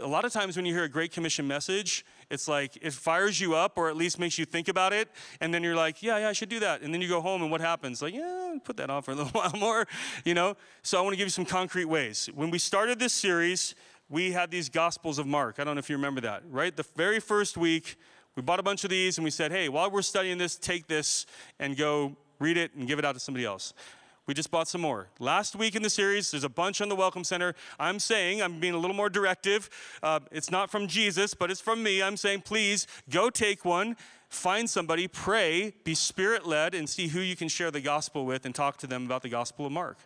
a 0.01 0.07
lot 0.07 0.25
of 0.25 0.31
times 0.31 0.55
when 0.55 0.65
you 0.65 0.73
hear 0.73 0.83
a 0.83 0.89
Great 0.89 1.11
Commission 1.11 1.47
message, 1.47 2.05
it's 2.29 2.47
like 2.47 2.77
it 2.81 2.93
fires 2.93 3.39
you 3.39 3.55
up 3.55 3.77
or 3.77 3.89
at 3.89 3.95
least 3.95 4.19
makes 4.19 4.37
you 4.37 4.45
think 4.45 4.67
about 4.67 4.93
it. 4.93 5.09
And 5.41 5.53
then 5.53 5.63
you're 5.63 5.75
like, 5.75 6.01
yeah, 6.01 6.17
yeah, 6.17 6.29
I 6.29 6.33
should 6.33 6.49
do 6.49 6.59
that. 6.59 6.81
And 6.81 6.93
then 6.93 7.01
you 7.01 7.07
go 7.07 7.21
home 7.21 7.41
and 7.41 7.51
what 7.51 7.61
happens? 7.61 8.01
Like, 8.01 8.13
yeah, 8.13 8.55
put 8.63 8.77
that 8.77 8.89
on 8.89 9.01
for 9.01 9.11
a 9.11 9.15
little 9.19 9.31
while 9.31 9.53
more, 9.57 9.87
you 10.23 10.33
know? 10.33 10.55
So 10.81 10.97
I 10.97 11.01
want 11.01 11.13
to 11.13 11.17
give 11.17 11.25
you 11.25 11.31
some 11.31 11.45
concrete 11.45 11.85
ways. 11.85 12.29
When 12.33 12.51
we 12.51 12.59
started 12.59 12.99
this 12.99 13.13
series, 13.13 13.75
we 14.09 14.31
had 14.31 14.51
these 14.51 14.69
Gospels 14.69 15.19
of 15.19 15.27
Mark. 15.27 15.59
I 15.59 15.63
don't 15.63 15.75
know 15.75 15.79
if 15.79 15.89
you 15.89 15.95
remember 15.95 16.21
that, 16.21 16.43
right? 16.49 16.75
The 16.75 16.85
very 16.95 17.19
first 17.19 17.57
week, 17.57 17.95
we 18.35 18.41
bought 18.41 18.59
a 18.59 18.63
bunch 18.63 18.83
of 18.83 18.89
these 18.89 19.17
and 19.17 19.23
we 19.23 19.31
said, 19.31 19.51
hey, 19.51 19.69
while 19.69 19.89
we're 19.89 20.01
studying 20.01 20.37
this, 20.37 20.57
take 20.57 20.87
this 20.87 21.25
and 21.59 21.77
go 21.77 22.15
read 22.39 22.57
it 22.57 22.73
and 22.75 22.87
give 22.87 22.99
it 22.99 23.05
out 23.05 23.13
to 23.13 23.19
somebody 23.19 23.45
else. 23.45 23.73
We 24.27 24.33
just 24.33 24.49
bought 24.49 24.67
some 24.67 24.81
more. 24.81 25.07
Last 25.19 25.55
week 25.55 25.75
in 25.75 25.83
the 25.83 25.89
series, 25.89 26.31
there's 26.31 26.43
a 26.43 26.49
bunch 26.49 26.81
on 26.81 26.89
the 26.89 26.95
Welcome 26.95 27.23
Center. 27.23 27.53
I'm 27.79 27.99
saying, 27.99 28.41
I'm 28.41 28.59
being 28.59 28.73
a 28.73 28.77
little 28.77 28.95
more 28.95 29.09
directive. 29.09 29.69
Uh, 30.01 30.19
it's 30.31 30.49
not 30.49 30.71
from 30.71 30.87
Jesus, 30.87 31.35
but 31.35 31.51
it's 31.51 31.61
from 31.61 31.83
me. 31.83 32.01
I'm 32.01 32.17
saying, 32.17 32.41
please 32.41 32.87
go 33.09 33.29
take 33.29 33.63
one, 33.63 33.95
find 34.29 34.67
somebody, 34.67 35.07
pray, 35.07 35.73
be 35.83 35.93
spirit 35.93 36.47
led, 36.47 36.73
and 36.73 36.89
see 36.89 37.09
who 37.09 37.19
you 37.19 37.35
can 37.35 37.47
share 37.47 37.69
the 37.69 37.81
gospel 37.81 38.25
with 38.25 38.47
and 38.47 38.55
talk 38.55 38.77
to 38.77 38.87
them 38.87 39.05
about 39.05 39.21
the 39.21 39.29
gospel 39.29 39.67
of 39.67 39.71
Mark. 39.71 39.99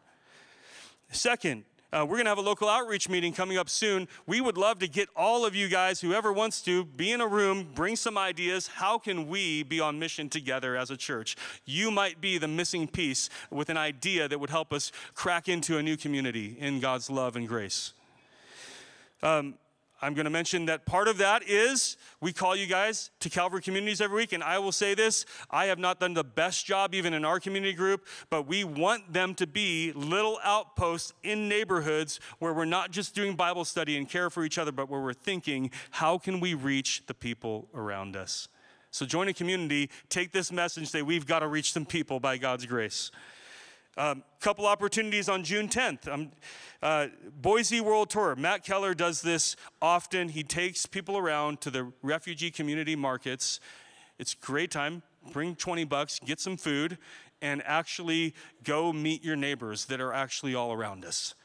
Second, 1.11 1.63
uh, 1.91 2.05
we're 2.07 2.17
going 2.17 2.25
to 2.25 2.29
have 2.29 2.37
a 2.37 2.41
local 2.41 2.69
outreach 2.69 3.09
meeting 3.09 3.33
coming 3.33 3.57
up 3.57 3.69
soon. 3.69 4.07
We 4.27 4.41
would 4.41 4.57
love 4.57 4.79
to 4.79 4.87
get 4.87 5.09
all 5.15 5.45
of 5.45 5.55
you 5.55 5.67
guys, 5.67 6.01
whoever 6.01 6.31
wants 6.31 6.61
to, 6.63 6.85
be 6.85 7.11
in 7.11 7.19
a 7.19 7.27
room, 7.27 7.67
bring 7.73 7.95
some 7.95 8.17
ideas. 8.17 8.67
How 8.67 8.99
can 8.99 9.27
we 9.27 9.63
be 9.63 9.79
on 9.79 9.97
mission 9.97 10.29
together 10.29 10.77
as 10.77 10.91
a 10.91 10.97
church? 10.97 11.35
You 11.65 11.89
might 11.89 12.21
be 12.21 12.37
the 12.37 12.47
missing 12.47 12.87
piece 12.87 13.29
with 13.49 13.69
an 13.69 13.77
idea 13.77 14.27
that 14.27 14.39
would 14.39 14.51
help 14.51 14.71
us 14.71 14.91
crack 15.15 15.49
into 15.49 15.77
a 15.77 15.83
new 15.83 15.97
community 15.97 16.55
in 16.59 16.79
God's 16.79 17.09
love 17.09 17.35
and 17.35 17.47
grace. 17.47 17.93
Um, 19.23 19.55
I'm 20.01 20.13
going 20.13 20.25
to 20.25 20.31
mention 20.31 20.65
that 20.67 20.85
part 20.85 21.07
of 21.07 21.17
that 21.17 21.43
is 21.47 21.97
we 22.21 22.31
call 22.31 22.55
you 22.55 22.67
guys 22.67 23.11
to 23.19 23.29
Calvary 23.29 23.61
communities 23.61 23.99
every 23.99 24.17
week. 24.17 24.31
And 24.31 24.41
I 24.41 24.57
will 24.59 24.71
say 24.71 24.93
this 24.93 25.25
I 25.49 25.65
have 25.65 25.79
not 25.79 25.99
done 25.99 26.13
the 26.13 26.23
best 26.23 26.65
job, 26.65 26.93
even 26.95 27.13
in 27.13 27.25
our 27.25 27.39
community 27.39 27.73
group, 27.73 28.05
but 28.29 28.47
we 28.47 28.63
want 28.63 29.11
them 29.11 29.35
to 29.35 29.47
be 29.47 29.91
little 29.93 30.39
outposts 30.43 31.13
in 31.23 31.49
neighborhoods 31.49 32.19
where 32.39 32.53
we're 32.53 32.65
not 32.65 32.91
just 32.91 33.13
doing 33.13 33.35
Bible 33.35 33.65
study 33.65 33.97
and 33.97 34.09
care 34.09 34.29
for 34.29 34.43
each 34.43 34.57
other, 34.57 34.71
but 34.71 34.89
where 34.89 35.01
we're 35.01 35.13
thinking, 35.13 35.71
how 35.91 36.17
can 36.17 36.39
we 36.39 36.53
reach 36.53 37.03
the 37.07 37.13
people 37.13 37.67
around 37.73 38.15
us? 38.15 38.47
So 38.91 39.05
join 39.05 39.27
a 39.27 39.33
community, 39.33 39.89
take 40.09 40.31
this 40.31 40.51
message, 40.51 40.87
say, 40.87 41.01
we've 41.01 41.27
got 41.27 41.39
to 41.39 41.47
reach 41.47 41.73
some 41.73 41.85
people 41.85 42.19
by 42.19 42.37
God's 42.37 42.65
grace. 42.65 43.11
A 43.99 44.11
um, 44.11 44.23
couple 44.39 44.65
opportunities 44.65 45.27
on 45.27 45.43
June 45.43 45.67
10th. 45.67 46.07
Um, 46.07 46.31
uh, 46.81 47.07
Boise 47.41 47.81
World 47.81 48.09
Tour. 48.09 48.33
Matt 48.37 48.63
Keller 48.63 48.93
does 48.93 49.21
this 49.21 49.57
often. 49.81 50.29
He 50.29 50.41
takes 50.41 50.85
people 50.85 51.17
around 51.17 51.59
to 51.59 51.69
the 51.69 51.91
refugee 52.01 52.49
community 52.49 52.95
markets. 52.95 53.59
It's 54.17 54.33
great 54.33 54.71
time. 54.71 55.03
Bring 55.33 55.53
20 55.53 55.83
bucks, 55.83 56.17
get 56.23 56.39
some 56.39 56.55
food, 56.55 56.97
and 57.41 57.61
actually 57.65 58.35
go 58.63 58.93
meet 58.93 59.21
your 59.21 59.35
neighbors 59.35 59.83
that 59.87 59.99
are 59.99 60.13
actually 60.13 60.55
all 60.55 60.71
around 60.71 61.03
us 61.03 61.35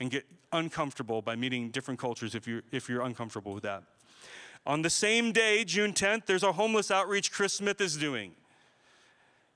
and 0.00 0.10
get 0.10 0.24
uncomfortable 0.52 1.22
by 1.22 1.36
meeting 1.36 1.70
different 1.70 2.00
cultures 2.00 2.34
if 2.34 2.44
you're, 2.44 2.62
if 2.72 2.88
you're 2.88 3.02
uncomfortable 3.02 3.54
with 3.54 3.62
that. 3.62 3.84
On 4.66 4.82
the 4.82 4.90
same 4.90 5.30
day, 5.30 5.62
June 5.62 5.92
10th, 5.92 6.26
there's 6.26 6.42
a 6.42 6.50
homeless 6.50 6.90
outreach 6.90 7.30
Chris 7.30 7.52
Smith 7.52 7.80
is 7.80 7.96
doing 7.96 8.34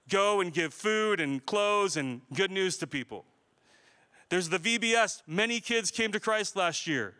go 0.09 0.41
and 0.41 0.53
give 0.53 0.75
food 0.75 1.21
and 1.21 1.45
clothes 1.45 1.97
and 1.97 2.21
good 2.35 2.51
news 2.51 2.77
to 2.79 2.87
people. 2.87 3.25
There's 4.29 4.49
the 4.49 4.59
VBS. 4.59 5.23
Many 5.27 5.61
kids 5.61 5.91
came 5.91 6.13
to 6.13 6.21
Christ 6.21 6.57
last 6.57 6.87
year. 6.87 7.15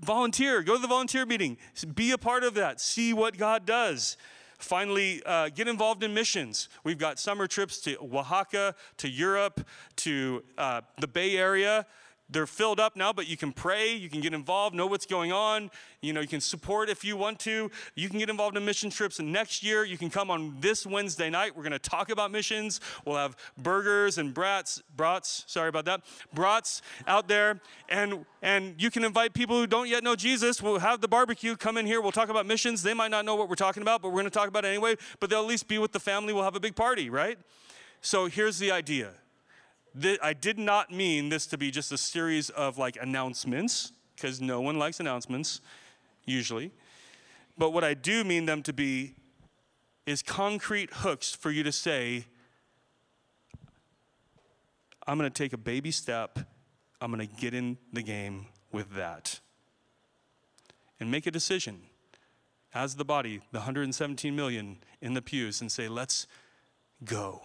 Volunteer, 0.00 0.62
go 0.62 0.76
to 0.76 0.82
the 0.82 0.88
volunteer 0.88 1.26
meeting, 1.26 1.56
be 1.94 2.12
a 2.12 2.18
part 2.18 2.44
of 2.44 2.54
that, 2.54 2.80
see 2.80 3.12
what 3.12 3.36
God 3.36 3.66
does. 3.66 4.16
Finally, 4.58 5.22
uh, 5.24 5.48
get 5.48 5.68
involved 5.68 6.02
in 6.02 6.14
missions. 6.14 6.68
We've 6.84 6.98
got 6.98 7.18
summer 7.18 7.46
trips 7.46 7.80
to 7.80 7.96
Oaxaca, 7.98 8.74
to 8.98 9.08
Europe, 9.08 9.66
to 9.96 10.44
uh, 10.56 10.82
the 11.00 11.08
Bay 11.08 11.36
Area 11.36 11.86
they're 12.30 12.46
filled 12.46 12.78
up 12.78 12.94
now, 12.94 13.12
but 13.12 13.26
you 13.26 13.36
can 13.36 13.52
pray, 13.52 13.94
you 13.94 14.10
can 14.10 14.20
get 14.20 14.34
involved, 14.34 14.74
know 14.74 14.86
what's 14.86 15.06
going 15.06 15.32
on. 15.32 15.70
You 16.02 16.12
know, 16.12 16.20
you 16.20 16.28
can 16.28 16.40
support 16.40 16.90
if 16.90 17.04
you 17.04 17.16
want 17.16 17.40
to. 17.40 17.70
You 17.94 18.08
can 18.08 18.18
get 18.18 18.28
involved 18.28 18.56
in 18.56 18.64
mission 18.64 18.90
trips. 18.90 19.18
And 19.18 19.32
next 19.32 19.62
year, 19.62 19.84
you 19.84 19.96
can 19.96 20.10
come 20.10 20.30
on 20.30 20.56
this 20.60 20.86
Wednesday 20.86 21.30
night. 21.30 21.56
We're 21.56 21.62
going 21.62 21.72
to 21.72 21.78
talk 21.78 22.10
about 22.10 22.30
missions. 22.30 22.80
We'll 23.04 23.16
have 23.16 23.36
burgers 23.56 24.18
and 24.18 24.34
brats, 24.34 24.82
brats, 24.94 25.44
sorry 25.46 25.70
about 25.70 25.86
that, 25.86 26.02
brats 26.34 26.82
out 27.06 27.28
there. 27.28 27.60
And, 27.88 28.26
and 28.42 28.74
you 28.80 28.90
can 28.90 29.04
invite 29.04 29.32
people 29.32 29.56
who 29.56 29.66
don't 29.66 29.88
yet 29.88 30.04
know 30.04 30.14
Jesus. 30.14 30.62
We'll 30.62 30.78
have 30.80 31.00
the 31.00 31.08
barbecue. 31.08 31.56
Come 31.56 31.78
in 31.78 31.86
here. 31.86 32.00
We'll 32.00 32.12
talk 32.12 32.28
about 32.28 32.46
missions. 32.46 32.82
They 32.82 32.94
might 32.94 33.10
not 33.10 33.24
know 33.24 33.36
what 33.36 33.48
we're 33.48 33.54
talking 33.54 33.82
about, 33.82 34.02
but 34.02 34.08
we're 34.08 34.20
going 34.20 34.24
to 34.24 34.30
talk 34.30 34.48
about 34.48 34.64
it 34.64 34.68
anyway. 34.68 34.96
But 35.18 35.30
they'll 35.30 35.40
at 35.40 35.46
least 35.46 35.66
be 35.66 35.78
with 35.78 35.92
the 35.92 36.00
family. 36.00 36.32
We'll 36.32 36.44
have 36.44 36.56
a 36.56 36.60
big 36.60 36.76
party, 36.76 37.08
right? 37.08 37.38
So 38.00 38.26
here's 38.26 38.58
the 38.58 38.70
idea 38.70 39.12
I 40.22 40.32
did 40.32 40.58
not 40.58 40.92
mean 40.92 41.28
this 41.28 41.46
to 41.48 41.58
be 41.58 41.70
just 41.70 41.92
a 41.92 41.98
series 41.98 42.50
of 42.50 42.78
like 42.78 42.96
announcements, 43.00 43.92
because 44.14 44.40
no 44.40 44.60
one 44.60 44.78
likes 44.78 45.00
announcements, 45.00 45.60
usually. 46.24 46.72
But 47.56 47.70
what 47.70 47.84
I 47.84 47.94
do 47.94 48.24
mean 48.24 48.46
them 48.46 48.62
to 48.64 48.72
be 48.72 49.14
is 50.06 50.22
concrete 50.22 50.90
hooks 50.92 51.34
for 51.34 51.50
you 51.50 51.62
to 51.62 51.72
say, 51.72 52.26
I'm 55.06 55.18
going 55.18 55.30
to 55.30 55.42
take 55.42 55.52
a 55.52 55.58
baby 55.58 55.90
step, 55.90 56.38
I'm 57.00 57.12
going 57.12 57.26
to 57.26 57.34
get 57.34 57.54
in 57.54 57.78
the 57.92 58.02
game 58.02 58.46
with 58.72 58.94
that. 58.94 59.40
And 61.00 61.10
make 61.10 61.26
a 61.26 61.30
decision 61.30 61.80
as 62.74 62.96
the 62.96 63.04
body, 63.04 63.40
the 63.52 63.58
117 63.58 64.34
million 64.34 64.78
in 65.00 65.14
the 65.14 65.22
pews, 65.22 65.60
and 65.60 65.70
say, 65.70 65.88
let's 65.88 66.26
go. 67.04 67.42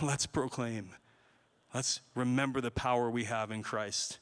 Let's 0.00 0.26
proclaim. 0.26 0.90
Let's 1.74 2.00
remember 2.14 2.60
the 2.60 2.70
power 2.70 3.10
we 3.10 3.24
have 3.24 3.50
in 3.50 3.62
Christ. 3.62 4.18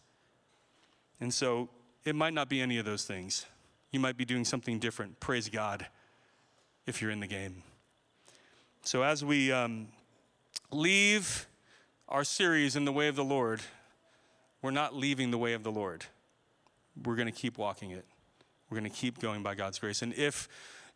And 1.21 1.35
so 1.35 1.69
it 2.05 2.15
might 2.15 2.33
not 2.33 2.49
be 2.49 2.61
any 2.61 2.79
of 2.79 2.85
those 2.85 3.05
things. 3.05 3.47
You 3.91 4.01
might 4.01 4.17
be 4.17 4.25
doing 4.25 4.45
something 4.45 4.79
different. 4.79 5.19
Praise 5.21 5.49
God 5.49 5.87
if 6.87 7.03
you're 7.03 7.11
in 7.11 7.21
the 7.21 7.27
game. 7.27 7.63
So 8.83 9.03
as 9.03 9.25
we 9.25 9.53
um, 9.53 9.89
leave 10.71 11.47
our 12.09 12.25
series 12.25 12.77
in 12.77 12.85
the 12.85 12.93
way 12.93 13.09
of 13.09 13.17
the 13.17 13.25
Lord, 13.25 13.61
we're 14.63 14.71
not 14.71 14.95
leaving 14.95 15.31
the 15.31 15.39
way 15.39 15.53
of 15.53 15.63
the 15.63 15.73
Lord. 15.73 16.05
We're 17.05 17.17
going 17.17 17.27
to 17.27 17.33
keep 17.33 17.59
walking 17.59 17.91
it. 17.91 18.05
We're 18.69 18.79
going 18.79 18.91
to 18.91 18.97
keep 18.97 19.19
going 19.19 19.43
by 19.43 19.55
God's 19.55 19.79
grace. 19.79 20.03
And 20.03 20.15
if 20.15 20.49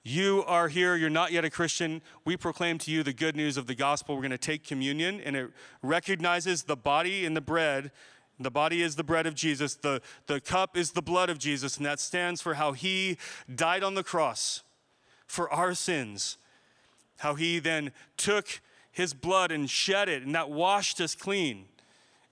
you 0.04 0.44
are 0.46 0.68
here, 0.68 0.94
you're 0.96 1.08
not 1.08 1.32
yet 1.32 1.46
a 1.46 1.50
Christian, 1.50 2.02
we 2.26 2.36
proclaim 2.36 2.76
to 2.78 2.90
you 2.90 3.02
the 3.02 3.14
good 3.14 3.34
news 3.34 3.56
of 3.56 3.66
the 3.66 3.74
gospel. 3.74 4.14
We're 4.14 4.20
going 4.20 4.32
to 4.32 4.38
take 4.38 4.62
communion, 4.62 5.18
and 5.20 5.34
it 5.34 5.50
recognizes 5.82 6.64
the 6.64 6.76
body 6.76 7.24
and 7.24 7.34
the 7.34 7.40
bread. 7.40 7.90
The 8.38 8.50
body 8.50 8.82
is 8.82 8.96
the 8.96 9.04
bread 9.04 9.26
of 9.26 9.34
Jesus, 9.34 9.76
the, 9.76 10.02
the 10.26 10.40
cup 10.40 10.76
is 10.76 10.90
the 10.92 11.02
blood 11.02 11.30
of 11.30 11.38
Jesus, 11.38 11.78
and 11.78 11.86
that 11.86 12.00
stands 12.00 12.42
for 12.42 12.54
how 12.54 12.72
he 12.72 13.16
died 13.52 13.82
on 13.82 13.94
the 13.94 14.02
cross 14.02 14.62
for 15.26 15.50
our 15.50 15.72
sins. 15.72 16.36
How 17.18 17.36
he 17.36 17.58
then 17.58 17.92
took 18.16 18.60
his 18.92 19.14
blood 19.14 19.50
and 19.52 19.70
shed 19.70 20.08
it, 20.08 20.22
and 20.22 20.34
that 20.34 20.50
washed 20.50 21.00
us 21.00 21.14
clean. 21.14 21.66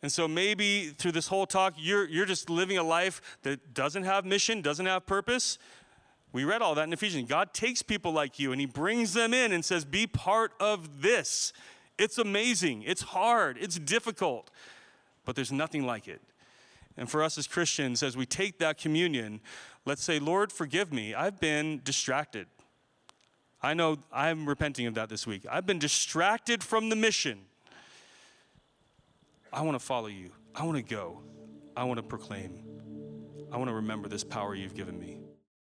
And 0.02 0.10
so 0.10 0.26
maybe 0.26 0.88
through 0.88 1.12
this 1.12 1.28
whole 1.28 1.46
talk, 1.46 1.74
you're, 1.78 2.08
you're 2.08 2.26
just 2.26 2.50
living 2.50 2.76
a 2.76 2.82
life 2.82 3.38
that 3.44 3.72
doesn't 3.72 4.02
have 4.02 4.26
mission, 4.26 4.60
doesn't 4.60 4.86
have 4.86 5.06
purpose. 5.06 5.58
We 6.32 6.44
read 6.44 6.62
all 6.62 6.74
that 6.76 6.84
in 6.84 6.92
Ephesians. 6.92 7.28
God 7.28 7.52
takes 7.52 7.82
people 7.82 8.12
like 8.12 8.38
you 8.38 8.52
and 8.52 8.60
He 8.60 8.66
brings 8.66 9.12
them 9.12 9.34
in 9.34 9.52
and 9.52 9.64
says, 9.64 9.84
Be 9.84 10.06
part 10.06 10.52
of 10.58 11.02
this. 11.02 11.52
It's 11.98 12.18
amazing. 12.18 12.82
It's 12.82 13.02
hard. 13.02 13.58
It's 13.60 13.78
difficult. 13.78 14.50
But 15.24 15.36
there's 15.36 15.52
nothing 15.52 15.86
like 15.86 16.08
it. 16.08 16.20
And 16.96 17.10
for 17.10 17.22
us 17.22 17.38
as 17.38 17.46
Christians, 17.46 18.02
as 18.02 18.16
we 18.16 18.26
take 18.26 18.58
that 18.58 18.78
communion, 18.78 19.40
let's 19.84 20.02
say, 20.02 20.18
Lord, 20.18 20.52
forgive 20.52 20.92
me. 20.92 21.14
I've 21.14 21.40
been 21.40 21.80
distracted. 21.84 22.46
I 23.62 23.74
know 23.74 23.98
I'm 24.12 24.48
repenting 24.48 24.86
of 24.86 24.94
that 24.94 25.08
this 25.08 25.26
week. 25.26 25.46
I've 25.50 25.66
been 25.66 25.78
distracted 25.78 26.64
from 26.64 26.88
the 26.88 26.96
mission. 26.96 27.40
I 29.52 29.62
want 29.62 29.78
to 29.78 29.84
follow 29.84 30.08
you. 30.08 30.30
I 30.54 30.64
want 30.64 30.76
to 30.76 30.82
go. 30.82 31.20
I 31.76 31.84
want 31.84 31.98
to 31.98 32.02
proclaim. 32.02 32.64
I 33.52 33.56
want 33.56 33.68
to 33.68 33.74
remember 33.74 34.08
this 34.08 34.24
power 34.24 34.54
you've 34.54 34.74
given 34.74 34.98
me. 34.98 35.21